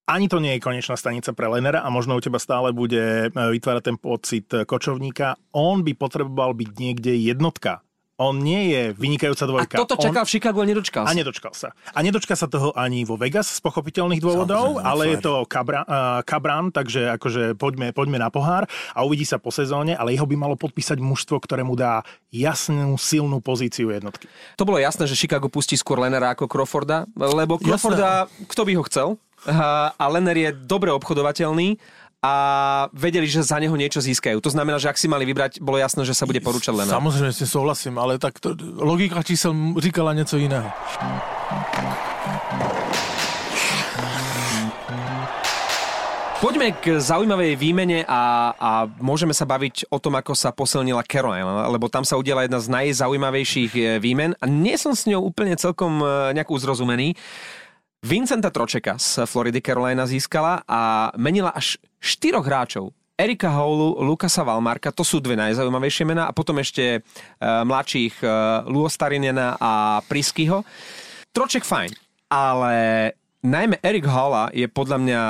ani 0.07 0.31
to 0.31 0.39
nie 0.39 0.55
je 0.55 0.63
konečná 0.63 0.95
stanica 0.95 1.35
pre 1.35 1.51
Lenera 1.51 1.83
a 1.83 1.89
možno 1.91 2.15
u 2.15 2.21
teba 2.23 2.39
stále 2.39 2.71
bude 2.71 3.27
e, 3.27 3.29
vytvárať 3.33 3.83
ten 3.83 3.97
pocit 3.97 4.47
kočovníka. 4.47 5.35
On 5.51 5.83
by 5.83 5.93
potreboval 5.97 6.53
byť 6.53 6.69
niekde 6.79 7.11
jednotka. 7.17 7.81
On 8.17 8.33
nie 8.33 8.73
je 8.73 8.97
vynikajúca 8.97 9.45
A 9.45 9.49
dvojka. 9.49 9.75
toto 9.77 9.93
čakal 10.01 10.25
On... 10.25 10.27
v 10.27 10.31
Chicagu 10.33 10.57
a 10.57 10.65
nedočkal 10.65 11.05
A 11.05 11.13
sa. 11.13 11.17
nedočkal 11.17 11.53
sa. 11.53 11.69
A 11.93 11.99
nedočka 12.01 12.33
sa 12.33 12.49
toho 12.49 12.73
ani 12.73 13.05
vo 13.05 13.13
Vegas 13.13 13.45
z 13.45 13.61
pochopiteľných 13.61 14.17
dôvodov, 14.17 14.81
Samozrejme, 14.81 14.89
ale 14.89 15.03
je 15.05 15.17
fair. 15.21 15.25
to 15.29 15.33
Cabra, 15.45 15.81
uh, 15.85 16.25
Cabran, 16.25 16.73
takže 16.73 17.13
akože 17.13 17.53
poďme, 17.53 17.93
poďme 17.93 18.17
na 18.17 18.33
pohár 18.33 18.65
a 18.97 19.05
uvidí 19.05 19.21
sa 19.21 19.37
po 19.37 19.53
sezóne, 19.53 19.93
ale 19.93 20.17
jeho 20.17 20.25
by 20.25 20.33
malo 20.33 20.57
podpísať 20.57 20.97
mužstvo, 20.97 21.37
ktoré 21.37 21.61
mu 21.61 21.77
dá 21.77 22.01
jasnú, 22.33 22.97
silnú 22.97 23.37
pozíciu 23.37 23.93
jednotky. 23.93 24.25
To 24.57 24.65
bolo 24.65 24.81
jasné, 24.81 25.05
že 25.05 25.13
Chicago 25.13 25.45
pustí 25.45 25.77
skôr 25.77 26.01
Lennera 26.01 26.33
ako 26.33 26.49
Crawforda, 26.49 27.05
lebo 27.13 27.61
Crawforda, 27.61 28.25
kto 28.49 28.61
by 28.65 28.71
ho 28.73 28.83
chcel? 28.89 29.07
A 29.45 29.93
a 29.93 30.05
Lenner 30.09 30.33
je 30.33 30.49
dobre 30.65 30.89
obchodovateľný 30.89 31.77
a 32.25 32.33
vedeli, 32.97 33.29
že 33.29 33.45
za 33.45 33.61
neho 33.61 33.77
niečo 33.77 34.01
získajú. 34.01 34.41
To 34.41 34.49
znamená, 34.49 34.81
že 34.81 34.89
ak 34.89 34.97
si 34.97 35.05
mali 35.05 35.21
vybrať, 35.29 35.61
bolo 35.61 35.77
jasné, 35.77 36.01
že 36.01 36.17
sa 36.17 36.25
bude 36.25 36.41
porúčať 36.41 36.73
Lenner. 36.73 36.93
Samozřejmě 36.97 37.33
s 37.33 37.45
souhlasím, 37.45 37.99
ale 37.99 38.17
tak 38.17 38.39
to, 38.39 38.55
logika 38.75 39.23
čísel 39.23 39.53
říkala 39.77 40.13
něco 40.13 40.37
jiného. 40.37 40.71
Poďme 46.37 46.69
k 46.69 47.01
zaujímavej 47.01 47.57
výmene 47.57 48.05
a, 48.05 48.53
a 48.53 48.71
môžeme 49.01 49.33
sa 49.33 49.49
baviť 49.49 49.89
o 49.89 49.97
tom, 49.97 50.21
ako 50.21 50.37
sa 50.37 50.53
posilnila 50.53 51.01
Carolina, 51.01 51.65
lebo 51.65 51.89
tam 51.89 52.05
sa 52.05 52.13
udiela 52.13 52.45
jedna 52.45 52.61
z 52.61 52.69
najzaujímavejších 52.77 53.71
e, 53.73 53.81
výmen 53.97 54.37
a 54.37 54.45
nie 54.45 54.77
som 54.77 54.93
s 54.93 55.09
ňou 55.09 55.33
úplne 55.33 55.57
celkom 55.57 55.97
e, 55.97 56.37
nejak 56.37 56.53
uzrozumený. 56.53 57.17
Vincenta 58.05 58.53
Tročeka 58.53 59.01
z 59.01 59.25
Floridy 59.25 59.57
Carolina 59.57 60.05
získala 60.05 60.61
a 60.69 61.09
menila 61.17 61.49
až 61.49 61.81
štyroch 61.97 62.45
hráčov. 62.45 62.93
Erika 63.17 63.49
Houlu, 63.49 63.97
Lukasa 64.05 64.45
Valmarka, 64.45 64.93
to 64.93 65.01
sú 65.01 65.17
dve 65.17 65.33
najzaujímavejšie 65.33 66.05
mená 66.05 66.29
a 66.29 66.35
potom 66.37 66.61
ešte 66.61 67.01
uh, 67.01 67.65
mladších 67.65 68.21
uh, 68.21 68.61
Luo 68.69 68.85
Starinena 68.85 69.57
a 69.57 70.05
Priskyho. 70.05 70.61
Troček 71.33 71.65
fajn, 71.65 71.97
ale 72.29 72.73
najmä 73.41 73.81
Erik 73.81 74.05
Holla 74.05 74.53
je 74.53 74.69
podľa 74.69 74.97
mňa 75.01 75.21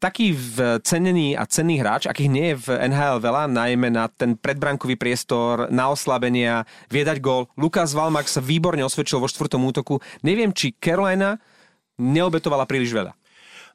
taký 0.00 0.32
cenený 0.80 1.36
a 1.36 1.44
cenný 1.44 1.76
hráč, 1.76 2.08
akých 2.08 2.32
nie 2.32 2.46
je 2.52 2.60
v 2.64 2.68
NHL 2.88 3.20
veľa, 3.20 3.52
najmä 3.52 3.92
na 3.92 4.08
ten 4.08 4.32
predbrankový 4.32 4.96
priestor, 4.96 5.68
na 5.68 5.92
oslabenia, 5.92 6.64
viedať 6.88 7.20
gól. 7.20 7.52
Lukas 7.60 7.92
Valmak 7.92 8.24
sa 8.24 8.40
výborne 8.40 8.80
osvedčil 8.80 9.20
vo 9.20 9.28
štvrtom 9.28 9.60
útoku. 9.60 10.00
Neviem, 10.24 10.56
či 10.56 10.72
Carolina 10.80 11.36
neobetovala 12.00 12.64
príliš 12.64 12.96
veľa. 12.96 13.12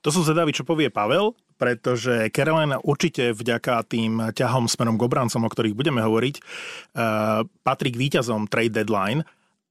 To 0.02 0.10
sú 0.10 0.26
zvedaví, 0.26 0.54
čo 0.54 0.66
povie 0.66 0.90
Pavel, 0.90 1.34
pretože 1.56 2.30
Carolina 2.34 2.78
určite 2.82 3.32
vďaka 3.32 3.86
tým 3.88 4.34
ťahom 4.34 4.68
smerom 4.68 5.00
k 5.00 5.06
obrancom, 5.08 5.46
o 5.46 5.50
ktorých 5.50 5.78
budeme 5.78 6.04
hovoriť, 6.04 6.36
uh, 6.42 7.42
patrí 7.64 7.90
k 7.94 8.02
víťazom 8.02 8.46
trade 8.46 8.76
deadline, 8.76 9.26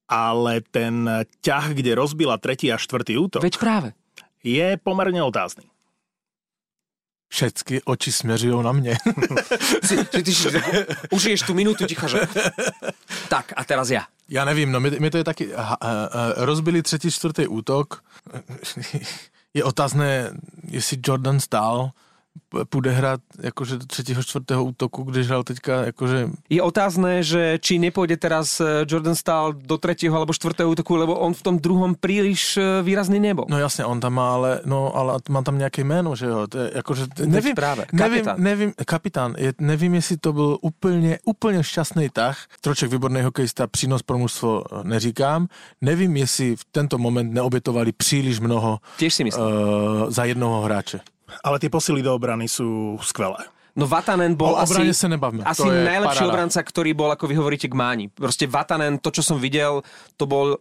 ale 0.08 0.64
ten 0.74 1.06
ťah, 1.44 1.76
kde 1.76 1.96
rozbila 1.96 2.40
tretí 2.40 2.72
a 2.72 2.80
štvrtý 2.80 3.16
útok, 3.20 3.42
Veď 3.44 3.56
práve. 3.60 3.88
je 4.42 4.76
pomerne 4.80 5.22
otázny. 5.22 5.68
Všetky 7.34 7.82
oči 7.82 8.12
směřují 8.12 8.62
na 8.62 8.72
mě. 8.72 8.96
Si, 9.82 9.96
si, 9.96 10.22
ty, 10.22 10.32
si, 10.32 10.48
užiješ 11.10 11.42
tú 11.42 11.54
minútu 11.54 11.82
ticha, 11.82 12.06
že... 12.06 12.22
Tak, 13.26 13.58
a 13.58 13.64
teraz 13.66 13.90
ja. 13.90 14.06
Já 14.28 14.44
nevím, 14.44 14.72
no 14.72 14.80
my, 14.80 14.90
my 14.90 15.10
to 15.10 15.16
je 15.16 15.24
taky, 15.24 15.50
ha, 15.56 15.78
uh, 15.82 16.44
rozbili 16.44 16.82
třetí, 16.82 17.10
čtvrtý 17.10 17.46
útok. 17.46 18.04
Je 19.54 19.64
otázné, 19.64 20.30
jestli 20.68 20.98
Jordan 21.06 21.40
stál 21.40 21.90
půjde 22.68 22.90
hrát 22.90 23.20
jakože 23.42 23.76
do 23.76 23.86
třetího, 23.86 24.22
čtvrtého 24.22 24.64
útoku, 24.64 25.02
když 25.02 25.26
hral 25.26 25.42
teďka 25.42 25.84
jakože... 25.84 26.28
Je 26.50 26.62
otázne, 26.62 27.22
že 27.22 27.58
či 27.58 27.78
nepôjde 27.78 28.16
teraz 28.16 28.60
eh, 28.62 28.86
Jordan 28.86 29.14
Stahl 29.14 29.52
do 29.52 29.78
tretieho 29.78 30.14
alebo 30.16 30.32
štvrtého 30.32 30.70
útoku, 30.70 30.96
lebo 30.96 31.18
on 31.18 31.34
v 31.34 31.42
tom 31.42 31.56
druhom 31.58 31.94
príliš 31.94 32.56
eh, 32.56 32.82
výrazný 32.82 33.20
nebol. 33.20 33.46
No 33.48 33.58
jasně, 33.58 33.84
on 33.84 34.00
tam 34.00 34.14
má, 34.14 34.34
ale, 34.34 34.60
no, 34.64 34.96
ale 34.96 35.18
má 35.28 35.42
tam 35.42 35.58
nějaké 35.58 35.84
jméno, 35.84 36.16
že 36.16 36.26
jo, 36.26 36.46
to 36.46 36.58
je, 36.58 36.70
jakože, 36.74 37.06
nevím, 37.26 37.54
právě, 37.54 37.86
nevím, 37.92 38.24
kapitán. 38.24 38.36
nevím, 38.42 38.72
kapitán, 38.86 39.34
je, 39.38 39.52
nevím, 39.60 39.94
jestli 39.94 40.16
to 40.16 40.32
byl 40.32 40.58
úplně, 40.60 41.18
úplně 41.24 41.62
šťastný 41.64 42.08
tah, 42.08 42.38
Troček 42.60 42.90
výborný 42.90 43.22
hokejista, 43.22 43.66
přínos 43.66 44.02
pro 44.02 44.18
mužstvo 44.18 44.64
eh, 44.64 44.80
neříkám, 44.84 45.46
nevím, 45.80 46.16
jestli 46.16 46.56
v 46.56 46.64
tento 46.72 46.98
moment 46.98 47.32
neobětovali 47.32 47.92
příliš 47.92 48.40
mnoho 48.40 48.78
Tiež 48.98 49.14
si 49.14 49.24
myslím. 49.24 49.44
uh, 49.44 50.10
za 50.10 50.24
jednoho 50.24 50.62
hráče. 50.62 51.00
Ale 51.40 51.56
tie 51.58 51.68
posily 51.68 52.00
do 52.00 52.12
obrany 52.12 52.44
sú 52.46 52.96
skvelé. 53.00 53.40
No 53.74 53.90
Vatanen 53.90 54.38
bol 54.38 54.54
O 54.54 54.62
asi, 54.62 54.86
sa 54.94 55.10
nebavme. 55.10 55.42
asi 55.42 55.66
To 55.66 55.72
najlepší 55.72 56.22
paráda. 56.22 56.30
obranca, 56.30 56.60
ktorý 56.62 56.94
bol, 56.94 57.10
ako 57.10 57.26
vy 57.26 57.34
hovoríte, 57.34 57.66
k 57.66 57.74
Máni. 57.74 58.06
Proste 58.06 58.46
Vatanen, 58.46 59.02
to, 59.02 59.10
čo 59.10 59.18
som 59.18 59.42
videl, 59.42 59.82
to 60.14 60.30
bol 60.30 60.54
e, 60.54 60.58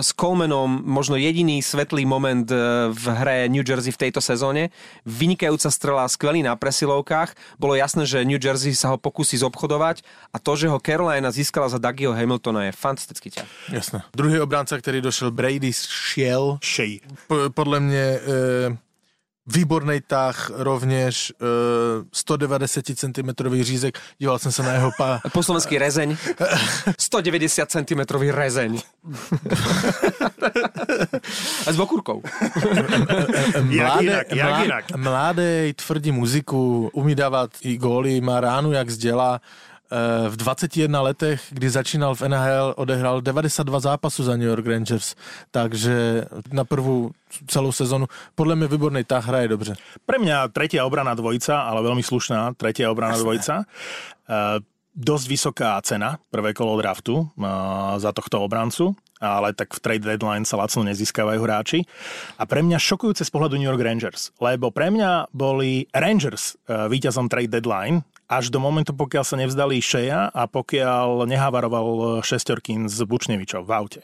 s 0.00 0.16
Colemanom 0.16 0.80
možno 0.80 1.20
jediný 1.20 1.60
svetlý 1.60 2.08
moment 2.08 2.48
e, 2.48 2.56
v 2.88 3.04
hre 3.12 3.52
New 3.52 3.60
Jersey 3.60 3.92
v 3.92 4.08
tejto 4.08 4.24
sezóne. 4.24 4.72
Vynikajúca 5.04 5.68
strela, 5.68 6.08
skvelý 6.08 6.40
na 6.40 6.56
presilovkách. 6.56 7.36
Bolo 7.60 7.76
jasné, 7.76 8.08
že 8.08 8.24
New 8.24 8.40
Jersey 8.40 8.72
sa 8.72 8.88
ho 8.88 8.98
pokusí 8.98 9.36
zobchodovať 9.36 10.00
a 10.32 10.40
to, 10.40 10.56
že 10.56 10.72
ho 10.72 10.80
Carolina 10.80 11.28
získala 11.28 11.68
za 11.68 11.76
Dougieho 11.76 12.16
Hamiltona 12.16 12.64
je 12.64 12.72
fantastický 12.72 13.28
ťah. 13.28 13.48
Jasné. 13.76 14.08
Druhý 14.16 14.40
obránca, 14.40 14.80
který 14.80 15.04
došel, 15.04 15.36
Brady 15.36 15.68
Shiel, 15.68 16.56
Shea. 16.64 17.04
p- 17.28 17.52
podle 17.52 17.76
mě 17.80 18.00
e, 18.00 18.20
výborný 19.46 20.00
tah, 20.06 20.50
rovněž 20.54 21.30
e, 21.30 21.34
190 22.12 22.84
cm 22.94 23.30
řízek, 23.62 23.98
díval 24.18 24.38
jsem 24.38 24.52
se 24.52 24.62
na 24.62 24.72
jeho 24.72 24.90
pa, 24.98 25.20
Po 25.32 25.42
slovensky 25.42 25.78
rezeň. 25.78 26.16
190 26.98 27.70
cm 27.70 28.00
rezeň. 28.30 28.80
A 31.66 31.72
s 31.72 31.76
jak 34.32 34.64
inak. 34.64 34.96
Mladej, 34.96 35.72
tvrdí 35.72 36.12
muziku, 36.12 36.90
umí 36.92 37.14
dávat 37.14 37.50
i 37.60 37.76
góly, 37.76 38.20
má 38.20 38.40
ránu 38.40 38.72
jak 38.72 38.90
z 38.90 38.98
děla. 38.98 39.40
E, 39.40 39.73
V 40.28 40.36
21 40.36 41.00
letech, 41.00 41.40
kdy 41.50 41.70
začínal 41.70 42.14
v 42.14 42.22
NHL, 42.28 42.74
odehrál 42.76 43.20
92 43.20 43.80
zápasů 43.80 44.24
za 44.24 44.36
New 44.36 44.48
York 44.48 44.66
Rangers, 44.66 45.14
takže 45.50 46.24
na 46.52 46.64
prvú 46.64 47.12
celou 47.46 47.72
sezonu. 47.72 48.06
Podle 48.34 48.56
mě 48.56 48.66
výborný 48.66 49.04
tah, 49.04 49.26
hraje 49.26 49.48
dobře. 49.48 49.74
Pre 50.06 50.18
mňa 50.18 50.48
tretia 50.48 50.86
obrana 50.86 51.14
dvojica, 51.14 51.60
ale 51.60 51.82
veľmi 51.82 52.02
slušná 52.02 52.54
tretia 52.56 52.90
obrana 52.90 53.18
dvojica. 53.18 53.64
Uh, 54.24 54.62
dosť 54.94 55.26
vysoká 55.28 55.76
cena, 55.82 56.22
prvé 56.30 56.54
kolo 56.54 56.78
draftu 56.78 57.14
uh, 57.18 57.28
za 57.98 58.14
tohto 58.14 58.40
obrancu, 58.40 58.94
ale 59.20 59.52
tak 59.52 59.74
v 59.74 59.80
trade 59.82 60.04
deadline 60.06 60.46
sa 60.46 60.56
lacno 60.56 60.86
nezískavajú 60.86 61.40
hráči. 61.42 61.82
A 62.38 62.46
pre 62.46 62.62
mňa 62.62 62.78
šokujúce 62.78 63.26
z 63.26 63.30
pohľadu 63.30 63.58
New 63.58 63.68
York 63.68 63.82
Rangers, 63.82 64.30
lebo 64.40 64.70
pre 64.70 64.88
mňa 64.88 65.34
boli 65.34 65.90
Rangers 65.92 66.56
uh, 66.70 66.86
víťazom 66.88 67.28
trade 67.28 67.50
deadline 67.50 68.06
až 68.38 68.50
do 68.50 68.58
momentu, 68.58 68.96
pokiaľ 68.96 69.24
sa 69.24 69.36
nevzdali 69.38 69.78
Šeja 69.78 70.30
a 70.30 70.42
pokiaľ 70.50 71.28
nehavaroval 71.28 72.20
šestorkín 72.26 72.90
z 72.90 72.98
Bučnevičov 73.06 73.66
v 73.66 73.72
aute. 73.72 74.02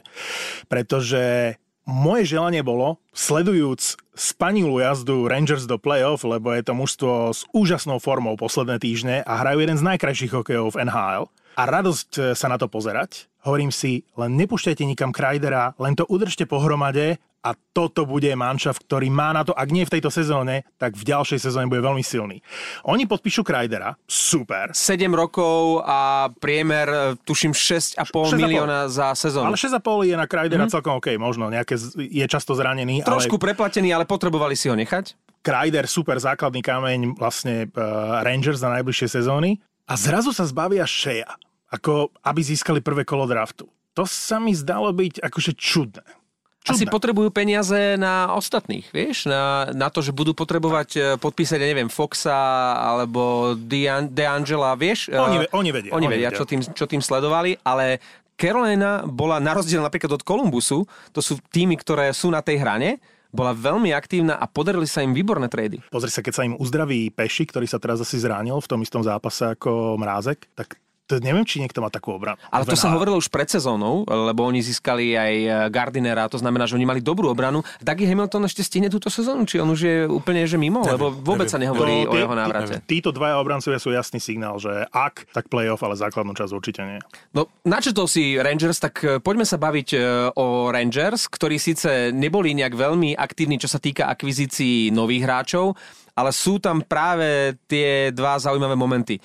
Pretože 0.70 1.56
moje 1.90 2.30
želanie 2.30 2.62
bolo, 2.62 3.02
sledujúc 3.10 3.98
spanilú 4.14 4.78
jazdu 4.78 5.26
Rangers 5.26 5.64
do 5.66 5.80
playoff, 5.80 6.22
lebo 6.22 6.52
je 6.54 6.62
to 6.62 6.72
mužstvo 6.76 7.34
s 7.34 7.42
úžasnou 7.50 7.98
formou 7.98 8.36
posledné 8.38 8.78
týždne 8.78 9.16
a 9.24 9.32
hrajú 9.40 9.64
jeden 9.64 9.80
z 9.80 9.86
najkrajších 9.86 10.30
hokejov 10.30 10.76
v 10.76 10.86
NHL 10.86 11.24
a 11.58 11.62
radosť 11.66 12.10
e, 12.14 12.20
sa 12.38 12.46
na 12.46 12.60
to 12.60 12.70
pozerať. 12.70 13.26
Hovorím 13.42 13.72
si, 13.72 14.04
len 14.20 14.36
nepúšťajte 14.36 14.84
nikam 14.84 15.10
Kreidera, 15.10 15.72
len 15.80 15.96
to 15.96 16.04
udržte 16.04 16.44
pohromade 16.44 17.16
a 17.40 17.56
toto 17.56 18.04
bude 18.04 18.28
manšaft, 18.36 18.84
ktorý 18.84 19.08
má 19.08 19.32
na 19.32 19.48
to, 19.48 19.56
ak 19.56 19.68
nie 19.72 19.88
v 19.88 19.96
tejto 19.96 20.12
sezóne, 20.12 20.68
tak 20.76 20.92
v 20.92 21.08
ďalšej 21.08 21.40
sezóne 21.40 21.72
bude 21.72 21.80
veľmi 21.80 22.04
silný. 22.04 22.44
Oni 22.84 23.08
podpíšu 23.08 23.40
Kreidera, 23.40 23.96
super, 24.04 24.76
7 24.76 25.08
rokov 25.08 25.80
a 25.88 26.28
priemer, 26.36 26.88
e, 26.88 26.98
tuším, 27.24 27.56
6,5 27.56 28.36
6,5. 28.36 28.36
milióna 28.36 28.92
za 28.92 29.16
sezónu. 29.16 29.48
ale 29.48 29.56
6,5 29.56 30.12
je 30.12 30.16
na 30.20 30.26
Kreidera 30.28 30.68
mm. 30.68 30.72
celkom 30.72 31.00
OK, 31.00 31.16
možno, 31.16 31.48
nejaké, 31.48 31.80
je 31.96 32.26
často 32.28 32.52
zranený, 32.52 33.00
Trošku 33.00 33.40
ale 33.40 33.44
preplatený, 33.56 33.88
ale 33.96 34.04
potrebovali 34.04 34.52
si 34.52 34.68
ho 34.68 34.76
nechať. 34.76 35.16
Kreider 35.40 35.88
super 35.88 36.20
základný 36.20 36.60
kameň 36.60 37.16
vlastne 37.16 37.72
uh, 37.72 38.20
Rangers 38.20 38.60
na 38.60 38.76
najbližšie 38.76 39.08
sezóny 39.08 39.56
a 39.88 39.96
zrazu 39.96 40.36
sa 40.36 40.44
zbavia 40.44 40.84
Shea, 40.84 41.24
ako 41.72 42.12
aby 42.20 42.40
získali 42.44 42.84
prvé 42.84 43.08
kolo 43.08 43.24
draftu. 43.24 43.64
To 43.96 44.04
sa 44.04 44.36
mi 44.36 44.52
zdalo 44.52 44.92
byť 44.92 45.24
akože 45.24 45.56
čudné. 45.56 46.19
Asi 46.62 46.84
Čudné. 46.84 46.92
potrebujú 46.92 47.28
peniaze 47.30 47.96
na 47.96 48.32
ostatných, 48.32 48.84
vieš? 48.90 49.24
Na, 49.24 49.64
na 49.70 49.88
to, 49.88 49.98
že 49.98 50.10
budú 50.10 50.32
potrebovať 50.32 50.88
e, 50.92 51.00
podpísať, 51.16 51.56
ja 51.56 51.66
neviem, 51.66 51.88
Foxa 51.88 52.36
alebo 52.76 53.54
Dean- 53.56 54.06
DeAngela, 54.06 54.74
vieš? 54.74 55.08
Oni 55.08 55.36
E, 55.36 55.40
ve- 55.40 55.50
oni 55.50 55.70
vedia, 55.70 55.90
Oni 55.90 56.04
oni 56.04 56.06
vedia, 56.10 56.28
vedia. 56.28 56.36
Čo, 56.36 56.44
tým, 56.44 56.60
čo 56.62 56.84
tým 56.84 57.00
sledovali, 57.00 57.56
ale 57.62 57.96
Carolina 58.34 59.02
bola 59.02 59.36
na 59.36 59.52
rozdiel 59.52 59.80
napríklad 59.80 60.10
od 60.10 60.22
Columbusu, 60.22 60.84
to 61.10 61.20
sú 61.20 61.40
týmy, 61.46 61.76
ktoré 61.76 62.08
sú 62.10 62.28
na 62.28 62.40
tej 62.40 62.56
hrane, 62.56 63.00
bola 63.30 63.52
veľmi 63.52 63.88
aktívna 63.90 64.34
a 64.34 64.44
podarili 64.44 64.84
sa 64.84 65.00
im 65.00 65.12
výborné 65.12 65.46
trady. 65.46 65.80
Pozri 65.86 66.08
sa, 66.08 66.18
keď 66.18 66.34
sa 66.34 66.42
im 66.42 66.54
uzdraví 66.54 67.08
Peši, 67.08 67.46
ktorý 67.46 67.64
sa 67.64 67.76
teraz 67.76 68.00
asi 68.00 68.16
zranil 68.16 68.56
v 68.56 68.66
tom 68.66 68.80
istom 68.80 69.00
zápase 69.00 69.48
ako 69.50 69.94
Mrázek, 69.94 70.50
tak 70.52 70.76
to 71.10 71.18
neviem, 71.18 71.42
či 71.42 71.58
niekto 71.58 71.82
má 71.82 71.90
takú 71.90 72.14
obranu. 72.14 72.38
Ale 72.46 72.62
to 72.62 72.78
sa 72.78 72.94
hovorilo 72.94 73.18
už 73.18 73.26
pred 73.26 73.44
sezónou, 73.44 74.06
lebo 74.06 74.46
oni 74.46 74.62
získali 74.62 75.18
aj 75.18 75.32
e, 75.34 75.48
Gardinera, 75.68 76.30
to 76.30 76.38
znamená, 76.38 76.64
že 76.64 76.78
oni 76.78 76.86
mali 76.86 77.02
dobrú 77.02 77.26
obranu. 77.26 77.60
Dougie 77.82 78.06
Hamilton 78.06 78.46
ešte 78.46 78.62
stihne 78.62 78.86
túto 78.86 79.10
sezónu, 79.10 79.42
či 79.42 79.58
on 79.58 79.66
už 79.66 79.80
je 79.80 79.96
úplne 80.06 80.46
že 80.46 80.54
mimo, 80.54 80.80
lebo 80.80 81.10
vôbec 81.10 81.50
sa 81.50 81.58
nehovorí 81.58 82.06
To 82.06 82.10
o 82.10 82.14
tie- 82.14 82.22
jeho 82.22 82.34
návrate. 82.34 82.74
tí- 82.80 83.00
Títo 83.00 83.10
dvaja 83.10 83.40
obrancovia 83.40 83.80
sú 83.80 83.90
jasný 83.90 84.20
signál, 84.20 84.60
že 84.60 84.84
ak, 84.86 85.32
tak 85.32 85.48
playoff, 85.48 85.80
ale 85.80 85.96
základnú 85.96 86.30
časť 86.32 86.52
určite 86.52 86.84
nie. 86.84 87.00
No, 87.32 87.48
načetol 87.64 88.04
si 88.04 88.36
Rangers, 88.36 88.76
tak 88.76 88.94
e, 89.00 89.16
poďme 89.18 89.42
sa 89.42 89.56
baviť 89.56 89.88
e, 89.90 89.98
o 90.36 90.68
Rangers, 90.68 91.26
ktorí 91.26 91.56
síce 91.56 92.12
neboli 92.12 92.52
nejak 92.52 92.76
veľmi 92.76 93.16
aktívni, 93.16 93.56
čo 93.56 93.66
sa 93.66 93.80
týka 93.80 94.06
akvizícií 94.06 94.92
nových 94.92 95.24
hráčov, 95.24 95.72
ale 96.12 96.30
sú 96.30 96.60
tam 96.60 96.84
práve 96.84 97.56
tie 97.64 98.12
dva 98.12 98.36
zaujímavé 98.36 98.76
momenty. 98.76 99.16
E, 99.16 99.22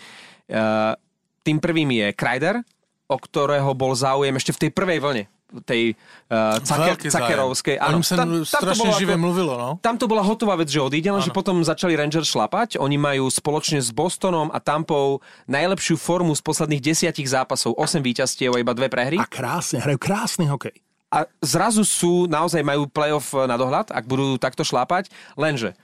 Tým 1.45 1.61
prvým 1.61 1.93
je 1.93 2.07
Kreider, 2.17 2.65
o 3.05 3.17
ktorého 3.21 3.69
bol 3.77 3.93
záujem 3.93 4.33
ešte 4.33 4.51
v 4.57 4.61
tej 4.65 4.71
prvej 4.73 4.99
vlne 4.99 5.25
tej 5.63 5.95
uh, 6.27 6.59
caker, 6.59 6.99
cakerovskej. 6.99 7.79
O 7.79 7.91
ňom 7.95 8.03
sa 8.03 8.25
strašne 8.43 8.91
živé 8.97 9.15
mluvilo, 9.15 9.55
no. 9.55 9.69
Tam 9.79 9.95
to 9.95 10.09
bola 10.09 10.25
hotová 10.25 10.57
vec, 10.59 10.67
že 10.67 10.81
odíde, 10.81 11.07
lenže 11.07 11.31
potom 11.31 11.61
začali 11.63 11.95
Rangers 11.95 12.27
šlapať. 12.27 12.75
Oni 12.81 12.99
majú 12.99 13.29
spoločne 13.31 13.79
s 13.79 13.93
Bostonom 13.93 14.51
a 14.51 14.59
Tampou 14.59 15.23
najlepšiu 15.47 15.95
formu 15.95 16.35
z 16.35 16.41
posledných 16.43 16.81
desiatich 16.81 17.29
zápasov. 17.29 17.77
8 17.77 18.03
víťazstiev 18.03 18.57
a 18.57 18.59
iba 18.59 18.73
dve 18.75 18.91
prehry. 18.91 19.21
A 19.21 19.29
krásne, 19.29 19.79
hrajú 19.79 20.01
krásny 20.01 20.49
hokej. 20.49 20.75
A 21.13 21.29
zrazu 21.39 21.87
sú, 21.87 22.27
naozaj 22.27 22.59
majú 22.59 22.91
playoff 22.91 23.31
na 23.31 23.55
dohľad, 23.55 23.93
ak 23.93 24.03
budú 24.03 24.35
takto 24.35 24.67
šlápať, 24.67 25.07
lenže 25.39 25.77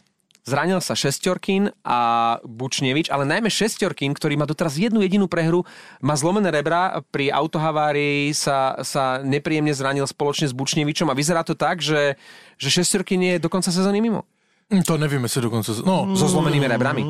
zranil 0.47 0.79
sa 0.81 0.97
Šestorkin 0.97 1.69
a 1.85 1.99
Bučnevič, 2.41 3.13
ale 3.13 3.29
najmä 3.29 3.49
Šestorkin, 3.51 4.15
ktorý 4.15 4.39
má 4.39 4.45
doteraz 4.49 4.79
jednu 4.79 5.03
jedinú 5.05 5.29
prehru, 5.29 5.67
má 6.01 6.17
zlomené 6.17 6.49
rebra, 6.49 7.03
pri 7.11 7.29
autohavárii 7.29 8.33
sa, 8.33 8.79
sa 8.81 9.21
nepríjemne 9.21 9.75
zranil 9.75 10.07
spoločne 10.07 10.49
s 10.49 10.57
Bučnevičom 10.57 11.11
a 11.11 11.17
vyzerá 11.17 11.45
to 11.45 11.53
tak, 11.53 11.83
že, 11.83 12.17
že 12.57 12.69
Šestorkin 12.71 13.21
je 13.21 13.43
do 13.43 13.49
konca 13.51 13.69
sezóny 13.69 14.01
mimo. 14.01 14.25
Hm, 14.71 14.83
To 14.83 14.97
nevím, 14.97 15.23
jestli 15.23 15.41
dokonce... 15.41 15.71
No, 15.85 16.15
So 16.15 16.31
zlomenými 16.31 16.67
rebrami. 16.67 17.03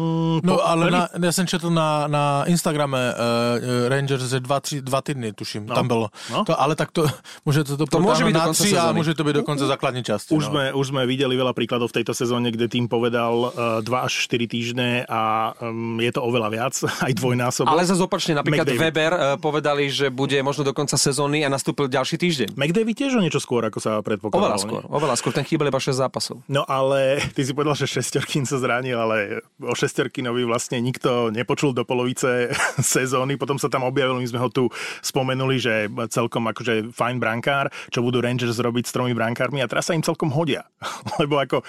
no 0.43 0.67
ale 0.67 0.91
na, 0.91 1.07
já 1.23 1.31
jsem 1.31 1.47
četl 1.47 1.69
na, 1.69 2.07
na 2.07 2.45
Instagrame 2.45 3.13
uh, 3.13 3.89
Rangers, 3.89 4.23
že 4.23 4.39
dva, 4.39 4.59
tři, 4.59 4.81
dva 4.81 5.01
týdny, 5.01 5.33
tuším, 5.33 5.65
no. 5.65 5.75
tam 5.75 5.87
bylo. 5.87 6.09
No. 6.31 6.45
To, 6.45 6.61
ale 6.61 6.75
tak 6.75 6.91
to, 6.91 7.05
může 7.45 7.63
to, 7.63 7.77
to, 7.77 7.85
To 7.85 7.99
môže 7.99 8.25
byť 8.25 8.33
na 8.33 8.53
tři 8.53 8.77
a 8.77 8.91
může 8.91 9.13
to 9.13 9.23
být 9.23 9.33
dokonce 9.33 9.67
základní 9.67 10.03
části. 10.03 10.35
Už, 10.35 10.43
no. 10.43 10.49
sme, 10.49 10.63
už 10.73 10.85
sme 10.87 11.01
videli 11.05 11.37
veľa 11.37 11.53
príkladov 11.53 11.93
v 11.93 12.01
tejto 12.01 12.13
sezóne, 12.17 12.49
kde 12.51 12.67
tým 12.67 12.89
povedal 12.89 13.53
uh, 13.53 13.85
2 13.85 14.07
až 14.07 14.13
4 14.25 14.47
týždne 14.47 14.89
a 15.05 15.53
um, 15.61 16.01
je 16.01 16.11
to 16.11 16.21
oveľa 16.23 16.49
viac, 16.49 16.73
aj 17.07 17.13
dvojnásobok. 17.13 17.69
Ale 17.69 17.85
zase 17.85 18.01
opačne, 18.01 18.33
napríklad 18.37 18.65
McDavid. 18.65 18.81
Weber 18.81 19.11
eh, 19.13 19.19
povedali, 19.37 19.85
že 19.91 20.09
bude 20.09 20.37
možno 20.41 20.65
do 20.65 20.73
konca 20.73 20.97
sezóny 20.97 21.45
a 21.45 21.49
nastúpil 21.51 21.85
ďalší 21.91 22.17
týždeň. 22.17 22.47
McDavid 22.57 22.95
tiež 22.97 23.11
o 23.17 23.21
niečo 23.21 23.37
skôr, 23.37 23.61
ako 23.67 23.79
sa 23.83 24.01
predpokladalo. 24.01 24.49
Oveľa 24.49 24.57
skôr, 24.57 24.81
oveľa 24.89 25.15
skôr, 25.19 25.31
ten 25.35 25.45
chýbal 25.45 25.69
iba 25.69 25.79
6 25.79 26.01
zápasov. 26.01 26.41
No 26.49 26.65
ale 26.65 27.21
ty 27.35 27.45
si 27.45 27.50
povedal, 27.53 27.75
že 27.77 27.87
Šestorkin 27.87 28.43
sa 28.43 28.59
zranil, 28.59 28.97
ale 28.97 29.45
o 29.61 29.73
Šestorkinovi 29.75 30.43
vlastne 30.43 30.79
nikto 30.79 31.29
nepočul 31.29 31.71
do 31.71 31.85
polovice 31.85 32.51
sezóny, 32.81 33.35
potom 33.37 33.55
sa 33.55 33.71
tam 33.71 33.87
objavil, 33.87 34.19
my 34.19 34.27
sme 34.27 34.41
ho 34.41 34.49
tu 34.51 34.67
spomenuli, 35.05 35.57
že 35.61 35.73
celkom 36.11 36.49
akože 36.51 36.91
fajn 36.91 37.17
brankár, 37.21 37.69
čo 37.89 38.03
budú 38.03 38.19
Rangers 38.19 38.59
robiť 38.59 38.89
s 38.89 38.95
tromi 38.95 39.15
brankármi 39.15 39.63
a 39.63 39.69
teraz 39.69 39.89
sa 39.89 39.95
im 39.95 40.03
celkom 40.03 40.31
hodia. 40.33 40.67
Lebo 41.21 41.39
ako 41.39 41.63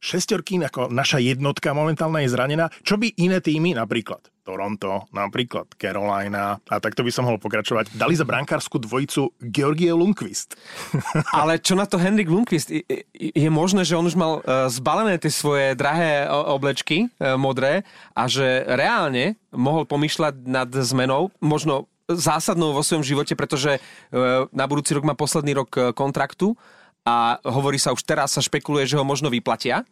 šestorky, 0.00 0.56
ako 0.64 0.88
naša 0.88 1.20
jednotka 1.20 1.76
momentálne 1.76 2.24
je 2.24 2.32
zranená. 2.32 2.72
Čo 2.82 2.96
by 2.96 3.20
iné 3.20 3.38
týmy, 3.44 3.76
napríklad 3.76 4.32
Toronto, 4.50 5.06
napríklad 5.14 5.70
Carolina, 5.78 6.58
a 6.58 6.76
takto 6.82 7.06
by 7.06 7.12
som 7.14 7.28
mohol 7.28 7.38
pokračovať, 7.38 7.94
dali 7.94 8.18
za 8.18 8.26
brankárskú 8.26 8.82
dvojicu 8.82 9.30
Georgie 9.38 9.94
Lundqvist. 9.94 10.58
Ale 11.38 11.62
čo 11.62 11.78
na 11.78 11.86
to 11.86 12.00
Henrik 12.00 12.26
Lundqvist? 12.26 12.72
Je 13.14 13.50
možné, 13.52 13.86
že 13.86 13.94
on 13.94 14.08
už 14.08 14.16
mal 14.18 14.40
e, 14.40 14.66
zbalené 14.72 15.22
tie 15.22 15.30
svoje 15.30 15.78
drahé 15.78 16.26
oblečky 16.26 17.06
e, 17.06 17.36
modré 17.38 17.86
a 18.16 18.26
že 18.26 18.66
reálne 18.66 19.38
mohol 19.54 19.86
pomýšľať 19.86 20.34
nad 20.48 20.66
zmenou, 20.72 21.30
možno 21.38 21.86
zásadnou 22.10 22.74
vo 22.74 22.82
svojom 22.82 23.06
živote, 23.06 23.38
pretože 23.38 23.78
e, 23.78 23.80
na 24.50 24.64
budúci 24.66 24.98
rok 24.98 25.06
má 25.06 25.14
posledný 25.14 25.62
rok 25.62 25.94
kontraktu 25.94 26.58
a 27.04 27.40
hovorí 27.46 27.80
sa 27.80 27.92
už 27.94 28.04
teraz, 28.04 28.36
sa 28.36 28.42
špekuluje, 28.44 28.84
že 28.84 28.98
ho 28.98 29.04
možno 29.06 29.32
vyplatia. 29.32 29.84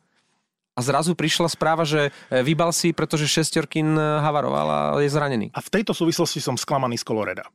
A 0.79 0.81
zrazu 0.85 1.19
prišla 1.19 1.51
správa, 1.51 1.83
že 1.83 2.15
e, 2.31 2.39
vybal 2.47 2.71
si, 2.71 2.95
pretože 2.95 3.27
šestorkin 3.27 3.99
e, 3.99 4.23
havaroval 4.23 4.69
a 4.71 4.79
je 5.03 5.11
zranený. 5.11 5.51
A 5.51 5.59
v 5.59 5.73
tejto 5.75 5.91
súvislosti 5.91 6.39
som 6.39 6.55
sklamaný 6.55 6.95
z 6.95 7.03
Coloreda. 7.03 7.51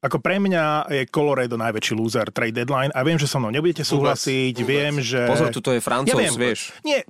Ako 0.00 0.22
pre 0.22 0.38
mňa 0.40 0.88
je 0.88 1.02
Colorado 1.10 1.60
najväčší 1.60 1.92
loser 1.98 2.30
trade 2.32 2.56
deadline 2.56 2.94
a 2.94 3.04
viem, 3.04 3.18
že 3.20 3.28
so 3.28 3.36
mnou 3.42 3.52
nebudete 3.52 3.84
súhlasiť, 3.84 4.54
Vôbec. 4.56 4.70
viem, 4.70 4.94
že... 5.02 5.20
Pozor, 5.28 5.50
tu 5.52 5.60
to 5.60 5.76
je 5.76 5.80
Francúz, 5.82 6.16
viem, 6.16 6.32
vieš. 6.38 6.72
Nie, 6.86 7.04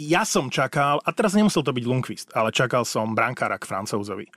ja 0.00 0.24
som 0.24 0.48
čakal, 0.48 1.02
a 1.04 1.10
teraz 1.12 1.36
nemusel 1.36 1.60
to 1.60 1.76
byť 1.76 1.84
Lundqvist, 1.84 2.28
ale 2.32 2.48
čakal 2.48 2.88
som 2.88 3.12
brankára 3.12 3.60
k 3.60 3.68
Francúzovi. 3.68 4.32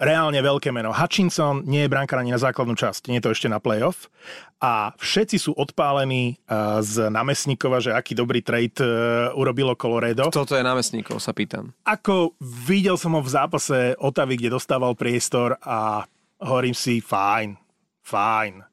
Reálne 0.00 0.40
veľké 0.40 0.72
meno. 0.72 0.96
Hutchinson 0.96 1.60
nie 1.68 1.84
je 1.84 1.92
brankár 1.92 2.24
ani 2.24 2.32
na 2.32 2.40
základnú 2.40 2.72
časť, 2.72 3.12
nie 3.12 3.20
je 3.20 3.28
to 3.28 3.32
ešte 3.36 3.52
na 3.52 3.60
playoff. 3.60 4.08
A 4.56 4.96
všetci 4.96 5.36
sú 5.36 5.52
odpálení 5.52 6.40
uh, 6.48 6.80
z 6.80 7.12
námestníkova, 7.12 7.84
že 7.84 7.92
aký 7.92 8.16
dobrý 8.16 8.40
trade 8.40 8.80
uh, 8.80 9.36
urobilo 9.36 9.76
Colorado. 9.76 10.32
Toto 10.32 10.56
je 10.56 10.64
námestníkov, 10.64 11.20
sa 11.20 11.36
pýtam. 11.36 11.76
Ako 11.84 12.32
videl 12.40 12.96
som 12.96 13.12
ho 13.12 13.20
v 13.20 13.28
zápase 13.28 13.92
Otavy, 14.00 14.40
kde 14.40 14.56
dostával 14.56 14.96
priestor 14.96 15.60
a 15.60 16.08
hovorím 16.40 16.72
si, 16.72 17.04
fajn, 17.04 17.60
fajn. 18.00 18.64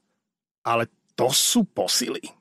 Ale 0.64 0.88
to 1.12 1.28
sú 1.36 1.68
posily. 1.68 2.37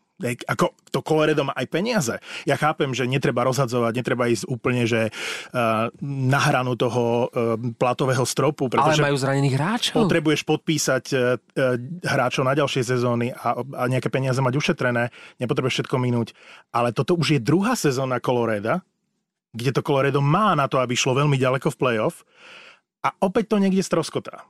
Ako 0.48 0.72
to 0.88 1.04
Colorado 1.04 1.44
má 1.44 1.52
aj 1.52 1.66
peniaze. 1.68 2.14
Ja 2.48 2.56
chápem, 2.56 2.96
že 2.96 3.04
netreba 3.04 3.44
rozhadzovať, 3.44 3.92
netreba 4.00 4.32
ísť 4.32 4.48
úplne, 4.48 4.88
že 4.88 5.12
uh, 5.12 5.92
na 6.00 6.40
hranu 6.40 6.72
toho 6.72 7.28
uh, 7.28 7.60
platového 7.76 8.24
stropu, 8.24 8.72
pretože 8.72 9.04
Ale 9.04 9.12
majú 9.12 9.16
zranených 9.20 9.54
hráčov. 9.60 9.96
potrebuješ 10.08 10.48
podpísať 10.48 11.04
uh, 11.12 11.36
hráčov 12.00 12.48
na 12.48 12.56
ďalšie 12.56 12.80
sezóny 12.80 13.28
a, 13.36 13.60
a 13.60 13.82
nejaké 13.92 14.08
peniaze 14.08 14.40
mať 14.40 14.56
ušetrené, 14.56 15.12
nepotrebuješ 15.36 15.84
všetko 15.84 15.96
minúť. 16.00 16.32
Ale 16.72 16.96
toto 16.96 17.12
už 17.12 17.36
je 17.36 17.40
druhá 17.44 17.76
sezóna 17.76 18.16
Coloreda, 18.16 18.80
kde 19.52 19.70
to 19.76 19.84
Colorado 19.84 20.24
má 20.24 20.56
na 20.56 20.64
to, 20.64 20.80
aby 20.80 20.96
šlo 20.96 21.12
veľmi 21.12 21.36
ďaleko 21.36 21.68
v 21.72 21.76
playoff 21.76 22.24
a 23.04 23.12
opäť 23.20 23.52
to 23.52 23.60
niekde 23.60 23.84
stroskotá. 23.84 24.48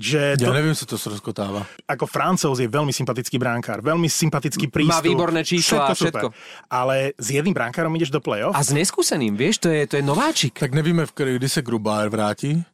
Že 0.00 0.40
Ja 0.40 0.48
to, 0.48 0.56
neviem, 0.56 0.72
si 0.72 0.88
to 0.88 0.96
srozkotáva. 0.96 1.68
ako 1.84 2.08
Francouz 2.08 2.56
je 2.56 2.64
veľmi 2.72 2.88
sympatický 2.88 3.36
bránkár, 3.36 3.84
veľmi 3.84 4.08
sympatický 4.08 4.72
prístup. 4.72 5.04
výborné 5.04 5.44
čísla 5.44 5.92
a 5.92 5.94
super. 5.94 6.32
Ale 6.72 7.12
s 7.20 7.28
jedným 7.28 7.52
bránkárom 7.52 7.92
ideš 7.92 8.08
do 8.08 8.16
play-off? 8.24 8.56
A 8.56 8.64
s 8.64 8.72
neskúseným, 8.72 9.36
vieš, 9.36 9.60
to 9.60 9.68
je, 9.68 9.84
to 9.84 10.00
je 10.00 10.02
nováčik. 10.02 10.56
Tak 10.56 10.72
nevíme, 10.72 11.04
v 11.04 11.12
kdy 11.36 11.48
se 11.48 11.60
Grubauer 11.60 12.08
vrátí. 12.08 12.64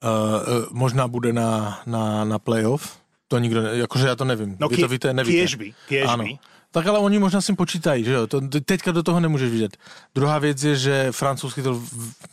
Uh, 0.00 0.08
uh, 0.08 0.64
možná 0.70 1.08
bude 1.10 1.32
na, 1.34 1.82
na, 1.90 2.24
na 2.24 2.38
playoff. 2.38 3.02
To 3.28 3.38
nikdo, 3.38 3.62
ne, 3.62 3.76
jakože 3.76 4.06
já 4.06 4.16
to 4.16 4.24
nevím. 4.24 4.56
No 4.60 4.68
Vy 4.68 4.76
to 4.76 4.88
víte, 4.88 5.12
nevíte. 5.12 5.38
kiež 5.38 5.54
by, 5.54 5.68
kiež 5.88 6.06
Ano. 6.08 6.24
by. 6.24 6.38
Tak 6.70 6.86
ale 6.86 6.98
oni 6.98 7.18
možná 7.18 7.40
si 7.40 7.50
počítají, 7.52 8.04
že 8.04 8.12
jo? 8.12 8.26
To, 8.26 8.40
teďka 8.64 8.92
do 8.92 9.02
toho 9.02 9.20
nemůžeš 9.20 9.50
vidět. 9.50 9.76
Druhá 10.14 10.38
věc 10.38 10.62
je, 10.62 10.76
že 10.76 11.12
francouzský 11.12 11.62
to 11.62 11.82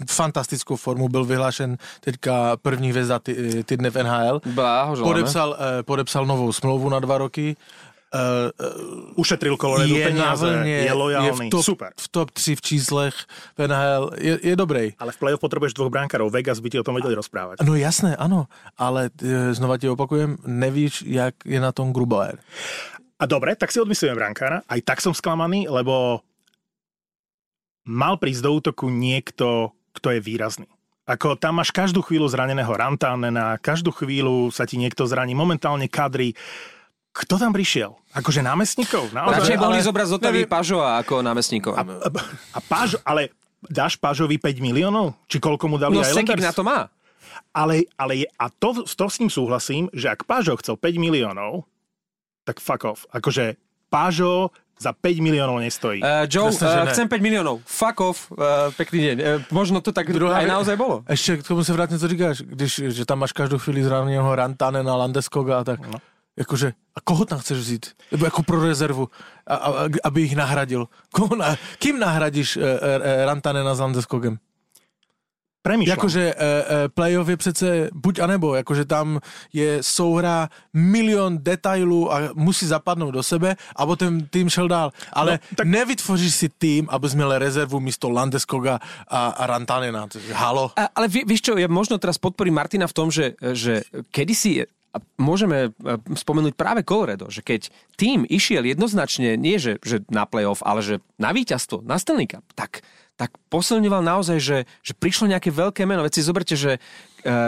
fantastickou 0.10 0.76
formu 0.76 1.10
byl 1.10 1.26
vyhlášen 1.26 1.78
teďka 2.00 2.58
první 2.62 2.90
hvězda 2.90 3.20
ty, 3.20 3.64
týdne 3.64 3.90
v 3.90 4.04
NHL. 4.04 4.42
Blahoželáme. 4.46 5.14
Podepsal, 5.14 5.58
eh, 5.60 5.84
podepsal 5.84 6.26
novou 6.26 6.54
smlouvu 6.54 6.90
na 6.90 7.00
dva 7.00 7.18
roky. 7.18 7.56
Eh, 8.08 8.52
Ušetril 9.16 9.58
Colorado 9.58 9.96
je 9.96 10.06
na 10.06 10.10
peniaze, 10.10 10.58
vlně, 10.58 10.72
je 10.72 10.94
lojálny, 10.94 11.28
je 11.28 11.32
v 11.34 11.50
top, 11.50 11.64
super. 11.64 11.92
v 12.00 12.08
top 12.08 12.32
3 12.32 12.56
v 12.56 12.62
číslech 12.62 13.16
v 13.58 13.68
NHL, 13.68 14.12
je, 14.18 14.40
je 14.44 14.56
dobrý. 14.56 14.96
Ale 15.00 15.12
v 15.12 15.18
play-off 15.18 15.44
potrebuješ 15.44 15.76
dvoch 15.76 15.92
brankárov. 15.92 16.32
Vegas 16.32 16.64
by 16.64 16.70
ti 16.70 16.80
o 16.80 16.88
tom 16.88 16.96
vedeli 16.96 17.20
rozprávať. 17.20 17.68
No 17.68 17.76
jasné, 17.76 18.16
ano, 18.16 18.48
ale 18.80 19.12
e, 19.20 19.52
znova 19.52 19.76
ti 19.76 19.92
opakujem, 19.92 20.40
nevíš, 20.48 21.04
jak 21.04 21.36
je 21.44 21.60
na 21.60 21.76
tom 21.76 21.92
Grubauer. 21.92 22.40
A 23.18 23.24
dobre, 23.26 23.58
tak 23.58 23.74
si 23.74 23.82
odmyslíme 23.82 24.14
brankára. 24.14 24.62
Aj 24.70 24.78
tak 24.82 25.02
som 25.02 25.10
sklamaný, 25.10 25.66
lebo 25.66 26.22
mal 27.88 28.22
prísť 28.22 28.46
do 28.46 28.52
útoku 28.54 28.94
niekto, 28.94 29.74
kto 29.98 30.14
je 30.14 30.20
výrazný. 30.22 30.70
Ako 31.08 31.40
tam 31.40 31.64
máš 31.64 31.72
každú 31.72 32.04
chvíľu 32.04 32.28
zraneného 32.28 32.68
Rantánena, 32.68 33.56
každú 33.64 33.96
chvíľu 33.96 34.52
sa 34.52 34.68
ti 34.68 34.76
niekto 34.76 35.08
zraní, 35.08 35.32
momentálne 35.32 35.88
kadry. 35.88 36.36
Kto 37.16 37.40
tam 37.40 37.56
prišiel? 37.56 37.96
Akože 38.14 38.44
námestníkov? 38.44 39.16
Naozaj? 39.16 39.34
Radšej 39.42 39.58
ale- 39.58 39.88
zobrať 39.88 40.06
z 40.06 40.14
Otavy 40.14 40.42
neviem. 40.44 40.52
Pažova 40.52 41.00
ako 41.02 41.24
námestníkov. 41.24 41.74
A, 41.74 41.82
a, 41.82 42.60
a 42.60 42.84
ale 43.08 43.34
dáš 43.66 43.98
Pážovi 43.98 44.38
5 44.38 44.62
miliónov? 44.62 45.18
Či 45.26 45.42
koľko 45.42 45.66
mu 45.66 45.82
dali 45.82 45.98
No 45.98 46.04
Islanders? 46.04 46.44
Na 46.44 46.54
to 46.54 46.62
má. 46.62 46.92
Ale, 47.56 47.88
ale 47.98 48.22
je, 48.22 48.28
a 48.38 48.52
to, 48.52 48.86
to 48.86 49.06
s 49.10 49.18
ním 49.18 49.32
súhlasím, 49.32 49.90
že 49.96 50.12
ak 50.12 50.28
Pážo 50.28 50.60
chcel 50.60 50.78
5 50.78 51.02
miliónov, 51.02 51.66
tak 52.48 52.64
fuck 52.64 52.84
off. 52.88 53.04
Akože 53.12 53.60
Pážo 53.92 54.52
za 54.80 54.94
5 54.94 55.20
miliónov 55.20 55.60
nestojí. 55.60 56.04
Uh, 56.04 56.30
Joe, 56.30 56.54
Jasné, 56.54 56.68
že 56.68 56.80
uh, 56.82 56.88
chcem 56.92 57.08
5 57.10 57.22
miliónov. 57.22 57.60
Fuck 57.66 57.98
off. 58.00 58.32
Uh, 58.32 58.70
pekný 58.78 59.00
deň. 59.00 59.18
Uh, 59.20 59.28
možno 59.52 59.82
to 59.82 59.92
tak 59.92 60.08
Druhá 60.14 60.38
aj 60.38 60.48
naozaj 60.48 60.76
bolo. 60.78 61.04
Ještě 61.10 61.38
k 61.38 61.48
tomu 61.48 61.64
se 61.64 61.74
vrátně, 61.74 62.00
co 62.00 62.08
říkáš, 62.08 62.42
když, 62.42 62.74
že 62.88 63.06
tam 63.06 63.20
máš 63.20 63.32
každou 63.32 63.58
chvíli 63.58 63.84
zraněného 63.84 64.36
Rantanena, 64.36 64.96
Landeskoga 64.96 65.60
a 65.60 65.64
tak. 65.64 65.88
No. 65.88 66.00
Jakože, 66.38 66.74
a 66.96 67.02
koho 67.02 67.26
tam 67.26 67.40
chceš 67.40 67.58
vzít? 67.58 67.86
Nebo 68.12 68.26
jako 68.26 68.44
pro 68.44 68.64
rezervu, 68.64 69.10
a, 69.48 69.56
a, 69.56 69.90
aby 70.04 70.22
ich 70.22 70.36
nahradil. 70.36 70.86
Koho 71.12 71.36
na, 71.36 71.58
kým 71.80 72.00
nahradíš 72.00 72.58
e, 72.58 72.62
e, 72.62 73.26
Rantanena 73.26 73.76
s 73.76 73.80
Landeskogem? 73.80 74.38
Premýšľam. 75.68 75.92
Jakože 76.00 76.24
e, 76.24 76.34
e, 76.34 76.90
playoff 76.90 77.28
je 77.28 77.38
přece 77.38 77.68
buď 77.94 78.20
a 78.20 78.28
nebo, 78.28 78.56
jakože 78.56 78.86
tam 78.88 79.20
je 79.54 79.84
souhra 79.84 80.48
milion 80.74 81.38
detailů 81.44 82.14
a 82.14 82.32
musí 82.36 82.66
zapadnout 82.66 83.12
do 83.12 83.24
sebe, 83.24 83.56
a 83.76 83.82
potom 83.86 84.22
tým 84.32 84.50
šel 84.50 84.68
dál. 84.68 84.92
Ale 85.14 85.40
No, 85.52 85.56
tak- 85.56 85.68
nevytvoříš 85.68 86.34
si 86.34 86.48
tým, 86.50 86.88
abys 86.90 87.14
měl 87.14 87.38
rezervu 87.38 87.80
místo 87.80 88.10
Landeskoga 88.10 88.80
a, 89.08 89.28
a 89.28 89.44
Rantanena. 89.48 90.08
Halo. 90.34 90.72
A, 90.76 90.88
ale 90.96 91.08
vie, 91.08 91.28
vieš 91.28 91.42
čo, 91.52 91.60
ja 91.60 91.68
možno 91.68 92.00
teraz 92.00 92.16
podporím 92.16 92.56
Martina 92.56 92.88
v 92.88 92.96
tom, 92.96 93.12
že, 93.12 93.36
že 93.54 93.84
kedysi 94.16 94.64
a 94.96 94.98
môžeme 95.20 95.68
e, 95.68 95.70
spomenúť 96.16 96.56
práve 96.56 96.82
Colorado, 96.88 97.28
že 97.28 97.44
keď 97.44 97.68
tým 98.00 98.24
išiel 98.24 98.64
jednoznačne, 98.64 99.36
nie 99.36 99.60
že, 99.60 99.84
že 99.84 100.00
na 100.08 100.24
playoff, 100.24 100.64
ale 100.64 100.80
že 100.80 100.96
na 101.20 101.36
víťazstvo, 101.36 101.84
na 101.84 102.00
Stanley 102.00 102.26
Cup, 102.32 102.46
tak, 102.56 102.82
tak 103.18 103.34
posilňoval 103.50 104.06
naozaj, 104.06 104.38
že, 104.38 104.58
že 104.86 104.94
prišlo 104.94 105.34
nejaké 105.34 105.50
veľké 105.50 105.84
meno. 105.90 106.06
Veď 106.06 106.22
si 106.22 106.28
zoberte, 106.30 106.54
že 106.54 106.78
e, 106.78 106.80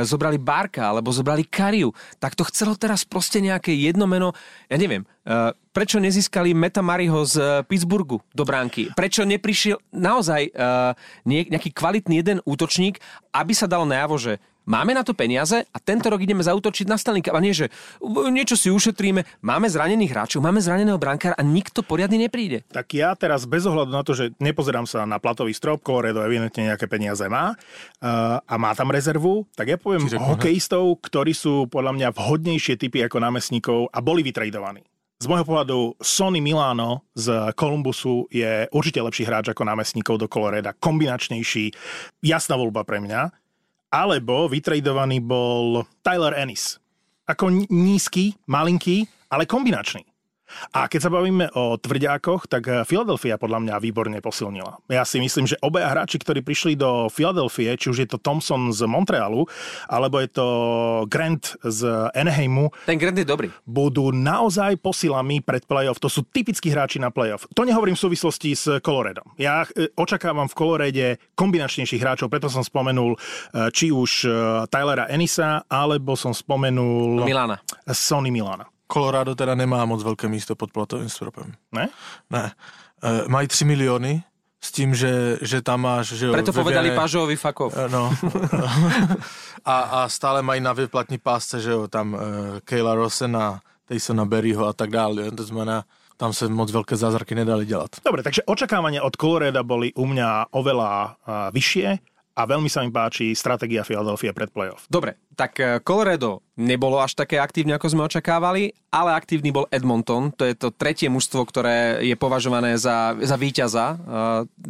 zobrali 0.02 0.42
Barka 0.42 0.90
alebo 0.90 1.14
zobrali 1.14 1.46
Kariu, 1.46 1.94
tak 2.18 2.34
to 2.34 2.42
chcelo 2.50 2.74
teraz 2.74 3.06
proste 3.06 3.38
nejaké 3.38 3.70
jedno 3.78 4.10
meno, 4.10 4.34
ja 4.66 4.82
neviem, 4.82 5.06
e, 5.06 5.54
prečo 5.70 6.02
nezískali 6.02 6.58
Meta 6.58 6.82
Mariho 6.82 7.22
z 7.22 7.36
e, 7.38 7.46
Pittsburghu 7.70 8.18
do 8.34 8.44
bránky? 8.44 8.90
Prečo 8.98 9.22
neprišiel 9.30 9.78
naozaj 9.94 10.50
e, 10.50 10.52
nejaký 11.30 11.70
kvalitný 11.70 12.18
jeden 12.18 12.42
útočník, 12.50 12.98
aby 13.30 13.54
sa 13.54 13.70
dalo 13.70 13.86
najavo, 13.86 14.18
že 14.18 14.42
máme 14.70 14.94
na 14.94 15.02
to 15.02 15.18
peniaze 15.18 15.66
a 15.66 15.78
tento 15.82 16.14
rok 16.14 16.22
ideme 16.22 16.46
zautočiť 16.46 16.86
na 16.86 17.02
Stanley 17.02 17.26
Cup. 17.26 17.34
A 17.34 17.42
nie, 17.42 17.58
že 17.58 17.74
niečo 18.30 18.54
si 18.54 18.70
ušetríme, 18.70 19.26
máme 19.42 19.66
zranených 19.66 20.14
hráčov, 20.14 20.46
máme 20.46 20.62
zraneného 20.62 21.02
brankára 21.02 21.34
a 21.34 21.42
nikto 21.42 21.82
poriadne 21.82 22.22
nepríde. 22.22 22.62
Tak 22.70 22.94
ja 22.94 23.18
teraz 23.18 23.50
bez 23.50 23.66
ohľadu 23.66 23.90
na 23.90 24.06
to, 24.06 24.14
že 24.14 24.38
nepozerám 24.38 24.86
sa 24.86 25.10
na 25.10 25.18
platový 25.18 25.58
strop, 25.58 25.82
Colorado 25.82 26.22
evidentne 26.22 26.70
nejaké 26.70 26.86
peniaze 26.86 27.26
má 27.26 27.58
uh, 27.58 28.38
a 28.38 28.56
má 28.62 28.78
tam 28.78 28.94
rezervu, 28.94 29.50
tak 29.58 29.74
ja 29.74 29.78
poviem 29.82 30.06
Čiže 30.06 30.22
hokejistov, 30.22 31.02
ktorí 31.02 31.34
sú 31.34 31.66
podľa 31.66 31.98
mňa 31.98 32.08
vhodnejšie 32.14 32.78
typy 32.78 33.02
ako 33.10 33.18
námestníkov 33.18 33.90
a 33.90 33.98
boli 34.06 34.22
vytradovaní. 34.22 34.86
Z 35.20 35.28
môjho 35.28 35.44
pohľadu 35.44 36.00
Sony 36.00 36.40
Milano 36.40 37.04
z 37.12 37.52
Columbusu 37.60 38.32
je 38.32 38.72
určite 38.72 39.04
lepší 39.04 39.28
hráč 39.28 39.52
ako 39.52 39.68
námestníkov 39.68 40.16
do 40.16 40.32
Coloreda, 40.32 40.72
kombinačnejší, 40.72 41.76
jasná 42.24 42.56
voľba 42.56 42.88
pre 42.88 43.04
mňa. 43.04 43.28
Alebo 43.90 44.46
vytradovaný 44.46 45.18
bol 45.22 45.86
Tyler 46.06 46.38
Ennis. 46.38 46.78
Ako 47.26 47.50
nízky, 47.70 48.38
malinký, 48.50 49.06
ale 49.30 49.46
kombinačný. 49.46 50.09
A 50.74 50.86
keď 50.90 51.08
sa 51.08 51.12
bavíme 51.12 51.50
o 51.56 51.78
tvrďákoch, 51.78 52.50
tak 52.50 52.64
eh, 52.68 52.82
Philadelphia 52.84 53.38
podľa 53.38 53.60
mňa 53.66 53.76
výborne 53.82 54.18
posilnila. 54.20 54.82
Ja 54.90 55.04
si 55.04 55.22
myslím, 55.22 55.46
že 55.48 55.58
obaja 55.62 55.90
hráči, 55.90 56.20
ktorí 56.20 56.42
prišli 56.42 56.74
do 56.76 57.08
Philadelphie, 57.10 57.74
či 57.76 57.90
už 57.90 57.98
je 58.04 58.08
to 58.10 58.18
Thompson 58.18 58.74
z 58.74 58.86
Montrealu, 58.86 59.46
alebo 59.88 60.20
je 60.22 60.30
to 60.30 60.48
Grant 61.08 61.56
z 61.62 61.86
Anaheimu, 62.14 62.72
Ten 62.86 62.98
Grant 62.98 63.18
je 63.18 63.28
dobrý. 63.28 63.48
budú 63.66 64.10
naozaj 64.10 64.78
posilami 64.82 65.42
pred 65.42 65.64
playoff. 65.66 66.02
To 66.02 66.10
sú 66.12 66.26
typickí 66.26 66.70
hráči 66.70 66.98
na 67.00 67.10
playoff. 67.14 67.46
To 67.54 67.64
nehovorím 67.64 67.96
v 67.96 68.04
súvislosti 68.10 68.54
s 68.54 68.66
Coloredom. 68.82 69.26
Ja 69.38 69.64
e, 69.74 69.90
očakávam 69.96 70.50
v 70.50 70.58
Colorede 70.58 71.08
kombinačnejších 71.36 72.02
hráčov, 72.02 72.30
preto 72.30 72.50
som 72.52 72.62
spomenul 72.66 73.16
e, 73.16 73.18
či 73.72 73.90
už 73.90 74.12
Tylera 74.70 75.08
Enisa, 75.10 75.64
alebo 75.66 76.14
som 76.18 76.34
spomenul 76.34 77.24
Milana. 77.26 77.62
Sony 77.90 78.30
Milana. 78.34 78.66
Colorado 78.90 79.38
teda 79.38 79.54
nemá 79.54 79.86
moc 79.86 80.02
veľké 80.02 80.26
místo 80.26 80.58
pod 80.58 80.74
platovým 80.74 81.10
stropem. 81.10 81.54
Ne? 81.72 81.94
Ne. 82.34 82.52
E, 83.06 83.30
mají 83.30 83.48
3 83.48 83.66
milióny 83.66 84.26
s 84.60 84.72
tím, 84.72 84.98
že, 84.98 85.38
že 85.46 85.62
tam 85.62 85.86
máš... 85.86 86.18
Že 86.18 86.34
Preto 86.34 86.52
ve 86.52 86.58
povedali 86.66 86.92
Pažovi 86.92 87.38
fakov. 87.38 87.78
E, 87.78 87.86
No. 87.86 88.10
a, 89.66 89.76
a 89.82 90.00
stále 90.10 90.42
mají 90.42 90.62
na 90.62 90.74
vyplatní 90.74 91.18
pásce, 91.18 91.62
že 91.62 91.72
jo, 91.72 91.88
tam 91.88 92.14
uh, 92.14 92.20
Kayla 92.66 92.96
Rosena, 92.96 93.62
Taysona 93.86 94.26
Berryho 94.26 94.68
a 94.68 94.74
tak 94.74 94.90
dále. 94.90 95.32
To 95.32 95.44
znamená, 95.44 95.84
tam 96.18 96.34
se 96.34 96.50
moc 96.52 96.72
veľké 96.72 96.96
zázraky 97.00 97.36
nedali 97.36 97.66
dělat. 97.66 98.04
Dobre, 98.06 98.24
takže 98.24 98.44
očakávania 98.44 99.00
od 99.08 99.16
Coloreda 99.16 99.64
boli 99.64 99.96
u 99.96 100.04
mňa 100.04 100.52
oveľa 100.52 100.90
a, 100.92 101.08
vyššie 101.56 101.88
a 102.40 102.48
veľmi 102.48 102.72
sa 102.72 102.88
mi 102.88 102.90
páči 102.96 103.36
stratégia 103.36 103.84
Philadelphia 103.84 104.32
pred 104.32 104.48
playoff. 104.48 104.88
Dobre, 104.88 105.20
tak 105.36 105.60
eh, 105.60 105.84
Colorado 105.84 106.40
nebolo 106.56 107.04
až 107.04 107.20
také 107.20 107.36
aktívne, 107.36 107.76
ako 107.76 107.92
sme 107.92 108.08
očakávali, 108.08 108.72
ale 108.88 109.12
aktívny 109.12 109.52
bol 109.52 109.68
Edmonton. 109.68 110.32
To 110.40 110.48
je 110.48 110.56
to 110.56 110.72
tretie 110.72 111.12
mužstvo, 111.12 111.44
ktoré 111.44 112.00
je 112.00 112.16
považované 112.16 112.80
za, 112.80 113.20
za 113.20 113.36
víťaza 113.36 113.86
eh, 113.92 114.00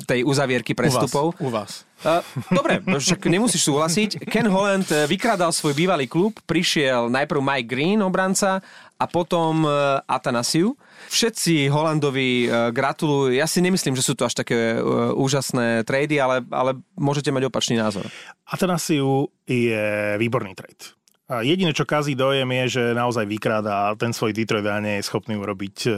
tej 0.10 0.26
uzavierky 0.26 0.74
prestupov. 0.74 1.38
U 1.38 1.54
vás. 1.54 1.86
U 1.86 1.86
vás. 1.86 1.90
Uh, 2.00 2.24
dobre, 2.48 2.80
však 2.80 3.28
nemusíš 3.28 3.68
súhlasiť. 3.68 4.24
Ken 4.32 4.48
Holland 4.48 4.88
eh, 4.88 5.04
vykradal 5.04 5.52
svoj 5.52 5.76
bývalý 5.76 6.08
klub, 6.08 6.32
prišiel 6.48 7.12
najprv 7.12 7.44
Mike 7.44 7.68
Green, 7.68 8.00
obranca, 8.00 8.64
a 9.00 9.06
potom 9.08 9.64
uh, 9.64 10.04
Atanasiu. 10.04 10.76
Všetci 11.08 11.72
Holandovi 11.72 12.52
uh, 12.52 12.70
gratulujú. 12.76 13.32
Ja 13.32 13.48
si 13.48 13.64
nemyslím, 13.64 13.96
že 13.96 14.04
sú 14.04 14.14
to 14.14 14.28
až 14.28 14.36
také 14.36 14.76
uh, 14.76 15.16
úžasné 15.16 15.88
trady, 15.88 16.20
ale, 16.20 16.44
ale 16.52 16.76
môžete 17.00 17.32
mať 17.32 17.48
opačný 17.48 17.80
názor. 17.80 18.12
Atanasiu 18.44 19.32
je 19.48 20.20
výborný 20.20 20.52
trade. 20.52 21.00
Jediné, 21.30 21.78
čo 21.78 21.86
kazí 21.86 22.18
dojem, 22.18 22.50
je, 22.66 22.82
že 22.82 22.84
naozaj 22.98 23.30
vykráda 23.30 23.94
ten 24.02 24.10
svoj 24.10 24.34
Detroit 24.34 24.66
a 24.66 24.82
nie 24.82 24.98
je 24.98 25.06
schopný 25.06 25.38
urobiť 25.38 25.78
e, 25.86 25.92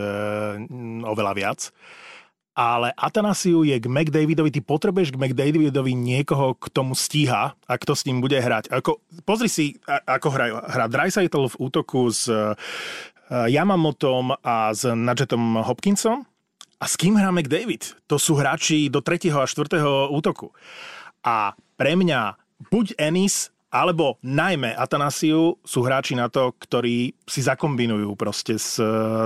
oveľa 1.07 1.31
viac. 1.31 1.71
Ale 2.51 2.91
Atanasiu 2.99 3.63
je 3.63 3.79
k 3.79 3.87
McDavidovi, 3.87 4.51
ty 4.51 4.59
potrebuješ 4.59 5.15
k 5.15 5.19
McDavidovi 5.19 5.95
niekoho, 5.95 6.59
k 6.59 6.67
tomu 6.67 6.99
stíha 6.99 7.55
a 7.55 7.73
kto 7.79 7.95
s 7.95 8.03
ním 8.03 8.19
bude 8.19 8.35
hrať. 8.35 8.67
Ako, 8.67 8.99
pozri 9.23 9.47
si, 9.47 9.79
ako 9.87 10.27
hrajú. 10.35 10.53
Hrá 10.59 10.91
Dreisaitl 10.91 11.47
v 11.47 11.59
útoku 11.63 12.11
s 12.11 12.27
e, 12.27 12.51
Yamamotom 13.31 14.35
a 14.43 14.75
s 14.75 14.83
Nadžetom 14.83 15.63
Hopkinsom. 15.63 16.27
A 16.81 16.85
s 16.89 16.99
kým 16.99 17.15
hrá 17.15 17.31
McDavid? 17.31 17.95
To 18.11 18.19
sú 18.19 18.35
hráči 18.35 18.91
do 18.91 18.99
3. 18.99 19.31
a 19.31 19.47
4. 19.47 20.11
útoku. 20.11 20.51
A 21.23 21.55
pre 21.79 21.95
mňa 21.95 22.35
buď 22.67 22.99
Ennis, 22.99 23.53
alebo 23.71 24.19
najmä 24.19 24.75
Atanasiu 24.75 25.55
sú 25.63 25.79
hráči 25.81 26.13
na 26.13 26.27
to, 26.27 26.51
ktorí 26.59 27.15
si 27.23 27.39
zakombinujú 27.39 28.13
proste 28.19 28.59
s, 28.59 28.75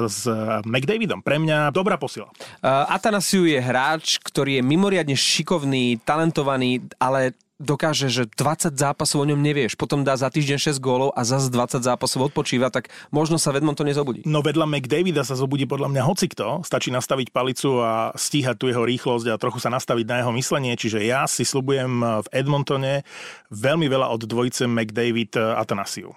s 0.06 0.30
McDavidom. 0.64 1.26
Pre 1.26 1.42
mňa 1.42 1.74
dobrá 1.74 1.98
posila. 1.98 2.30
Uh, 2.62 2.86
Atanasiu 2.94 3.50
je 3.50 3.58
hráč, 3.58 4.22
ktorý 4.22 4.62
je 4.62 4.64
mimoriadne 4.64 5.18
šikovný, 5.18 5.98
talentovaný, 6.06 6.86
ale 7.02 7.34
dokáže, 7.60 8.12
že 8.12 8.28
20 8.28 8.76
zápasov 8.76 9.24
o 9.24 9.30
ňom 9.30 9.40
nevieš, 9.40 9.80
potom 9.80 10.04
dá 10.04 10.20
za 10.20 10.28
týždeň 10.28 10.76
6 10.76 10.84
gólov 10.84 11.16
a 11.16 11.24
zase 11.24 11.48
20 11.48 11.80
zápasov 11.80 12.32
odpočíva, 12.32 12.68
tak 12.68 12.92
možno 13.16 13.40
sa 13.40 13.56
v 13.56 13.64
Edmontone 13.64 13.96
zobudí. 13.96 14.22
No 14.28 14.44
vedľa 14.44 14.68
McDavida 14.68 15.24
sa 15.24 15.40
zobudí 15.40 15.64
podľa 15.64 15.92
mňa 15.92 16.04
hocikto. 16.04 16.62
Stačí 16.68 16.92
nastaviť 16.92 17.32
palicu 17.32 17.80
a 17.80 18.12
stíhať 18.16 18.56
tu 18.60 18.68
jeho 18.68 18.84
rýchlosť 18.84 19.32
a 19.32 19.40
trochu 19.40 19.64
sa 19.64 19.72
nastaviť 19.72 20.06
na 20.08 20.16
jeho 20.24 20.32
myslenie. 20.36 20.76
Čiže 20.76 21.00
ja 21.04 21.24
si 21.32 21.48
slubujem 21.48 22.04
v 22.24 22.28
Edmontone 22.36 23.08
veľmi 23.56 23.88
veľa 23.88 24.12
od 24.12 24.28
dvojice 24.28 24.68
McDavid 24.68 25.40
Atanasiu. 25.40 26.12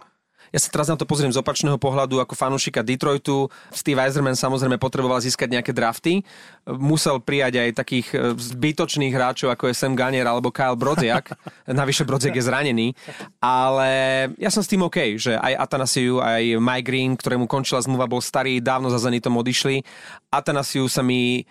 Ja 0.53 0.59
sa 0.61 0.73
teraz 0.73 0.89
na 0.89 0.97
to 0.97 1.05
pozriem 1.05 1.33
z 1.33 1.41
opačného 1.41 1.77
pohľadu 1.77 2.21
ako 2.23 2.33
fanúšika 2.33 2.81
Detroitu. 2.81 3.53
Steve 3.73 4.01
Eiserman 4.01 4.37
samozrejme 4.37 4.81
potreboval 4.81 5.21
získať 5.21 5.59
nejaké 5.59 5.73
drafty. 5.77 6.25
Musel 6.65 7.21
prijať 7.21 7.61
aj 7.61 7.71
takých 7.77 8.07
e, 8.13 8.17
zbytočných 8.37 9.13
hráčov, 9.13 9.53
ako 9.53 9.69
je 9.69 9.75
Sam 9.77 9.93
Ganier 9.93 10.25
alebo 10.25 10.49
Kyle 10.49 10.77
Brodziak. 10.79 11.37
Navyše 11.69 12.09
Brodziak 12.09 12.37
je 12.37 12.45
zranený. 12.45 12.87
Ale 13.41 13.91
ja 14.41 14.49
som 14.49 14.65
s 14.65 14.71
tým 14.71 14.85
OK, 14.85 15.21
že 15.21 15.37
aj 15.37 15.69
Atanasiu, 15.69 16.21
aj 16.25 16.57
Mike 16.57 16.87
Green, 16.87 17.13
ktorému 17.17 17.45
končila 17.45 17.85
zmluva, 17.85 18.09
bol 18.09 18.25
starý, 18.25 18.61
dávno 18.65 18.89
za 18.89 19.01
Zenitom 19.01 19.37
odišli. 19.37 19.85
Atanasiu 20.33 20.89
sa 20.89 21.05
mi 21.05 21.45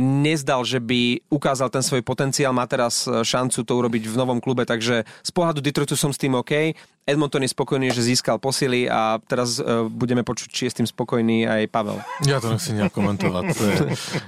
nezdal, 0.00 0.64
že 0.64 0.80
by 0.80 1.28
ukázal 1.28 1.68
ten 1.68 1.84
svoj 1.84 2.00
potenciál, 2.00 2.56
má 2.56 2.64
teraz 2.64 3.04
šancu 3.04 3.60
to 3.60 3.72
urobiť 3.76 4.08
v 4.08 4.16
novom 4.16 4.40
klube, 4.40 4.64
takže 4.64 5.04
z 5.04 5.30
pohľadu 5.36 5.60
Detroitu 5.60 5.92
som 5.92 6.08
s 6.08 6.20
tým 6.20 6.32
OK. 6.32 6.72
Edmonton 7.06 7.38
je 7.46 7.54
spokojný, 7.54 7.94
že 7.94 8.02
získal 8.02 8.42
posily 8.42 8.90
a 8.90 9.22
teraz 9.22 9.62
uh, 9.62 9.86
budeme 9.86 10.26
počuť, 10.26 10.50
či 10.50 10.66
je 10.66 10.70
s 10.74 10.76
tým 10.82 10.90
spokojný 10.90 11.46
aj 11.46 11.70
Pavel. 11.70 12.02
Ja 12.26 12.42
to 12.42 12.50
nechci 12.50 12.74
nejak 12.74 12.90
komentovať. 12.90 13.44
To 13.54 13.62
je, 13.62 13.76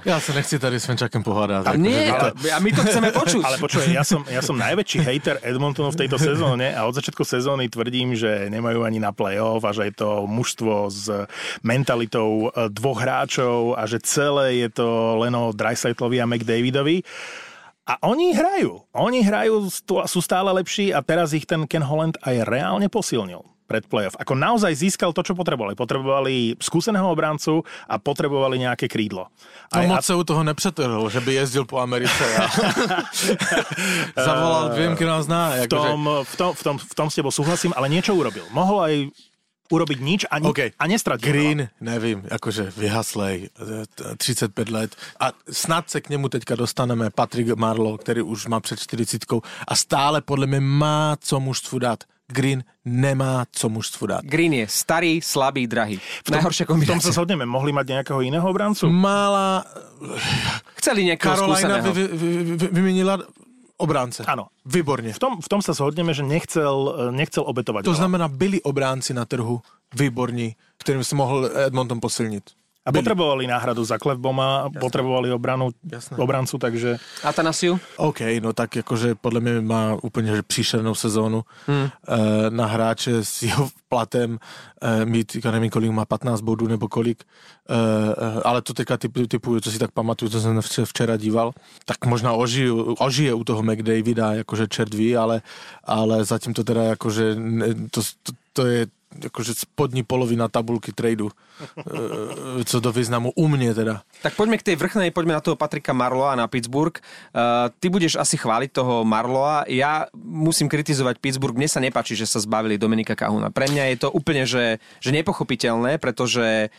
ja 0.07 0.15
sa 0.23 0.31
nechci 0.31 0.55
tady 0.55 0.79
s 0.79 0.87
Fenčakem 0.87 1.19
pohádať. 1.19 1.67
A 1.67 1.75
nie, 1.75 2.07
ale, 2.07 2.31
a 2.31 2.59
my 2.63 2.71
to 2.71 2.87
chceme 2.87 3.11
počuť. 3.11 3.43
Ale 3.43 3.59
počuj, 3.59 3.83
ja 3.91 4.07
som, 4.07 4.23
ja 4.31 4.39
som 4.39 4.55
najväčší 4.55 5.03
hater 5.03 5.43
Edmontonu 5.43 5.91
v 5.91 6.07
tejto 6.07 6.15
sezóne 6.15 6.71
a 6.71 6.87
od 6.87 6.95
začiatku 6.95 7.27
sezóny 7.27 7.67
tvrdím, 7.67 8.15
že 8.15 8.47
nemajú 8.47 8.87
ani 8.87 9.03
na 9.03 9.11
play-off 9.11 9.59
a 9.67 9.75
že 9.75 9.91
je 9.91 9.99
to 9.99 10.23
mužstvo 10.23 10.87
s 10.87 11.11
mentalitou 11.59 12.47
dvoch 12.71 13.03
hráčov 13.03 13.75
a 13.75 13.83
že 13.91 13.99
celé 14.07 14.63
je 14.63 14.71
to 14.71 15.19
len 15.19 15.35
o 15.35 15.51
Dreisaitlovi 15.51 16.23
a 16.23 16.29
McDavidovi. 16.31 17.03
A 17.89 17.97
oni 18.05 18.37
hrajú. 18.37 18.85
Oni 18.93 19.25
hrajú, 19.25 19.65
sú 20.05 20.19
stále 20.21 20.53
lepší 20.53 20.93
a 20.93 21.01
teraz 21.01 21.33
ich 21.33 21.49
ten 21.49 21.65
Ken 21.65 21.81
Holland 21.81 22.21
aj 22.21 22.45
reálne 22.45 22.85
posilnil 22.85 23.41
pred 23.69 23.85
playoff. 23.85 24.17
Ako 24.17 24.33
naozaj 24.33 24.73
získal 24.73 25.13
to, 25.13 25.21
čo 25.21 25.37
potrebovali. 25.37 25.77
Potrebovali 25.77 26.57
skúseného 26.57 27.05
obrancu 27.05 27.61
a 27.85 28.01
potrebovali 28.01 28.57
nejaké 28.57 28.89
krídlo. 28.89 29.29
A 29.69 29.85
moc 29.85 30.01
sa 30.01 30.17
u 30.17 30.25
toho 30.25 30.41
nepřetrhl, 30.41 31.05
že 31.13 31.21
by 31.21 31.31
jezdil 31.37 31.69
po 31.69 31.77
Americe 31.77 32.25
a 32.33 32.49
zavolal, 34.25 34.73
viem, 34.73 34.97
keď 34.97 35.05
nás 35.05 35.29
zná. 35.29 35.41
V 35.65 35.69
tom, 35.69 36.01
v, 36.25 36.35
tom, 36.37 36.51
v, 36.57 36.61
tom, 36.65 36.75
v 36.81 36.93
tom 36.97 37.07
s 37.13 37.15
tebou 37.21 37.29
súhlasím, 37.29 37.77
ale 37.77 37.93
niečo 37.93 38.17
urobil. 38.17 38.49
Mohol 38.49 38.77
aj 38.81 38.93
urobiť 39.69 39.99
nič 40.01 40.21
a, 40.25 40.41
ni- 40.41 40.49
okay. 40.49 40.73
a 40.79 40.83
nestratiť. 40.87 41.25
Green, 41.25 41.69
nevím, 41.81 42.25
akože 42.25 42.73
vyhaslej, 42.77 43.49
35 44.17 44.69
let 44.69 44.95
a 45.19 45.31
snad 45.49 45.89
se 45.89 46.01
k 46.01 46.09
němu 46.09 46.29
teďka 46.29 46.55
dostaneme 46.55 47.09
Patrick 47.09 47.55
Marlow, 47.55 47.97
který 47.97 48.21
už 48.21 48.47
má 48.47 48.59
před 48.59 48.79
40 48.79 49.25
a 49.67 49.75
stále 49.75 50.21
podle 50.21 50.47
mě 50.47 50.59
má 50.59 51.17
co 51.21 51.39
mužstvu 51.39 51.79
dát. 51.79 52.03
Green 52.31 52.63
nemá 52.85 53.45
co 53.51 53.69
mužstvu 53.69 54.07
dát. 54.07 54.21
Green 54.25 54.53
je 54.53 54.67
starý, 54.67 55.21
slabý, 55.21 55.67
drahý. 55.67 55.97
V 55.97 56.29
tom, 56.29 56.37
Najhoršia 56.37 56.65
v 56.65 56.67
tom 56.67 56.73
kombinácia. 56.77 57.09
sa 57.09 57.17
zhodneme. 57.17 57.45
Mohli 57.49 57.73
mať 57.73 57.85
nejakého 57.89 58.21
iného 58.21 58.45
obrancu? 58.45 58.85
Mála 58.85 59.65
Chceli 60.77 61.09
nejakého 61.09 61.33
Carolina 61.33 61.81
skúseného. 61.81 61.89
vy, 61.89 62.03
vy, 62.05 62.29
vy, 62.53 62.67
vymenila 62.69 63.13
obránce. 63.79 64.27
Áno. 64.27 64.51
Výborne. 64.67 65.15
V 65.15 65.21
tom, 65.21 65.33
v 65.39 65.47
tom 65.49 65.63
sa 65.63 65.71
zhodneme, 65.71 66.11
že 66.11 66.21
nechcel, 66.21 67.09
nechcel 67.15 67.47
obetovať. 67.47 67.87
To 67.87 67.95
veľa. 67.95 68.01
znamená, 68.05 68.25
byli 68.27 68.59
obránci 68.61 69.15
na 69.15 69.23
trhu 69.23 69.63
výborní, 69.95 70.53
ktorým 70.83 71.01
si 71.01 71.15
mohl 71.15 71.47
Edmonton 71.49 71.97
posilniť. 72.03 72.59
A 72.89 72.91
potrebovali 72.91 73.47
náhradu 73.47 73.85
za 73.85 73.97
Klefboma, 73.97 74.69
potrebovali 74.79 75.31
obranu, 75.31 75.69
Jasné. 75.91 76.17
obrancu, 76.17 76.57
takže... 76.57 76.97
Atanasiu? 77.23 77.79
OK, 77.97 78.19
no 78.41 78.53
tak 78.53 78.75
jakože 78.75 79.15
podle 79.15 79.39
mě 79.39 79.61
má 79.61 79.97
úplně 80.01 80.35
že 80.35 80.43
příšernou 80.43 80.95
sezónu 80.95 81.43
hmm. 81.67 81.85
e, 81.85 81.89
na 82.49 82.65
hráče 82.65 83.23
s 83.23 83.43
jeho 83.43 83.69
platem 83.89 84.39
e, 84.81 85.05
mít, 85.05 85.37
já 85.45 85.51
nevím, 85.51 85.69
kolik 85.69 85.91
má 85.91 86.05
15 86.05 86.41
bodů 86.41 86.67
nebo 86.67 86.87
kolik, 86.87 87.23
e, 87.69 88.41
ale 88.41 88.61
to 88.61 88.73
teďka 88.73 88.97
typu, 88.97 89.27
typu, 89.27 89.59
co 89.59 89.71
si 89.71 89.79
tak 89.79 89.91
pamatuju, 89.91 90.31
co 90.31 90.41
jsem 90.41 90.57
vč- 90.59 90.85
včera 90.85 91.17
díval, 91.17 91.51
tak 91.85 92.05
možná 92.05 92.33
ožiju, 92.33 92.95
ožije 92.99 93.33
u 93.33 93.43
toho 93.43 93.63
McDavida, 93.63 94.33
jakože 94.33 94.67
čert 94.67 94.93
ví, 94.93 95.17
ale, 95.17 95.41
ale 95.83 96.25
zatím 96.25 96.53
to 96.53 96.63
teda 96.63 96.83
jakože 96.83 97.35
ne, 97.35 97.67
to, 97.91 98.01
to, 98.23 98.31
to 98.53 98.65
je 98.65 98.87
akože 99.09 99.57
spodní 99.65 100.05
polovina 100.05 100.45
tabulky 100.45 100.93
tradu, 100.93 101.33
e, 101.33 102.61
co 102.61 102.77
do 102.77 102.93
významu 102.93 103.33
u 103.33 103.45
mne 103.49 103.73
teda. 103.73 104.05
Tak 104.21 104.37
poďme 104.37 104.61
k 104.61 104.67
tej 104.69 104.75
vrchnej, 104.77 105.09
poďme 105.09 105.33
na 105.33 105.41
toho 105.41 105.57
Patrika 105.57 105.97
Marloa 105.97 106.37
na 106.37 106.45
Pittsburgh. 106.45 106.93
Uh, 107.33 107.73
ty 107.81 107.89
budeš 107.89 108.21
asi 108.21 108.37
chváliť 108.37 108.69
toho 108.69 109.01
Marloa. 109.01 109.65
Ja 109.65 110.05
musím 110.13 110.69
kritizovať 110.69 111.17
Pittsburgh. 111.17 111.57
Mne 111.57 111.69
sa 111.71 111.81
nepáči, 111.81 112.13
že 112.13 112.29
sa 112.29 112.37
zbavili 112.37 112.77
Dominika 112.77 113.17
Kahuna. 113.17 113.49
Pre 113.49 113.65
mňa 113.65 113.89
je 113.95 113.97
to 113.97 114.09
úplne, 114.13 114.45
že, 114.45 114.77
že 115.01 115.09
nepochopiteľné, 115.09 115.97
pretože 115.97 116.69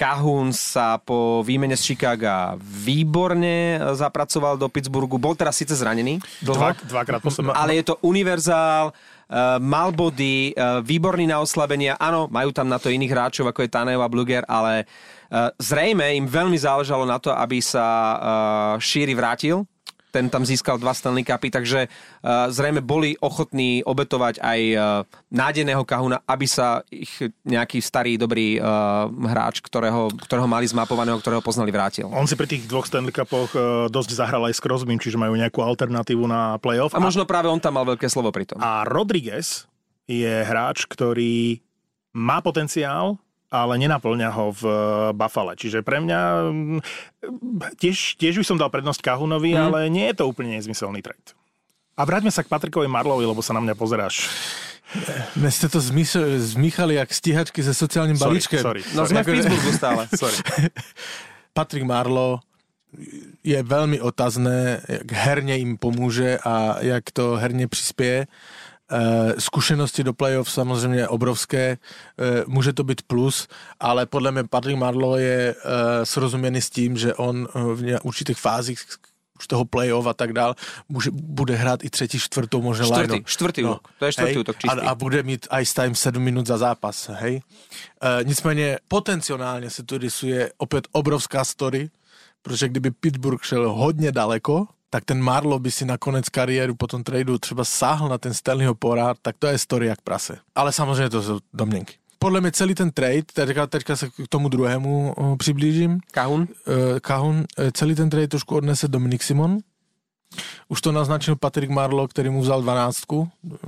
Kahun 0.00 0.56
sa 0.56 0.96
po 0.96 1.44
výmene 1.44 1.76
z 1.76 1.92
Chicaga 1.92 2.56
výborne 2.60 3.76
zapracoval 3.92 4.56
do 4.56 4.72
Pittsburghu. 4.72 5.20
Bol 5.20 5.36
teraz 5.36 5.60
síce 5.60 5.76
zranený 5.76 6.24
dlho, 6.40 6.56
Dva, 6.56 6.72
dvakrát 6.72 7.20
po 7.20 7.28
sebe. 7.28 7.52
ale 7.52 7.76
je 7.76 7.84
to 7.84 8.00
univerzál, 8.00 8.96
mal 9.62 9.94
body, 9.94 10.52
uh, 10.52 10.82
výborný 10.82 11.30
na 11.30 11.38
oslabenia. 11.38 11.94
Áno, 11.94 12.26
majú 12.26 12.50
tam 12.50 12.66
na 12.66 12.82
to 12.82 12.90
iných 12.90 13.14
hráčov, 13.14 13.46
ako 13.46 13.62
je 13.62 13.70
Tanev 13.70 14.02
a 14.02 14.10
Bluger, 14.10 14.42
ale 14.50 14.84
uh, 15.30 15.54
zrejme 15.54 16.18
im 16.18 16.26
veľmi 16.26 16.58
záležalo 16.58 17.06
na 17.06 17.22
to, 17.22 17.30
aby 17.30 17.62
sa 17.62 17.86
Shiri 18.82 19.14
vrátil 19.14 19.62
ten 20.10 20.26
tam 20.28 20.42
získal 20.42 20.76
dva 20.76 20.92
Stanley 20.92 21.22
Cupy, 21.22 21.48
takže 21.48 21.86
uh, 21.86 22.50
zrejme 22.50 22.82
boli 22.82 23.14
ochotní 23.22 23.80
obetovať 23.86 24.42
aj 24.42 24.60
uh, 24.74 24.82
nádejného 25.30 25.82
Kahuna, 25.86 26.20
aby 26.26 26.46
sa 26.50 26.82
ich 26.90 27.10
nejaký 27.46 27.78
starý, 27.78 28.18
dobrý 28.18 28.58
uh, 28.58 29.06
hráč, 29.30 29.62
ktorého, 29.62 30.10
ktorého 30.26 30.50
mali 30.50 30.66
zmapovaného, 30.66 31.18
ktorého 31.22 31.42
poznali, 31.42 31.70
vrátil. 31.70 32.10
On 32.10 32.26
si 32.26 32.34
pri 32.34 32.50
tých 32.50 32.66
dvoch 32.66 32.84
Stanley 32.84 33.14
Cupoch 33.14 33.54
e, 33.54 33.86
dosť 33.86 34.10
zahral 34.10 34.42
aj 34.50 34.58
s 34.58 34.60
Crosbym, 34.60 34.98
čiže 34.98 35.20
majú 35.20 35.38
nejakú 35.38 35.62
alternatívu 35.62 36.26
na 36.26 36.58
playoff. 36.58 36.92
A 36.92 37.00
možno 37.00 37.22
práve 37.22 37.46
on 37.46 37.62
tam 37.62 37.78
mal 37.78 37.86
veľké 37.86 38.10
slovo 38.10 38.34
pri 38.34 38.50
tom. 38.50 38.58
A 38.58 38.82
Rodriguez 38.82 39.70
je 40.10 40.42
hráč, 40.42 40.90
ktorý 40.90 41.62
má 42.10 42.42
potenciál, 42.42 43.16
ale 43.50 43.82
nenaplňa 43.82 44.30
ho 44.30 44.54
v 44.54 44.62
eh, 44.64 44.76
Buffale. 45.12 45.58
Čiže 45.58 45.82
pre 45.82 45.98
mňa 45.98 46.20
mm, 46.48 46.78
tiež, 47.76 48.14
tiež 48.16 48.38
by 48.38 48.44
som 48.46 48.56
dal 48.56 48.70
prednosť 48.70 49.02
Kahunovi, 49.02 49.52
mm. 49.52 49.60
ale 49.60 49.78
nie 49.90 50.06
je 50.14 50.22
to 50.22 50.30
úplne 50.30 50.54
nezmyselný 50.54 51.02
trade. 51.02 51.34
A 51.98 52.06
vráťme 52.08 52.30
sa 52.32 52.40
k 52.40 52.48
Patrikovi 52.48 52.88
Marlovi, 52.88 53.26
lebo 53.26 53.42
sa 53.44 53.52
na 53.52 53.60
mňa 53.60 53.74
pozeráš. 53.76 54.30
Dnes 55.36 55.54
ste 55.54 55.68
to 55.68 55.78
zmysl- 55.78 56.38
zmýchali 56.38 56.94
jak 56.94 57.14
stíhačky 57.14 57.62
se 57.62 57.74
sociálnym 57.74 58.16
Sorry, 58.16 58.28
balíčkem. 58.30 58.58
sorry, 58.62 58.82
No 58.94 59.06
sorry. 59.06 59.10
sme 59.12 59.20
v 59.22 59.26
Pittsburghu 59.36 59.70
stále. 59.76 60.02
Sorry. 60.10 60.36
Patrick 61.56 61.86
Marlo 61.86 62.40
je 63.46 63.60
veľmi 63.62 64.02
otazné, 64.02 64.82
jak 64.88 65.12
herne 65.12 65.58
im 65.62 65.78
pomůže 65.78 66.38
a 66.42 66.82
jak 66.82 67.10
to 67.10 67.36
herně 67.38 67.68
přispěje. 67.68 68.26
Eh, 68.92 69.34
Zkušenosti 69.38 70.04
do 70.04 70.12
playoff 70.12 70.50
samozřejmě 70.50 71.08
obrovské, 71.08 71.78
eh, 72.18 72.44
může 72.46 72.72
to 72.72 72.84
být 72.84 73.02
plus, 73.02 73.48
ale 73.80 74.06
podle 74.06 74.32
mě 74.32 74.44
Patrick 74.44 74.78
Marlo 74.78 75.16
je 75.16 75.54
eh, 75.54 76.06
srozuměný 76.06 76.60
s 76.60 76.70
tím, 76.70 76.96
že 76.96 77.14
on 77.14 77.48
v 77.54 77.98
určitých 78.02 78.38
fázích 78.38 78.84
už 79.40 79.46
toho 79.46 79.64
playoff 79.64 80.06
a 80.06 80.14
tak 80.14 80.32
dál, 80.32 80.54
může, 80.88 81.10
bude 81.10 81.56
hrát 81.56 81.84
i 81.84 81.90
třetí, 81.90 82.18
čtvrtou, 82.18 82.62
možná 82.62 82.84
Štvrtý, 82.86 83.12
line-up. 83.12 83.26
štvrtý 83.26 83.64
útok. 83.64 83.88
To 83.98 84.04
je 84.04 84.12
štvrtý 84.12 84.30
hej? 84.30 84.38
útok 84.38 84.56
čistý. 84.58 84.80
A, 84.80 84.90
a 84.90 84.94
bude 84.94 85.22
mít 85.22 85.46
ice 85.60 85.74
time 85.74 85.94
7 85.94 86.22
minut 86.22 86.46
za 86.46 86.58
zápas, 86.58 87.08
hej. 87.08 87.40
E, 88.20 88.24
nicméně 88.24 88.78
potenciálně 88.88 89.70
se 89.70 89.82
tu 89.82 89.98
rysuje 89.98 90.52
opět 90.58 90.88
obrovská 90.92 91.44
story, 91.44 91.90
protože 92.42 92.68
kdyby 92.68 92.90
Pittsburgh 92.90 93.44
šel 93.44 93.72
hodně 93.72 94.12
daleko, 94.12 94.66
tak 94.90 95.04
ten 95.04 95.22
Marlo 95.22 95.58
by 95.58 95.70
si 95.70 95.84
na 95.84 95.98
konec 95.98 96.28
kariéru 96.28 96.74
po 96.74 96.86
tom 96.86 97.04
tradu 97.04 97.38
třeba 97.38 97.64
sáhl 97.64 98.08
na 98.08 98.18
ten 98.18 98.34
Stanleyho 98.34 98.74
porát, 98.74 99.16
tak 99.22 99.36
to 99.38 99.46
je 99.46 99.58
story 99.58 99.86
jak 99.86 100.00
prase. 100.00 100.38
Ale 100.54 100.72
samozřejmě 100.72 101.10
to 101.10 101.22
jsou 101.22 101.38
domněnky. 101.52 101.94
Podle 102.18 102.40
mě 102.40 102.52
celý 102.52 102.74
ten 102.74 102.90
trade, 102.90 103.22
teďka, 103.34 103.66
teďka 103.66 103.96
se 103.96 104.08
k 104.10 104.28
tomu 104.28 104.48
druhému 104.48 105.14
přiblížím, 105.38 106.00
Kahun? 106.10 106.48
e, 106.96 107.00
Kahun, 107.00 107.44
e, 107.58 107.72
celý 107.72 107.94
ten 107.94 108.10
trade 108.10 108.28
trošku 108.28 108.56
odnese 108.56 108.88
Dominik 108.88 109.22
Simon. 109.22 109.58
Už 110.68 110.80
to 110.80 110.92
naznačil 110.92 111.36
Patrick 111.36 111.72
Marlo, 111.72 112.08
který 112.08 112.30
mu 112.30 112.40
vzal 112.40 112.62
12 112.62 113.04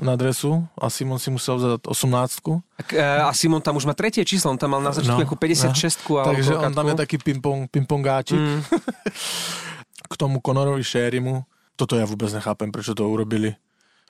na 0.02 0.16
dresu 0.16 0.66
a 0.78 0.90
Simon 0.90 1.18
si 1.18 1.30
musel 1.30 1.56
vzat 1.56 1.80
18. 1.86 2.38
A, 2.48 2.60
e, 2.92 3.18
a 3.18 3.32
Simon 3.32 3.62
tam 3.62 3.76
už 3.76 3.84
má 3.84 3.94
tretie 3.94 4.24
číslo, 4.24 4.50
on 4.50 4.58
tam 4.58 4.70
mal 4.70 4.82
na 4.82 4.92
začiatku 4.92 5.34
no, 5.34 5.36
56 5.36 5.98
no, 6.10 6.24
Takže 6.24 6.56
on 6.56 6.74
tam 6.74 6.88
je 6.88 6.94
taký 6.94 7.18
ping-pong, 7.18 7.70
ping-pongáčik. 7.70 8.38
Mm. 8.38 8.62
K 10.10 10.16
tomu 10.16 10.40
Conorovi 10.40 10.84
Sherrymu, 10.84 11.44
toto 11.76 11.96
ja 11.96 12.06
vůbec 12.06 12.32
nechápem, 12.32 12.72
prečo 12.72 12.94
to 12.94 13.08
urobili. 13.08 13.54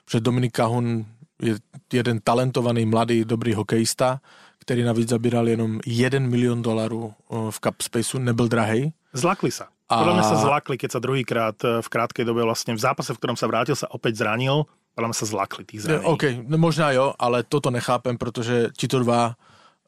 Protože 0.05 0.19
Dominik 0.19 0.51
Kahun 0.51 1.05
je 1.41 1.55
jeden 1.93 2.19
talentovaný, 2.19 2.85
mladý, 2.85 3.25
dobrý 3.25 3.53
hokejista, 3.53 4.19
který 4.59 4.83
navíc 4.83 5.09
zabíral 5.09 5.47
jenom 5.47 5.79
1 5.85 6.19
milion 6.19 6.61
dolarů 6.61 7.13
o, 7.27 7.51
v 7.51 7.59
cap 7.59 7.81
spaceu, 7.81 8.19
nebyl 8.19 8.47
drahej. 8.47 8.91
Zlakli 9.13 9.51
sa. 9.51 9.67
Podľa 9.99 10.13
mňa 10.15 10.25
sa 10.25 10.37
zlakli, 10.41 10.75
keď 10.79 10.89
sa 10.89 10.99
druhýkrát 11.03 11.57
eh, 11.61 11.69
v 11.83 11.87
krátkej 11.91 12.25
dobe 12.25 12.41
vlastne 12.41 12.73
v 12.73 12.81
zápase, 12.81 13.13
v 13.13 13.19
ktorom 13.19 13.37
sa 13.37 13.45
vrátil, 13.45 13.75
sa 13.77 13.91
opäť 13.91 14.25
zranil. 14.25 14.65
Podľa 14.97 15.07
mňa 15.09 15.17
sa 15.17 15.27
zlakli 15.29 15.61
tých 15.65 15.79
Ne, 15.85 16.01
zranení. 16.01 16.07
OK, 16.09 16.23
no 16.49 16.57
možná 16.57 16.93
jo, 16.93 17.13
ale 17.19 17.43
toto 17.43 17.69
nechápem, 17.69 18.17
protože 18.17 18.69
tito 18.77 18.99
dva, 19.01 19.35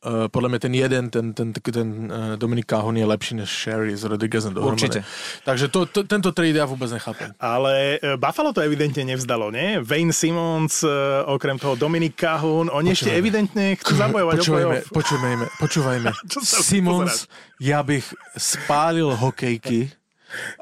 uh, 0.05 0.27
podle 0.31 0.49
mě 0.49 0.59
ten 0.59 0.73
jeden, 0.73 1.09
ten, 1.09 1.33
ten, 1.33 1.53
ten, 1.53 1.73
ten 1.73 1.87
uh, 2.11 2.35
Dominik 2.35 2.65
Kahon 2.65 2.97
je 2.97 3.05
lepší 3.05 3.35
než 3.35 3.49
Sherry 3.49 3.97
s 3.97 4.03
Rodriguezem 4.03 4.53
dohromady. 4.53 4.73
Určite. 4.73 5.03
Takže 5.45 5.67
to, 5.67 5.85
to, 5.85 6.03
tento 6.03 6.31
trade 6.31 6.57
ja 6.59 6.65
vůbec 6.65 6.91
nechápem. 6.91 7.31
Ale 7.39 7.99
e, 8.03 8.17
Buffalo 8.17 8.53
to 8.53 8.61
evidentne 8.61 9.03
nevzdalo, 9.03 9.51
nie? 9.51 9.81
Wayne 9.81 10.13
Simmons, 10.13 10.85
okrem 11.25 11.59
toho 11.59 11.75
Dominik 11.75 12.15
Kahun, 12.15 12.69
oni 12.73 12.91
ešte 12.91 13.09
Počúvajme. 13.09 13.19
evidentne 13.19 13.65
chcú 13.75 13.93
zabojovať 13.95 14.35
o 14.35 14.41
Počúvajme, 14.41 14.65
playoff. 14.65 14.91
počúvajme, 14.93 15.45
počúvajme. 15.59 16.09
Simons, 16.69 17.27
ja 17.59 17.83
bych 17.83 18.13
spálil 18.37 19.15
hokejky 19.15 19.91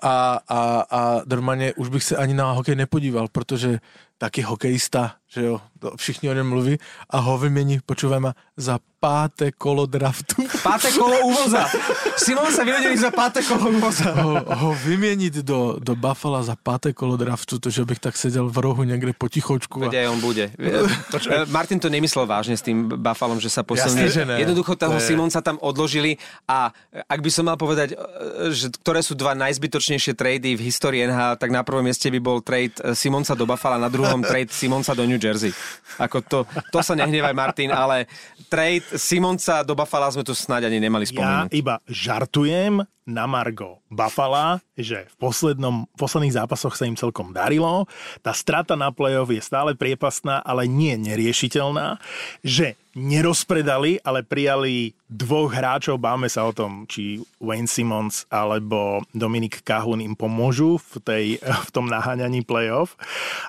a, 0.01 0.39
a, 0.47 0.59
a 0.91 1.21
normálně 1.25 1.73
už 1.73 1.89
bych 1.89 2.03
se 2.03 2.15
ani 2.17 2.33
na 2.33 2.51
hokej 2.51 2.75
nepodíval, 2.75 3.27
protože 3.31 3.79
taky 4.17 4.41
hokejista, 4.41 5.15
že 5.33 5.41
jo, 5.45 5.61
to 5.79 5.91
všichni 5.97 6.29
o 6.29 6.33
něm 6.33 6.49
mluví 6.49 6.77
a 7.09 7.17
ho 7.19 7.37
vymění, 7.37 7.79
počúvajme, 7.85 8.33
za 8.57 8.79
páté 9.03 9.51
kolo 9.51 9.83
draftu. 9.83 10.47
Páté 10.63 10.87
kolo 10.95 11.27
úvoza. 11.27 11.67
Simon 12.15 12.47
sa 12.55 12.63
vyvedeli 12.63 12.95
za 12.95 13.11
páté 13.11 13.43
kolo 13.43 13.67
úvoza. 13.75 14.15
ho, 14.15 14.39
ho 14.39 14.69
vyměnit 14.79 15.43
do, 15.43 15.75
do 15.83 15.91
Buffalo 15.91 16.39
za 16.39 16.55
páté 16.55 16.95
kolo 16.95 17.19
draftu, 17.19 17.59
to, 17.59 17.67
že 17.67 17.83
bych 17.83 17.99
tak 17.99 18.15
seděl 18.15 18.47
v 18.47 18.57
rohu 18.57 18.83
někde 18.87 19.11
potichoučku. 19.17 19.83
A... 19.83 19.91
Veď 19.91 19.93
aj 19.93 20.07
on 20.07 20.19
bude. 20.23 20.45
E, 20.55 21.45
Martin 21.51 21.83
to 21.83 21.91
nemyslel 21.91 22.23
vážne 22.23 22.55
s 22.55 22.63
tým 22.63 22.87
Buffalom, 22.87 23.43
že 23.43 23.51
sa 23.51 23.67
posilní. 23.67 24.07
Jasne, 24.07 24.15
že 24.15 24.23
ne. 24.23 24.39
Jednoducho 24.39 24.79
toho 24.79 24.95
To 24.95 25.03
je- 25.03 25.07
Simonsa 25.11 25.43
tam 25.43 25.59
odložili 25.59 26.15
a 26.47 26.71
ak 26.95 27.19
by 27.19 27.29
som 27.33 27.51
mal 27.51 27.59
povedať, 27.59 27.91
e, 27.91 28.55
že 28.55 28.71
ktoré 28.71 29.03
sú 29.03 29.19
dva 29.19 29.35
najzbytočnejšie 29.35 30.15
trady 30.15 30.55
v 30.55 30.63
histórii 30.63 31.03
NHL, 31.03 31.35
tak 31.35 31.51
na 31.51 31.67
prvom 31.67 31.83
mieste 31.83 32.07
by 32.07 32.23
bol 32.23 32.39
trade 32.39 32.79
Simonsa 32.95 33.35
do 33.35 33.43
Buffalo, 33.43 33.75
na 33.75 33.91
druhom 33.91 34.23
trade 34.31 34.47
Simonsa 34.55 34.95
do 34.95 35.03
New 35.03 35.19
Jersey. 35.23 35.51
Ako 35.95 36.19
to, 36.19 36.43
to 36.67 36.79
sa 36.83 36.93
nehnevaj 36.93 37.31
Martin, 37.31 37.71
ale 37.71 38.11
trade 38.51 38.83
Simonsa 38.99 39.63
do 39.63 39.71
Buffalo 39.71 40.11
sme 40.11 40.27
tu 40.27 40.35
snáď 40.35 40.67
ani 40.67 40.83
nemali 40.83 41.07
Ja 41.07 41.11
spomenúť. 41.15 41.49
iba 41.55 41.79
žartujem 41.87 42.83
na 43.03 43.27
Margo 43.27 43.83
Buffalo, 43.87 44.59
že 44.75 45.07
v, 45.11 45.15
poslednom, 45.19 45.87
posledných 45.95 46.35
zápasoch 46.35 46.75
sa 46.75 46.87
im 46.87 46.99
celkom 46.99 47.31
darilo. 47.31 47.85
Tá 48.23 48.31
strata 48.31 48.77
na 48.77 48.93
play-off 48.93 49.31
je 49.31 49.43
stále 49.43 49.73
priepastná, 49.73 50.39
ale 50.43 50.67
nie 50.69 50.95
neriešiteľná. 50.99 51.99
Že 52.45 52.79
nerozpredali, 52.93 53.97
ale 54.05 54.21
prijali 54.21 54.93
dvoch 55.09 55.49
hráčov. 55.49 55.97
Báme 55.97 56.29
sa 56.29 56.45
o 56.45 56.53
tom, 56.53 56.85
či 56.85 57.25
Wayne 57.41 57.69
Simmons 57.69 58.29
alebo 58.29 59.01
Dominik 59.11 59.65
Kahun 59.65 60.03
im 60.03 60.13
pomôžu 60.13 60.77
v, 60.77 60.93
tej, 61.01 61.25
v 61.41 61.69
tom 61.73 61.89
naháňaní 61.89 62.45
play-off. 62.45 62.93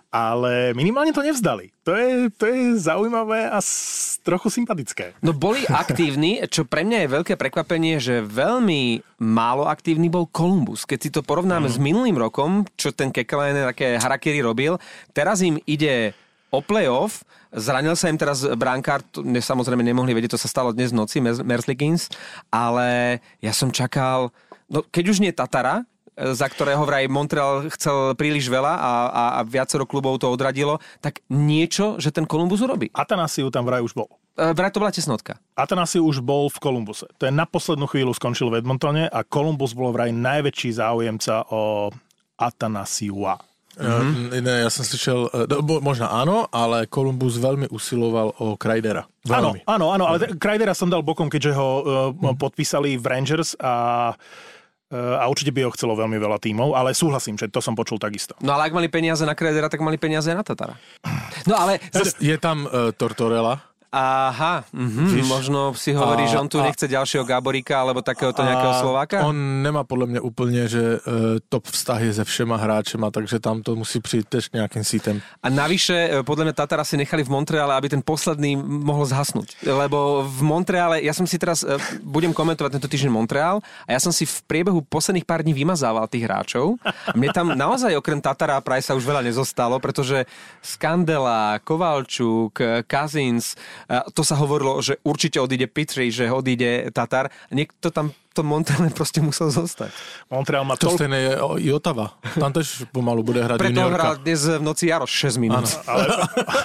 Ale 0.08 0.72
minimálne 0.72 1.12
to 1.12 1.20
nevzdali. 1.20 1.73
To 1.84 1.92
je, 1.92 2.32
to 2.32 2.48
je 2.48 2.80
zaujímavé 2.80 3.44
a 3.44 3.60
s, 3.60 4.16
trochu 4.24 4.48
sympatické. 4.48 5.12
No 5.20 5.36
boli 5.36 5.68
aktívni, 5.68 6.40
čo 6.48 6.64
pre 6.64 6.80
mňa 6.80 7.04
je 7.04 7.12
veľké 7.12 7.34
prekvapenie, 7.36 8.00
že 8.00 8.24
veľmi 8.24 9.04
málo 9.20 9.68
aktívny 9.68 10.08
bol 10.08 10.24
Columbus. 10.24 10.88
Keď 10.88 10.98
si 10.98 11.10
to 11.12 11.20
porovnáme 11.20 11.68
s 11.68 11.76
minulým 11.76 12.16
rokom, 12.16 12.64
čo 12.80 12.88
ten 12.88 13.12
Kekalainen 13.12 13.68
také 13.68 14.00
harakiri 14.00 14.40
robil, 14.40 14.80
teraz 15.12 15.44
im 15.44 15.60
ide 15.68 16.16
o 16.48 16.64
playoff, 16.64 17.20
zranil 17.52 18.00
sa 18.00 18.08
im 18.08 18.16
teraz 18.16 18.48
brankár, 18.56 19.04
ne, 19.20 19.44
samozrejme 19.44 19.84
nemohli 19.84 20.16
vedieť, 20.16 20.40
to 20.40 20.42
sa 20.42 20.48
stalo 20.48 20.72
dnes 20.72 20.88
v 20.88 21.04
noci, 21.04 21.20
Mer- 21.20 21.44
Merzlikins, 21.44 22.08
ale 22.48 23.20
ja 23.44 23.52
som 23.52 23.68
čakal, 23.68 24.32
no 24.72 24.80
keď 24.88 25.04
už 25.12 25.20
nie 25.20 25.36
Tatara, 25.36 25.84
za 26.14 26.46
ktorého 26.46 26.86
vraj 26.86 27.10
Montreal 27.10 27.66
chcel 27.74 28.14
príliš 28.14 28.46
veľa 28.46 28.70
a, 28.70 28.92
a, 29.10 29.24
a 29.36 29.40
viacero 29.42 29.82
klubov 29.82 30.22
to 30.22 30.30
odradilo, 30.30 30.78
tak 31.02 31.20
niečo, 31.26 31.98
že 31.98 32.14
ten 32.14 32.22
Columbus 32.24 32.62
urobí. 32.62 32.86
Atanasiu 32.94 33.50
tam 33.50 33.66
vraj 33.66 33.82
už 33.82 33.98
bol. 33.98 34.06
E, 34.38 34.54
Vraj 34.54 34.70
to 34.70 34.78
bola 34.78 34.94
tesnotka. 34.94 35.42
Atanasiu 35.58 36.06
už 36.06 36.22
bol 36.22 36.46
v 36.46 36.58
Kolumbuse. 36.62 37.10
To 37.18 37.26
je 37.26 37.34
na 37.34 37.46
poslednú 37.46 37.90
chvíľu 37.90 38.14
skončil 38.14 38.46
v 38.50 38.62
Edmontone 38.62 39.10
a 39.10 39.26
Kolumbus 39.26 39.74
bol 39.74 39.90
vraj 39.90 40.14
najväčší 40.14 40.78
záujemca 40.78 41.50
o 41.50 41.90
Atanasiua. 42.38 43.38
Mm-hmm. 43.74 44.38
Ne, 44.38 44.54
ja 44.62 44.70
som 44.70 44.86
slyšel, 44.86 45.34
eh, 45.34 45.50
no, 45.50 45.58
bo- 45.66 45.82
možná 45.82 46.06
áno, 46.06 46.46
ale 46.54 46.86
Columbus 46.86 47.42
veľmi 47.42 47.74
usiloval 47.74 48.30
o 48.38 48.54
Kreidera. 48.54 49.02
Áno, 49.26 49.58
áno, 49.66 49.90
áno, 49.90 50.04
ale 50.06 50.38
Kreidera 50.38 50.78
som 50.78 50.86
dal 50.86 51.02
bokom, 51.02 51.26
keďže 51.26 51.52
ho 51.58 51.68
uh, 51.82 52.38
podpísali 52.38 52.94
v 52.94 53.02
Rangers 53.02 53.58
a, 53.58 54.14
uh, 54.14 54.53
a 54.94 55.24
určite 55.26 55.50
by 55.50 55.66
ho 55.66 55.74
chcelo 55.74 55.98
veľmi 55.98 56.16
veľa 56.16 56.38
tímov, 56.38 56.78
ale 56.78 56.94
súhlasím, 56.94 57.34
že 57.34 57.50
to 57.50 57.58
som 57.58 57.74
počul 57.74 57.98
takisto. 57.98 58.38
No 58.38 58.54
ale 58.54 58.70
ak 58.70 58.74
mali 58.78 58.86
peniaze 58.86 59.26
na 59.26 59.34
Kredera, 59.34 59.66
tak 59.66 59.82
mali 59.82 59.98
peniaze 59.98 60.30
na 60.30 60.46
Tatara. 60.46 60.78
No 61.50 61.58
ale 61.60 61.76
zas, 61.92 62.16
Je 62.22 62.32
tam 62.40 62.64
uh, 62.64 62.88
Tortorella, 62.94 63.60
Aha, 63.94 64.66
mhm, 64.74 65.22
možno 65.22 65.70
si 65.78 65.94
hovorí, 65.94 66.26
A- 66.26 66.30
že 66.34 66.38
on 66.42 66.50
tu 66.50 66.58
a- 66.58 66.66
nechce 66.66 66.82
ďalšieho 66.90 67.22
Gaboríka 67.22 67.78
alebo 67.78 68.02
takéhoto 68.02 68.42
nejakého 68.42 68.74
A 68.74 68.80
Slováka? 68.82 69.22
On 69.22 69.62
nemá 69.62 69.86
podle 69.86 70.06
mě 70.10 70.20
úplně, 70.20 70.66
že 70.68 70.98
uh, 70.98 71.38
top 71.48 71.70
vztahy 71.70 72.10
se 72.10 72.24
všema 72.24 72.56
hráčema, 72.58 73.10
takže 73.14 73.38
tam 73.38 73.62
to 73.62 73.76
musí 73.78 74.00
přijít 74.00 74.28
tež 74.28 74.50
nějakým 74.50 74.84
sítem. 74.84 75.22
A 75.42 75.48
navyše, 75.48 75.94
e, 75.94 76.22
podľa 76.26 76.50
mňa 76.50 76.54
Tatara 76.58 76.82
si 76.82 76.98
nechali 76.98 77.22
v 77.22 77.30
Montreale, 77.30 77.74
aby 77.78 77.86
ten 77.86 78.02
posledný 78.02 78.56
mohol 78.58 79.06
zhasnúť. 79.06 79.62
Lebo 79.62 80.26
v 80.26 80.40
Montreale, 80.42 80.98
ja 80.98 81.14
som 81.14 81.22
si 81.30 81.38
teraz, 81.38 81.62
e, 81.62 81.78
budem 82.02 82.34
komentovať 82.34 82.80
tento 82.80 82.90
týždeň 82.90 83.14
Montreal 83.14 83.62
a 83.86 83.90
ja 83.94 84.00
som 84.02 84.10
si 84.10 84.26
v 84.26 84.42
priebehu 84.50 84.82
posledných 84.82 85.22
pár 85.22 85.46
dní 85.46 85.54
vymazával 85.54 86.10
tých 86.10 86.26
hráčov. 86.26 86.82
A 86.82 87.14
mne 87.14 87.30
tam 87.30 87.54
naozaj 87.54 87.94
okrem 87.94 88.18
Tatara 88.18 88.58
a 88.58 88.64
Price 88.64 88.90
už 88.90 89.06
veľa 89.06 89.22
nezostalo, 89.22 89.78
pretože 89.78 90.26
Skandela, 90.58 91.62
Kovalčuk, 91.62 92.58
Kazins, 92.90 93.54
to 93.88 94.22
sa 94.24 94.36
hovorilo, 94.40 94.80
že 94.80 95.00
určite 95.04 95.40
odíde 95.40 95.68
Pitri, 95.68 96.08
že 96.08 96.32
odíde 96.32 96.88
Tatar. 96.90 97.28
Niekto 97.52 97.92
tam 97.92 98.10
to 98.34 98.42
Montreal 98.42 98.90
proste 98.98 99.22
musel 99.22 99.54
zostať. 99.54 99.94
Montreal 100.26 100.66
má 100.66 100.74
To 100.74 100.90
toľko... 100.90 100.98
stejné 100.98 101.18
je 101.22 101.32
i 101.62 101.68
Otava. 101.70 102.18
Tam 102.34 102.50
tež 102.50 102.82
pomalu 102.90 103.22
bude 103.22 103.38
hrať 103.38 103.62
Preto 103.62 103.78
juniorka. 103.78 103.94
hral 103.94 104.16
dnes 104.20 104.40
v 104.42 104.62
noci 104.62 104.90
Jaroš 104.90 105.12
6 105.38 105.38
minút. 105.38 105.70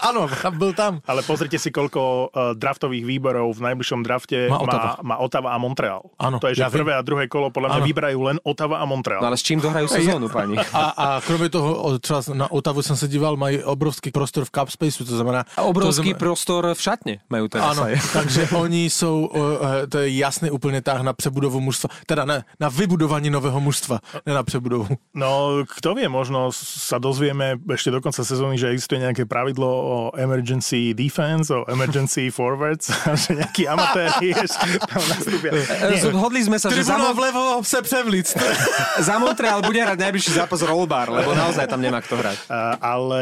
Áno, 0.03 0.25
byl 0.59 0.73
tam. 0.73 0.99
Ale 1.05 1.21
pozrite 1.21 1.61
si, 1.61 1.69
koľko 1.69 2.01
uh, 2.01 2.57
draftových 2.57 3.05
výborov 3.05 3.53
v 3.53 3.61
najbližšom 3.69 4.01
drafte 4.01 4.49
Má 4.49 4.57
Ottawa. 4.59 4.89
má, 5.05 5.15
má 5.15 5.15
Ottawa 5.21 5.49
a 5.53 5.57
Montreal. 5.61 6.01
Áno, 6.17 6.41
to 6.41 6.49
je, 6.49 6.57
že 6.57 6.65
ja 6.65 6.69
viem. 6.73 6.81
prvé 6.81 6.91
a 6.97 7.01
druhé 7.05 7.29
kolo 7.29 7.53
podľa 7.53 7.69
mňa 7.77 7.79
Áno. 7.79 7.87
vyberajú 7.87 8.19
len 8.25 8.37
Ottawa 8.41 8.81
a 8.81 8.85
Montreal. 8.89 9.21
No 9.21 9.29
ale 9.29 9.37
s 9.37 9.45
čím 9.45 9.61
dohrajú 9.61 9.85
sezónu, 9.87 10.27
pani? 10.33 10.57
A, 10.73 10.83
a 10.97 11.07
kromě 11.21 11.49
toho, 11.49 11.99
třeba 11.99 12.21
na 12.33 12.51
Otavu 12.51 12.81
jsem 12.81 12.95
se 12.95 13.07
díval, 13.07 13.35
mají 13.37 13.63
obrovský 13.63 14.11
prostor 14.11 14.45
v 14.45 14.49
cap 14.55 14.69
spaceu, 14.69 15.05
to 15.05 15.15
znamená... 15.15 15.45
A 15.57 15.61
obrovský 15.61 15.89
to 15.89 15.93
znamená, 15.93 16.19
prostor 16.19 16.63
v 16.73 16.81
šatne 16.81 17.13
majú 17.29 17.45
teraz 17.51 17.75
Ano, 17.77 17.83
aj. 17.89 17.93
takže 18.13 18.41
oni 18.55 18.89
jsou, 18.89 19.25
o, 19.25 19.41
eh, 19.83 19.87
to 19.87 19.97
je 19.97 20.17
jasný 20.17 20.49
úplně 20.51 20.81
táh 20.81 21.01
na 21.01 21.13
přebudovu 21.13 21.58
mužstva, 21.61 21.89
teda 22.07 22.25
ne, 22.25 22.43
na 22.59 22.69
vybudování 22.69 23.29
nového 23.29 23.59
mužstva, 23.59 23.99
ne 24.25 24.33
na 24.33 24.43
přebudovu. 24.43 24.87
No, 25.13 25.61
kto 25.77 25.95
vie, 25.95 26.07
možno 26.09 26.49
sa 26.55 26.99
dozvieme 26.99 27.59
ešte 27.69 27.91
do 27.91 27.99
konca 28.01 28.23
sezóny, 28.23 28.57
že 28.57 28.71
existuje 28.71 28.99
nejaké 29.03 29.23
pravidlo 29.27 29.67
o 29.67 29.97
emergency 30.17 30.93
defense, 30.93 31.51
o 31.53 31.67
emergency 31.67 32.29
forwards, 32.35 32.89
a 33.05 33.15
že 33.15 33.35
nejakí 33.35 33.67
amatéri 33.67 34.31
ešte 34.33 34.79
tam 34.87 35.03
nastúpia. 35.05 35.51
Zhodli 36.03 36.41
sme 36.43 36.57
sa, 36.59 36.71
že 36.71 36.83
za, 36.83 36.95
Tribuna 36.95 37.11
Mon- 37.11 37.17
vlevo 37.19 37.43
se 37.63 37.79
převlíc. 37.81 38.27
za 39.07 39.15
Montreal 39.19 39.61
bude 39.61 39.79
hrať 39.83 39.99
najbližší 39.99 40.31
zápas 40.31 40.61
rollbar, 40.61 41.09
lebo 41.09 41.35
naozaj 41.35 41.67
tam 41.67 41.81
nemá 41.81 41.99
kto 42.01 42.15
hrať. 42.17 42.37
a- 42.49 42.77
ale 42.81 43.21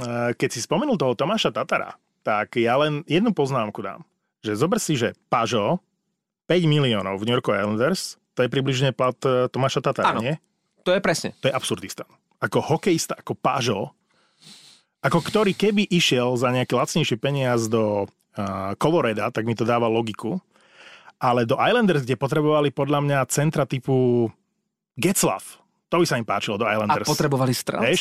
a, 0.00 0.32
keď 0.36 0.48
si 0.52 0.60
spomenul 0.62 0.96
toho 0.96 1.14
Tomáša 1.14 1.50
Tatara, 1.50 1.94
tak 2.22 2.56
ja 2.60 2.76
len 2.76 3.00
jednu 3.08 3.32
poznámku 3.32 3.80
dám. 3.80 4.04
Že 4.44 4.52
zober 4.54 4.78
si, 4.78 4.94
že 4.94 5.16
Pažo 5.26 5.80
5 6.48 6.64
miliónov 6.64 7.20
v 7.20 7.28
New 7.28 7.36
York 7.36 7.52
Islanders, 7.52 8.16
to 8.32 8.42
je 8.42 8.48
približne 8.48 8.96
plat 8.96 9.16
e, 9.22 9.52
Tomáša 9.52 9.84
Tatara, 9.84 10.16
Áno. 10.16 10.24
nie? 10.24 10.40
To 10.88 10.96
je 10.96 11.04
presne. 11.04 11.36
To 11.44 11.52
je 11.52 11.54
absurdista. 11.54 12.08
Ako 12.40 12.64
hokejista, 12.64 13.12
ako 13.20 13.36
Pážo, 13.36 13.92
ako 15.04 15.20
ktorý 15.20 15.52
keby 15.52 15.84
išiel 15.86 16.34
za 16.40 16.48
nejaké 16.50 16.74
lacnejšie 16.74 17.18
peniaz 17.22 17.70
do 17.70 18.06
uh, 18.06 18.74
Coloreda, 18.82 19.30
tak 19.30 19.46
mi 19.46 19.54
to 19.54 19.62
dáva 19.62 19.86
logiku. 19.86 20.42
Ale 21.18 21.46
do 21.46 21.58
Islanders, 21.58 22.02
kde 22.02 22.18
potrebovali 22.18 22.74
podľa 22.74 23.02
mňa 23.02 23.18
centra 23.30 23.66
typu 23.66 24.26
Getzlav, 24.98 25.42
to 25.88 25.96
by 25.96 26.04
sa 26.04 26.14
im 26.14 26.22
páčilo 26.22 26.54
do 26.54 26.62
A 26.62 26.74
Islanders. 26.74 27.04
potrebovali 27.04 27.50
strelca? 27.50 27.84
Vieš? 27.84 28.00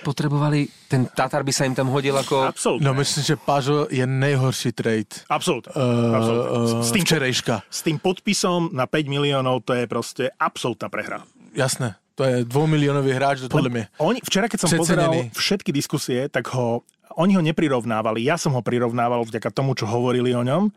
Potrebovali, 0.00 0.58
ten 0.86 1.04
Tatar 1.06 1.40
by 1.40 1.50
sa 1.50 1.62
im 1.62 1.72
tam 1.72 1.88
hodil 1.88 2.12
ako... 2.12 2.46
Absolutne. 2.46 2.80
No 2.82 2.94
myslím, 2.94 3.22
že 3.22 3.34
Pažo 3.36 3.84
je 3.86 4.02
nejhorší 4.02 4.72
trade 4.72 5.20
Absolutne. 5.26 5.70
uh, 5.70 5.82
Absolútne. 6.12 6.48
uh, 6.48 6.80
S 6.80 6.90
tým- 6.90 7.04
včerejška. 7.04 7.54
S 7.62 7.80
tým 7.82 7.96
podpisom 7.96 8.72
na 8.72 8.84
5 8.84 9.04
miliónov 9.06 9.60
to 9.62 9.72
je 9.72 9.84
proste 9.84 10.32
absolútna 10.34 10.88
prehra. 10.88 11.22
Jasné, 11.52 11.96
to 12.12 12.22
je 12.22 12.44
dvoumilionový 12.44 13.12
hráč, 13.12 13.44
podle 13.46 13.68
mě. 13.68 13.88
Oni, 13.98 14.20
včera, 14.20 14.48
keď 14.48 14.60
som 14.60 14.68
Přecenený. 14.68 14.80
pozeral 14.80 15.12
všetky 15.32 15.70
diskusie, 15.70 16.28
tak 16.28 16.48
ho, 16.52 16.84
oni 17.16 17.32
ho 17.32 17.42
neprirovnávali. 17.42 18.24
Ja 18.24 18.36
som 18.36 18.52
ho 18.52 18.60
prirovnával 18.60 19.24
vďaka 19.24 19.48
tomu, 19.50 19.72
čo 19.72 19.84
hovorili 19.84 20.32
o 20.32 20.40
ňom, 20.40 20.68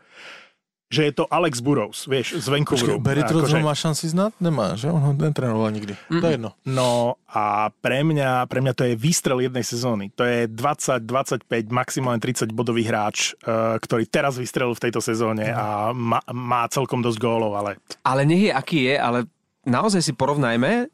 že 0.90 1.06
je 1.06 1.12
to 1.14 1.24
Alex 1.30 1.62
Burrows, 1.62 2.10
vieš, 2.10 2.42
z 2.42 2.46
Vancouveru. 2.50 2.98
Počkej, 2.98 3.06
Beritros 3.06 3.46
Akože- 3.46 3.62
ho 3.62 3.62
má 3.62 3.74
šanci 3.78 4.10
znát? 4.10 4.34
Nemá, 4.42 4.74
že? 4.74 4.90
On 4.90 4.98
ho 4.98 5.14
netrénoval 5.14 5.70
nikdy. 5.70 5.94
To 6.10 6.26
je 6.26 6.34
jedno. 6.34 6.50
No 6.66 7.14
a 7.30 7.70
pre 7.78 8.02
mňa, 8.02 8.50
pre 8.50 8.58
mňa 8.58 8.74
to 8.74 8.82
je 8.90 8.98
výstrel 8.98 9.38
jednej 9.38 9.62
sezóny. 9.62 10.10
To 10.18 10.26
je 10.26 10.50
20, 10.50 11.06
25, 11.06 11.46
maximálne 11.70 12.18
30 12.18 12.50
bodový 12.50 12.82
hráč, 12.82 13.38
eh, 13.38 13.78
ktorý 13.78 14.02
teraz 14.10 14.34
vystrelil 14.34 14.74
v 14.74 14.82
tejto 14.82 14.98
sezóne 14.98 15.46
a 15.54 15.94
má, 15.94 16.18
má 16.34 16.66
celkom 16.66 16.98
dosť 16.98 17.22
gólov, 17.22 17.54
ale 17.54 17.78
Ale 18.02 18.26
nech 18.26 18.50
je, 18.50 18.52
aký 18.52 18.90
je, 18.90 18.96
ale 18.98 19.18
naozaj 19.62 20.02
si 20.02 20.12
porovnajme 20.16 20.70
e, 20.70 20.86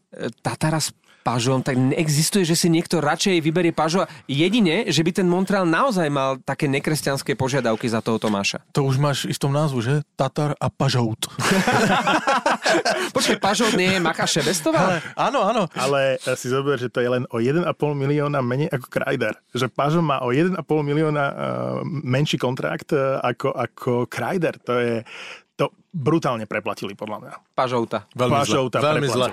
Tatara 0.42 0.82
s 0.82 0.92
Pažom, 1.26 1.58
tak 1.58 1.74
neexistuje, 1.74 2.46
že 2.46 2.54
si 2.54 2.70
niekto 2.70 3.02
radšej 3.02 3.42
vyberie 3.42 3.74
Pažova. 3.74 4.06
Jedine, 4.30 4.86
že 4.86 5.02
by 5.02 5.10
ten 5.10 5.26
Montreal 5.26 5.66
naozaj 5.66 6.06
mal 6.06 6.38
také 6.38 6.70
nekresťanské 6.70 7.34
požiadavky 7.34 7.90
za 7.90 7.98
toho 7.98 8.22
Tomáša. 8.22 8.62
To 8.70 8.86
už 8.86 9.02
máš 9.02 9.26
i 9.26 9.34
v 9.34 9.42
tom 9.42 9.50
názvu, 9.50 9.82
že? 9.82 10.06
Tatar 10.14 10.54
a 10.54 10.70
Pažout. 10.70 11.26
Počkej, 13.16 13.42
Pažov 13.42 13.74
nie 13.74 13.90
je 13.90 13.98
Macha 13.98 14.22
Šebestová? 14.30 15.02
Áno, 15.18 15.42
áno. 15.42 15.66
Ale 15.74 16.22
eh, 16.22 16.38
si 16.38 16.46
zober, 16.46 16.78
že 16.78 16.94
to 16.94 17.02
je 17.02 17.10
len 17.10 17.26
o 17.34 17.42
1,5 17.42 17.66
milióna 17.74 18.38
menej 18.38 18.70
ako 18.70 18.86
Kreider. 18.86 19.34
Že 19.50 19.66
Pažo 19.74 20.06
má 20.06 20.22
o 20.22 20.30
1,5 20.30 20.54
milióna 20.62 21.24
uh, 21.26 21.34
menší 21.82 22.38
kontrakt 22.38 22.94
uh, 22.94 23.18
ako, 23.18 23.50
ako 23.50 23.90
Kreider. 24.06 24.62
To 24.62 24.78
je 24.78 25.02
to 25.58 25.74
brutálne 25.90 26.46
preplatili 26.46 26.94
podľa 26.94 27.18
mňa. 27.18 27.32
Pažouta. 27.56 28.06
Veľmi 28.14 28.46
Pažov 28.46 28.70
zle. 28.70 28.78
Veľmi 28.78 29.08
zle. 29.10 29.26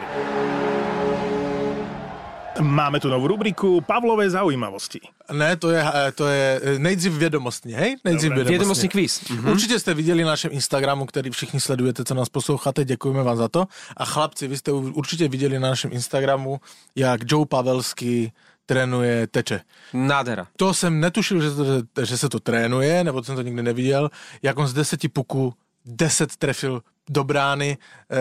Máme 2.61 2.99
tu 3.01 3.09
novú 3.09 3.25
rubriku 3.27 3.81
Pavlové 3.81 4.29
zaujímavosti. 4.29 5.01
Ne, 5.31 5.57
to 5.57 5.71
je, 5.73 5.81
eh, 5.81 6.11
to 6.11 6.27
je 6.27 6.61
eh, 6.63 6.79
nejdřív 6.79 7.13
vědomostní, 7.13 7.73
hej? 7.73 7.95
Nejdřív 8.05 8.29
Dobre. 8.29 8.43
Viedomostný 8.43 8.89
kvíz. 8.89 9.29
Mhm. 9.29 9.51
Určitě 9.51 9.79
jste 9.79 9.93
viděli 9.93 10.23
na 10.23 10.29
našem 10.29 10.51
Instagramu, 10.53 11.05
který 11.05 11.29
všichni 11.29 11.59
sledujete, 11.59 12.03
co 12.05 12.13
nás 12.13 12.29
posloucháte, 12.29 12.85
děkujeme 12.85 13.23
vám 13.23 13.37
za 13.37 13.47
to. 13.49 13.65
A 13.97 14.05
chlapci, 14.05 14.47
vy 14.47 14.57
jste 14.57 14.71
u- 14.71 14.91
určitě 14.93 15.27
viděli 15.27 15.59
na 15.59 15.69
našem 15.69 15.91
Instagramu, 15.93 16.59
jak 16.95 17.21
Joe 17.31 17.45
Pavelský 17.45 18.31
trénuje 18.65 19.27
teče. 19.27 19.59
Nádhera. 19.93 20.47
To 20.57 20.73
jsem 20.73 20.99
netušil, 20.99 21.41
že, 21.41 21.49
to- 21.93 22.05
že 22.05 22.17
se 22.17 22.29
to 22.29 22.39
trénuje, 22.39 23.03
nebo 23.03 23.23
jsem 23.23 23.35
to 23.35 23.41
nikdy 23.41 23.63
neviděl, 23.63 24.09
jak 24.43 24.57
on 24.59 24.67
z 24.67 24.73
deseti 24.73 25.09
puků 25.09 25.53
deset 25.85 26.35
trefil 26.35 26.81
do 27.09 27.23
brány 27.23 27.77
e, 28.09 28.17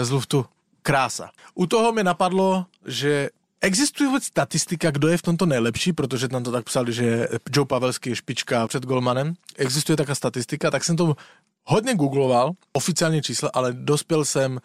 e, 0.00 0.04
z 0.04 0.10
luftu. 0.10 0.44
Krása. 0.82 1.30
U 1.54 1.66
toho 1.66 1.92
mi 1.92 2.04
napadlo, 2.04 2.66
že 2.86 3.28
Existuje 3.60 4.06
vůbec 4.06 4.24
statistika, 4.24 4.90
kdo 4.90 5.08
je 5.08 5.18
v 5.18 5.22
tomto 5.22 5.46
nejlepší, 5.46 5.92
protože 5.92 6.28
tam 6.28 6.44
to 6.44 6.52
tak 6.52 6.64
psali, 6.64 6.92
že 6.92 7.28
Joe 7.52 7.66
Pavelský 7.66 8.10
je 8.10 8.16
špička 8.16 8.68
před 8.68 8.84
golmanem. 8.86 9.34
Existuje 9.56 9.96
taká 9.96 10.14
statistika, 10.14 10.70
tak 10.70 10.84
jsem 10.84 10.96
to 10.96 11.16
hodně 11.64 11.94
googloval, 11.94 12.52
oficiálně 12.72 13.22
čísla, 13.22 13.50
ale 13.54 13.72
dospěl 13.72 14.24
jsem 14.24 14.60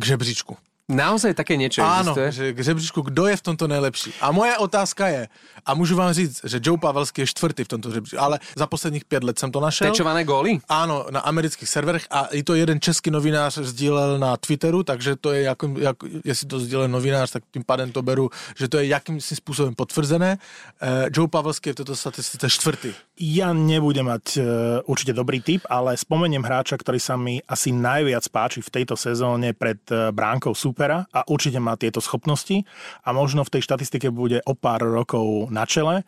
k 0.00 0.04
žebříčku. 0.04 0.56
Naozaj 0.86 1.34
také 1.34 1.58
niečo 1.58 1.82
Áno, 1.82 2.14
existuje? 2.14 2.30
že 2.30 2.44
k 2.54 2.58
žebříčku, 2.62 3.00
kdo 3.10 3.26
je 3.26 3.34
v 3.34 3.42
tomto 3.42 3.66
nejlepší. 3.66 4.14
A 4.22 4.30
moje 4.30 4.54
otázka 4.54 5.10
je, 5.10 5.26
a 5.66 5.74
můžu 5.74 5.98
vám 5.98 6.14
říct, 6.14 6.46
že 6.46 6.62
Joe 6.62 6.78
Pavelský 6.78 7.26
je 7.26 7.26
čtvrtý 7.26 7.64
v 7.66 7.68
tomto 7.68 7.90
žebříčku, 7.90 8.22
ale 8.22 8.38
za 8.54 8.66
posledních 8.66 9.04
pět 9.04 9.24
let 9.24 9.38
jsem 9.38 9.50
to 9.50 9.58
našel. 9.58 9.90
Tečované 9.90 10.22
góly? 10.22 10.62
Áno, 10.70 11.10
na 11.10 11.26
amerických 11.26 11.66
serverech 11.66 12.06
a 12.06 12.30
i 12.30 12.46
to 12.46 12.54
jeden 12.54 12.78
český 12.78 13.10
novinář 13.10 13.58
sdílel 13.58 14.18
na 14.22 14.36
Twitteru, 14.36 14.86
takže 14.86 15.16
to 15.16 15.34
je, 15.34 15.42
jako, 15.42 15.74
jak, 15.78 15.96
jestli 16.24 16.46
to 16.46 16.60
sdílel 16.60 16.88
novinář, 16.88 17.30
tak 17.30 17.42
tím 17.50 17.66
pádem 17.66 17.90
to 17.92 18.02
beru, 18.02 18.30
že 18.54 18.68
to 18.68 18.78
je 18.78 18.86
jakýmsi 18.86 19.36
způsobem 19.36 19.74
potvrzené. 19.74 20.38
Uh, 20.38 21.10
Joe 21.10 21.28
Pavelský 21.28 21.70
je 21.70 21.72
v 21.72 21.76
této 21.76 21.96
statistice 21.96 22.46
čtvrtý. 22.50 22.94
Ja 23.16 23.50
nebudem 23.50 24.06
mať 24.06 24.38
uh, 24.38 24.44
určite 24.86 25.16
dobrý 25.16 25.42
tip, 25.42 25.66
ale 25.66 25.98
spomeniem 25.98 26.46
hráča, 26.46 26.78
ktorý 26.78 27.00
sa 27.00 27.16
mi 27.18 27.42
asi 27.48 27.74
najviac 27.74 28.28
páči 28.30 28.62
v 28.62 28.70
tejto 28.70 28.94
sezóne 28.94 29.50
pred 29.50 29.80
uh, 29.90 30.14
bránkou 30.14 30.54
supera 30.76 31.08
a 31.08 31.24
určite 31.32 31.56
má 31.56 31.72
tieto 31.80 32.04
schopnosti 32.04 32.60
a 33.00 33.16
možno 33.16 33.40
v 33.48 33.56
tej 33.56 33.64
štatistike 33.64 34.12
bude 34.12 34.44
o 34.44 34.52
pár 34.52 34.84
rokov 34.84 35.48
na 35.48 35.64
čele 35.64 36.04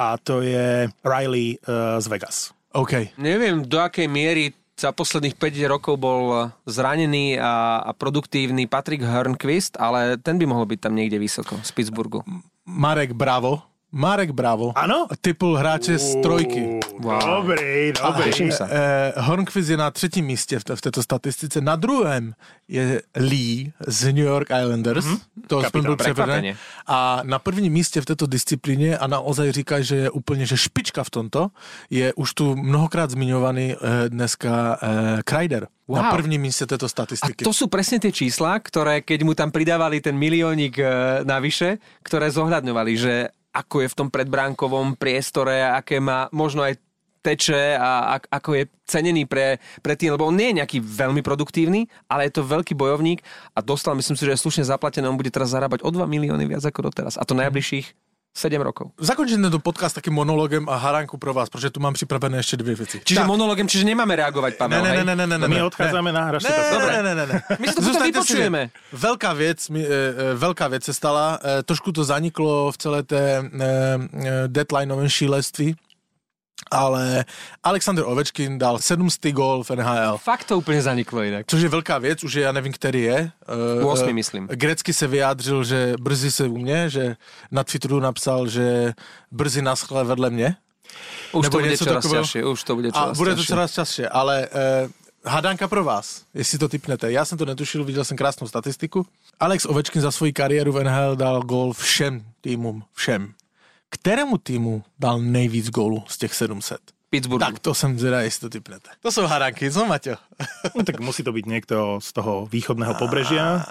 a 0.00 0.16
to 0.16 0.40
je 0.40 0.88
Riley 1.04 1.60
uh, 1.68 2.00
z 2.00 2.08
Vegas. 2.08 2.56
OK. 2.72 3.12
Neviem, 3.20 3.68
do 3.68 3.76
akej 3.76 4.08
miery 4.08 4.56
za 4.78 4.96
posledných 4.96 5.36
5 5.36 5.60
rokov 5.68 6.00
bol 6.00 6.48
zranený 6.64 7.36
a, 7.36 7.84
a 7.84 7.90
produktívny 7.92 8.64
Patrick 8.64 9.04
Hörnquist, 9.04 9.76
ale 9.76 10.16
ten 10.16 10.40
by 10.40 10.46
mohol 10.48 10.64
byť 10.64 10.88
tam 10.88 10.94
niekde 10.96 11.18
vysoko, 11.18 11.58
z 11.60 11.70
Pittsburghu. 11.74 12.22
Marek 12.64 13.12
Bravo, 13.12 13.66
Marek 13.92 14.36
Bravo 14.36 14.76
Áno? 14.76 15.08
typl 15.20 15.56
hráče 15.56 15.96
z 15.98 16.20
trojky. 16.20 16.76
Wow. 17.00 17.20
Dobrý, 17.24 17.92
dobrý. 17.96 18.24
Teším 18.28 18.50
sa. 18.52 18.66
Eh, 18.68 19.12
Hornquist 19.16 19.70
je 19.70 19.76
na 19.76 19.90
třetím 19.90 20.24
místě 20.26 20.58
v, 20.58 20.64
v 20.74 20.80
této 20.80 21.02
statistice. 21.02 21.60
Na 21.60 21.76
druhém 21.76 22.34
je 22.68 23.02
Lee 23.16 23.72
z 23.86 24.04
New 24.12 24.26
York 24.28 24.50
Islanders. 24.50 25.06
Mm-hmm. 25.06 25.18
To 25.46 25.58
aspoň 25.58 25.82
Kapitán. 25.82 25.86
byl 25.86 25.96
převrne. 25.96 26.54
A 26.86 27.20
na 27.24 27.38
prvním 27.38 27.72
místě 27.72 28.00
v 28.00 28.04
této 28.04 28.26
disciplíně 28.26 28.98
a 28.98 29.06
naozaj 29.06 29.52
říká, 29.52 29.80
že 29.80 29.96
je 29.96 30.10
úplně 30.10 30.46
že 30.46 30.56
špička 30.56 31.04
v 31.04 31.10
tomto, 31.10 31.48
je 31.90 32.12
už 32.14 32.34
tu 32.34 32.56
mnohokrát 32.56 33.10
zmiňovaný 33.10 33.72
eh, 33.72 34.08
dneska 34.08 34.78
eh, 34.82 35.22
Kreider. 35.24 35.66
Na 35.88 36.02
Wow. 36.02 36.10
prvním 36.10 36.40
místě 36.42 36.66
této 36.66 36.86
A 36.86 36.88
statistiky. 36.88 37.44
to 37.48 37.52
sú 37.56 37.64
presne 37.72 37.96
tie 37.96 38.12
čísla, 38.12 38.60
ktoré 38.60 39.00
keď 39.00 39.24
mu 39.24 39.32
tam 39.32 39.48
pridávali 39.48 40.04
ten 40.04 40.20
miliónik 40.20 40.76
e, 40.76 40.84
navyše, 41.24 41.80
ktoré 42.04 42.28
zohľadňovali, 42.28 42.92
že 42.92 43.32
ako 43.58 43.82
je 43.82 43.88
v 43.90 43.98
tom 43.98 44.08
predbránkovom 44.14 44.94
priestore, 44.94 45.66
aké 45.66 45.98
má 45.98 46.30
možno 46.30 46.62
aj 46.62 46.78
teče 47.18 47.74
a 47.74 48.18
ak, 48.18 48.30
ako 48.30 48.50
je 48.54 48.64
cenený 48.86 49.26
pre, 49.26 49.58
pre 49.82 49.98
tým, 49.98 50.14
lebo 50.14 50.30
on 50.30 50.38
nie 50.38 50.54
je 50.54 50.58
nejaký 50.62 50.78
veľmi 50.78 51.20
produktívny, 51.20 51.90
ale 52.06 52.30
je 52.30 52.38
to 52.38 52.46
veľký 52.46 52.78
bojovník 52.78 53.26
a 53.52 53.58
dostal, 53.58 53.98
myslím 53.98 54.14
si, 54.14 54.22
že 54.22 54.38
je 54.38 54.44
slušne 54.46 54.64
zaplatené, 54.64 55.10
on 55.10 55.18
bude 55.18 55.34
teraz 55.34 55.50
zarábať 55.50 55.82
o 55.82 55.90
2 55.90 56.06
milióny 56.06 56.46
viac 56.46 56.62
ako 56.62 56.88
doteraz. 56.88 57.18
A 57.18 57.26
to 57.26 57.34
najbližších 57.34 58.07
7 58.36 58.60
rokov. 58.62 58.88
Zakončím 59.00 59.42
tento 59.42 59.58
podcast 59.58 59.94
takým 59.94 60.12
monologem 60.14 60.68
a 60.68 60.76
haránku 60.76 61.18
pro 61.18 61.34
vás, 61.34 61.48
protože 61.50 61.70
tu 61.70 61.80
mám 61.80 61.94
připravené 61.94 62.36
ještě 62.38 62.56
dvě 62.56 62.74
věci. 62.74 63.00
Čiže 63.04 63.20
Tak. 63.20 63.26
monologem, 63.26 63.68
čiže 63.68 63.84
nemáme 63.84 64.16
reagovať, 64.16 64.52
Ne, 64.52 64.56
Pavel, 64.58 64.82
ne, 64.82 64.88
hej? 64.90 65.04
ne, 65.04 65.16
ne, 65.16 65.26
ne, 65.26 65.38
ne, 65.38 65.48
My 65.48 65.54
ne. 65.54 65.64
odchádzame 65.64 66.12
na 66.12 66.24
hra. 66.24 66.38
Ne, 66.42 66.50
ne, 66.78 66.86
ne, 66.86 67.02
ne, 67.02 67.14
ne, 67.14 67.26
ne. 67.26 67.42
My 67.58 67.68
si 67.68 67.74
to 67.74 67.82
potom 67.82 68.02
vypočujeme. 68.02 68.58
ne. 68.58 68.70
Velká 68.92 69.32
věc, 69.32 69.68
mi, 69.68 69.82
e, 69.86 69.88
e, 69.88 70.34
velká 70.34 70.68
věc 70.68 70.84
se 70.84 70.94
stala, 70.94 71.38
e, 71.58 71.62
trošku 71.62 71.92
to 71.92 72.04
zaniklo 72.04 72.72
v 72.72 72.78
celé 72.78 73.02
té 73.02 73.18
e, 73.18 73.42
e, 73.42 74.48
deadlineovém 74.48 75.08
šílenství, 75.08 75.76
ale 76.70 77.24
Alexander 77.64 78.04
Ovečkin 78.06 78.58
dal 78.58 78.78
700 78.78 79.32
gól 79.32 79.64
v 79.64 79.70
NHL. 79.70 80.18
Fakt 80.18 80.44
to 80.44 80.58
úplne 80.58 80.82
zaniklo 80.82 81.22
inak. 81.22 81.46
Což 81.46 81.62
je 81.62 81.68
velká 81.68 81.98
věc, 81.98 82.24
už 82.24 82.32
je, 82.34 82.42
já 82.42 82.52
nevím, 82.52 82.72
který 82.72 83.02
je. 83.02 83.18
E, 83.80 83.84
8, 83.84 84.08
e, 84.08 84.12
myslím. 84.12 84.46
Grecky 84.46 84.92
se 84.92 85.06
vyjádřil, 85.06 85.64
že 85.64 85.94
brzy 86.00 86.30
se 86.32 86.46
u 86.48 86.58
mě, 86.58 86.90
že 86.90 87.16
na 87.50 87.64
Twitteru 87.64 88.00
napsal, 88.00 88.48
že 88.48 88.92
brzy 89.30 89.62
naschle 89.62 90.04
vedle 90.04 90.30
mě. 90.30 90.56
Už 91.32 91.42
Nebo 91.42 91.52
to 91.52 91.58
bude 91.58 91.70
něco 91.70 91.84
čoraz 91.84 92.02
takového. 92.04 92.24
ťažšie, 92.24 92.44
už 92.44 92.60
to 92.64 92.74
bude 92.74 92.88
A 92.88 92.92
čoraz 92.92 93.18
bude 93.18 93.30
to 93.30 93.36
ťažšie. 93.36 93.52
čoraz 93.52 93.70
časšie, 93.72 94.06
ale 94.08 94.48
uh, 94.48 94.90
hádánka 95.24 95.68
pro 95.68 95.84
vás, 95.84 96.24
jestli 96.34 96.58
to 96.58 96.68
typnete. 96.68 97.12
Já 97.12 97.24
jsem 97.24 97.38
to 97.38 97.44
netušil, 97.44 97.84
viděl 97.84 98.04
jsem 98.04 98.16
krásnou 98.16 98.48
statistiku. 98.48 99.06
Alex 99.40 99.66
Ovečkin 99.66 100.02
za 100.02 100.10
svoji 100.10 100.32
kariéru 100.32 100.72
v 100.72 100.84
NHL 100.84 101.16
dal 101.16 101.42
gól 101.42 101.72
všem 101.72 102.24
týmům, 102.40 102.82
všem. 102.94 103.34
Kterému 103.90 104.38
týmu 104.38 104.84
dal 104.98 105.20
nejvíc 105.20 105.70
gólů 105.70 106.04
z 106.08 106.18
těch 106.18 106.34
700? 106.34 106.80
Pittsburghu. 107.10 107.46
Tak 107.46 107.58
to 107.58 107.74
jsem 107.74 107.98
zvědavý, 107.98 108.24
jestli 108.24 108.40
to 108.40 108.48
typnete. 108.48 108.90
To 109.00 109.12
jsou 109.12 109.26
hádánky, 109.26 109.70
co 109.70 109.86
Maťo? 109.86 110.14
No, 110.76 110.84
tak 110.84 111.00
musí 111.00 111.22
to 111.22 111.32
byť 111.32 111.44
niekto 111.46 112.00
z 112.00 112.12
toho 112.12 112.46
východného 112.46 112.94
pobrežia. 113.00 113.64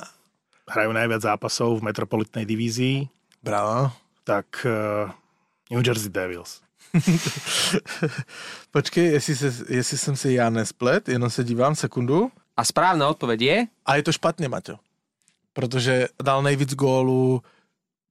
Hrajú 0.67 0.91
najviac 0.91 1.21
zápasov 1.21 1.79
v 1.79 1.85
metropolitnej 1.85 2.43
divízii. 2.43 3.07
Bravo. 3.43 3.93
Tak 4.25 4.65
uh, 4.65 5.07
New 5.71 5.85
Jersey 5.85 6.09
Devils. 6.09 6.59
Počkej, 8.71 9.05
jestli, 9.05 9.35
se, 9.35 9.49
jestli 9.69 9.97
jsem 9.97 10.15
si 10.15 10.33
já 10.33 10.49
nesplet, 10.49 11.09
jenom 11.09 11.29
se 11.29 11.43
dívám 11.43 11.75
sekundu. 11.75 12.31
A 12.57 12.63
správna 12.65 13.07
odpoveď 13.07 13.41
je... 13.41 13.67
A 13.85 13.95
je 13.95 14.03
to 14.03 14.11
špatně, 14.11 14.49
Maťo. 14.49 14.79
Protože 15.53 16.07
dal 16.23 16.43
nejvíc 16.43 16.75
gólů, 16.75 17.41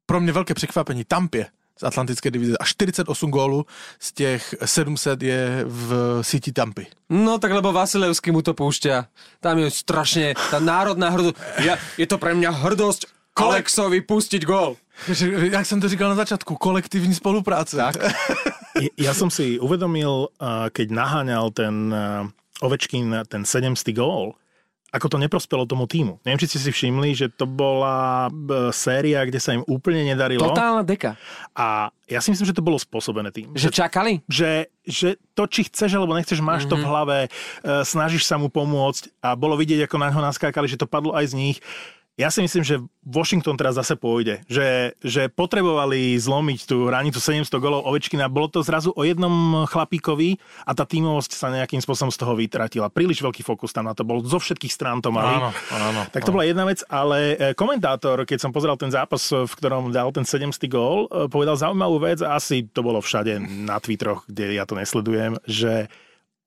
pro 0.06 0.20
mě 0.20 0.32
velké 0.32 0.54
překvapení, 0.54 1.04
Tampě 1.04 1.46
z 1.76 1.82
Atlantické 1.84 2.30
divize. 2.30 2.58
A 2.58 2.64
48 2.64 3.30
gólů 3.30 3.66
z 4.00 4.12
těch 4.12 4.54
700 4.64 5.22
je 5.22 5.64
v 5.66 5.88
síti 6.22 6.52
Tampy. 6.52 6.86
No 7.10 7.38
tak 7.38 7.52
lebo 7.52 7.72
Vasilevský 7.72 8.30
mu 8.30 8.42
to 8.42 8.54
púšťa. 8.54 9.06
Tam 9.40 9.58
je 9.58 9.70
strašne 9.70 10.34
tá 10.50 10.58
národná 10.58 11.10
hrdosť. 11.12 11.36
Ja, 11.62 11.78
je 12.00 12.06
to 12.08 12.18
pre 12.18 12.34
mňa 12.34 12.50
hrdosť 12.50 13.06
Kolexovi 13.36 14.00
pustiť 14.00 14.42
gól. 14.48 14.76
Jak 15.52 15.66
jsem 15.66 15.80
to 15.80 15.88
říkal 15.88 16.08
na 16.08 16.14
začátku, 16.14 16.56
kolektivní 16.56 17.14
spolupráce. 17.14 17.76
Tak. 17.76 17.96
Ja 18.96 19.16
som 19.16 19.32
si 19.32 19.56
uvedomil, 19.56 20.28
keď 20.72 20.86
naháňal 20.92 21.48
ten 21.52 21.92
Ovečkin 22.60 23.24
ten 23.28 23.44
700 23.44 23.96
gól, 23.96 24.36
ako 24.94 25.06
to 25.10 25.16
neprospelo 25.18 25.66
tomu 25.66 25.90
týmu. 25.90 26.22
Neviem, 26.22 26.40
či 26.40 26.56
ste 26.56 26.62
si 26.62 26.70
všimli, 26.70 27.10
že 27.12 27.26
to 27.28 27.44
bola 27.44 28.30
séria, 28.70 29.26
kde 29.26 29.42
sa 29.42 29.52
im 29.52 29.66
úplne 29.66 30.06
nedarilo. 30.06 30.46
Totálna 30.46 30.86
deka. 30.86 31.18
A 31.58 31.90
ja 32.06 32.22
si 32.22 32.30
myslím, 32.30 32.46
že 32.46 32.54
to 32.54 32.62
bolo 32.62 32.78
spôsobené 32.78 33.34
tým. 33.34 33.50
Že 33.52 33.74
čakali? 33.74 34.22
že, 34.30 34.70
že 34.86 35.18
to, 35.34 35.50
či 35.50 35.66
chceš 35.66 35.98
alebo 35.98 36.14
nechceš, 36.14 36.38
máš 36.38 36.64
mm-hmm. 36.64 36.72
to 36.72 36.76
v 36.78 36.86
hlave, 36.86 37.18
e, 37.26 37.28
snažíš 37.82 38.30
sa 38.30 38.38
mu 38.38 38.46
pomôcť 38.46 39.10
a 39.26 39.34
bolo 39.34 39.58
vidieť, 39.58 39.90
ako 39.90 39.96
na 39.98 40.08
ňo 40.14 40.22
naskákali, 40.22 40.70
že 40.70 40.78
to 40.78 40.86
padlo 40.86 41.12
aj 41.18 41.34
z 41.34 41.34
nich. 41.34 41.58
Ja 42.16 42.32
si 42.32 42.40
myslím, 42.40 42.64
že 42.64 42.80
Washington 43.04 43.60
teraz 43.60 43.76
zase 43.76 43.92
pôjde. 43.92 44.40
Že, 44.48 44.96
že 45.04 45.22
potrebovali 45.28 46.16
zlomiť 46.16 46.64
tú 46.64 46.88
hranicu 46.88 47.20
700 47.20 47.52
golov 47.60 47.84
Ovečkina. 47.84 48.32
Bolo 48.32 48.48
to 48.48 48.64
zrazu 48.64 48.88
o 48.96 49.04
jednom 49.04 49.68
chlapíkovi 49.68 50.40
a 50.64 50.72
tá 50.72 50.88
tímovosť 50.88 51.36
sa 51.36 51.52
nejakým 51.52 51.84
spôsobom 51.84 52.08
z 52.08 52.16
toho 52.16 52.32
vytratila. 52.32 52.88
Príliš 52.88 53.20
veľký 53.20 53.44
fokus 53.44 53.76
tam 53.76 53.84
na 53.84 53.92
to 53.92 54.08
bol. 54.08 54.24
Zo 54.24 54.40
všetkých 54.40 54.72
strán 54.72 55.04
to 55.04 55.12
mali. 55.12 55.28
Áno, 55.28 55.52
áno, 55.76 56.00
tak 56.08 56.24
to 56.24 56.32
bola 56.32 56.48
jedna 56.48 56.64
vec, 56.64 56.80
ale 56.88 57.36
e, 57.36 57.52
komentátor, 57.52 58.24
keď 58.24 58.48
som 58.48 58.50
pozeral 58.50 58.80
ten 58.80 58.88
zápas, 58.88 59.28
v 59.28 59.52
ktorom 59.52 59.92
dal 59.92 60.08
ten 60.08 60.24
700 60.24 60.72
gól, 60.72 61.12
e, 61.12 61.28
povedal 61.28 61.60
zaujímavú 61.60 62.00
vec, 62.00 62.24
a 62.24 62.40
asi 62.40 62.64
to 62.64 62.80
bolo 62.80 63.04
všade 63.04 63.36
na 63.68 63.76
Twitteroch, 63.76 64.24
kde 64.24 64.56
ja 64.56 64.64
to 64.64 64.72
nesledujem, 64.72 65.36
že 65.44 65.92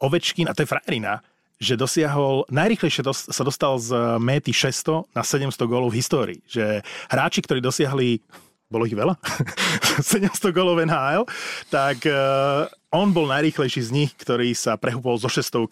Ovečkin, 0.01 0.49
a 0.49 0.55
to 0.57 0.65
je 0.65 0.71
frajerina, 0.71 1.21
že 1.59 1.75
dosiahol, 1.75 2.47
najrychlejšie 2.47 3.03
dos, 3.03 3.27
sa 3.27 3.43
dostal 3.43 3.75
z 3.77 3.91
méty 4.17 4.55
600 4.55 5.11
na 5.11 5.27
700 5.27 5.59
gólov 5.67 5.91
v 5.91 5.99
histórii. 5.99 6.39
Že 6.47 6.79
hráči, 7.11 7.43
ktorí 7.43 7.59
dosiahli 7.59 8.23
bolo 8.69 8.85
ich 8.85 8.93
veľa, 8.93 9.17
700 10.05 10.53
golov 10.53 10.77
v 10.77 10.85
NHL, 10.85 11.25
tak 11.73 12.05
uh, 12.05 12.69
on 12.93 13.09
bol 13.09 13.25
najrýchlejší 13.25 13.81
z 13.81 13.89
nich, 13.89 14.11
ktorý 14.13 14.53
sa 14.53 14.77
prehúpol 14.77 15.17
zo 15.17 15.25
600 15.25 15.57
uh, 15.57 15.67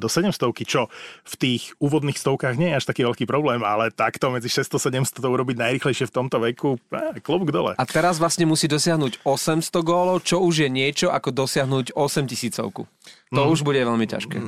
do 0.00 0.08
700, 0.08 0.40
čo 0.64 0.88
v 1.20 1.34
tých 1.36 1.76
úvodných 1.76 2.16
stovkách 2.16 2.56
nie 2.56 2.72
je 2.72 2.80
až 2.80 2.88
taký 2.88 3.04
veľký 3.04 3.28
problém, 3.28 3.60
ale 3.60 3.92
takto 3.92 4.32
medzi 4.32 4.48
600 4.48 4.72
700 4.72 5.20
to 5.20 5.28
urobiť 5.28 5.60
najrýchlejšie 5.60 6.08
v 6.08 6.14
tomto 6.16 6.40
veku, 6.40 6.80
eh, 6.96 7.20
klobúk 7.20 7.52
dole. 7.52 7.76
A 7.76 7.84
teraz 7.84 8.16
vlastne 8.16 8.48
musí 8.48 8.64
dosiahnuť 8.72 9.20
800 9.20 9.84
gólov, 9.84 10.24
čo 10.24 10.40
už 10.40 10.64
je 10.64 10.68
niečo 10.72 11.12
ako 11.12 11.36
dosiahnuť 11.36 11.92
8 11.92 12.24
tisícovku. 12.24 12.88
To 13.36 13.40
Mm. 13.44 13.52
už 13.52 13.68
bude 13.68 13.84
veľmi 13.84 14.08
ťažké. 14.08 14.40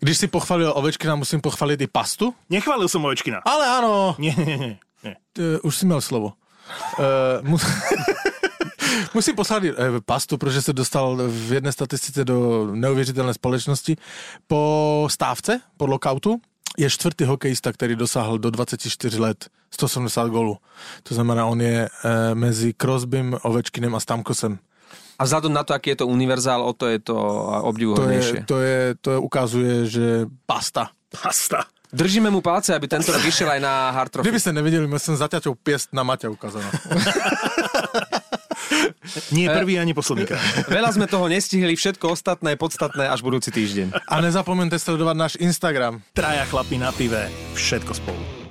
Když 0.00 0.18
si 0.18 0.26
pochvalil 0.26 0.72
Ovečkina, 0.76 1.14
musím 1.14 1.40
pochvalit 1.40 1.80
i 1.80 1.86
pastu. 1.86 2.34
Nechválil 2.50 2.88
som 2.88 3.04
Ovečkina. 3.04 3.42
Ale 3.44 3.66
ano, 3.66 4.14
nie, 4.18 4.34
nie. 4.36 4.78
nie. 5.02 5.16
Uh, 5.38 5.58
už 5.62 5.76
si 5.76 5.86
měl 5.86 6.00
slovo. 6.00 6.32
Uh, 6.98 7.48
mu... 7.48 7.58
Musím 9.14 9.36
pochválit 9.36 9.72
uh, 9.72 10.00
pastu, 10.06 10.38
protože 10.38 10.62
se 10.62 10.72
dostal 10.72 11.16
v 11.28 11.52
jedné 11.52 11.72
statistice 11.72 12.24
do 12.24 12.66
neuvěřitelné 12.74 13.34
společnosti. 13.34 13.96
Po 14.46 15.06
stávce, 15.10 15.60
po 15.76 15.86
lockoutu, 15.86 16.40
je 16.78 16.90
čtvrtý 16.90 17.24
hokejista, 17.24 17.72
který 17.72 17.96
dosáhl 17.96 18.38
do 18.38 18.50
24 18.50 19.18
let 19.18 19.48
180 19.70 20.28
gólů. 20.28 20.56
To 21.02 21.14
znamená, 21.14 21.46
on 21.46 21.60
je 21.60 21.88
uh, 21.88 22.10
mezi 22.34 22.74
Crosbym, 22.74 23.36
Ovečkinem 23.42 23.94
a 23.94 24.00
Stamkosem. 24.00 24.58
A 25.14 25.22
vzhľadom 25.22 25.52
na 25.54 25.62
to, 25.62 25.72
aký 25.72 25.94
je 25.94 26.02
to 26.02 26.06
univerzál, 26.10 26.62
o 26.62 26.72
to 26.74 26.90
je 26.90 26.98
to 26.98 27.14
To 27.14 27.20
je, 27.54 27.62
obdivuhodnejšie. 27.70 28.38
to 28.50 28.58
je, 28.58 28.80
to 28.98 29.08
je, 29.14 29.18
ukazuje, 29.18 29.74
že 29.86 30.06
pasta. 30.46 30.90
Pasta. 31.10 31.64
Držíme 31.94 32.26
mu 32.26 32.42
palce, 32.42 32.74
aby 32.74 32.90
tento 32.90 33.14
rok 33.14 33.22
išiel 33.22 33.46
aj 33.54 33.60
na 33.62 33.94
Hard 33.94 34.10
Trophy. 34.10 34.26
Kdybyste 34.26 34.50
neviděli, 34.52 34.86
měl 34.86 34.98
jsem 34.98 35.16
zaťaťou 35.16 35.54
pěst 35.54 35.94
na 35.94 36.02
Maťa 36.02 36.28
ukázanou. 36.28 36.66
Nie 39.30 39.50
prvý 39.52 39.78
ani 39.78 39.94
posledný 39.94 40.26
krát. 40.26 40.42
Veľa 40.72 40.90
sme 40.90 41.06
toho 41.06 41.28
nestihli, 41.30 41.76
všetko 41.76 42.10
ostatné 42.10 42.56
je 42.56 42.58
podstatné 42.58 43.06
až 43.06 43.20
budúci 43.22 43.54
týždeň. 43.54 43.94
A 44.10 44.14
nezapomeňte 44.18 44.80
sledovat 44.80 45.14
náš 45.14 45.36
Instagram. 45.38 46.02
Traja 46.16 46.48
chlapi 46.48 46.80
na 46.80 46.90
pive, 46.90 47.28
všetko 47.54 47.92
spolu. 47.94 48.43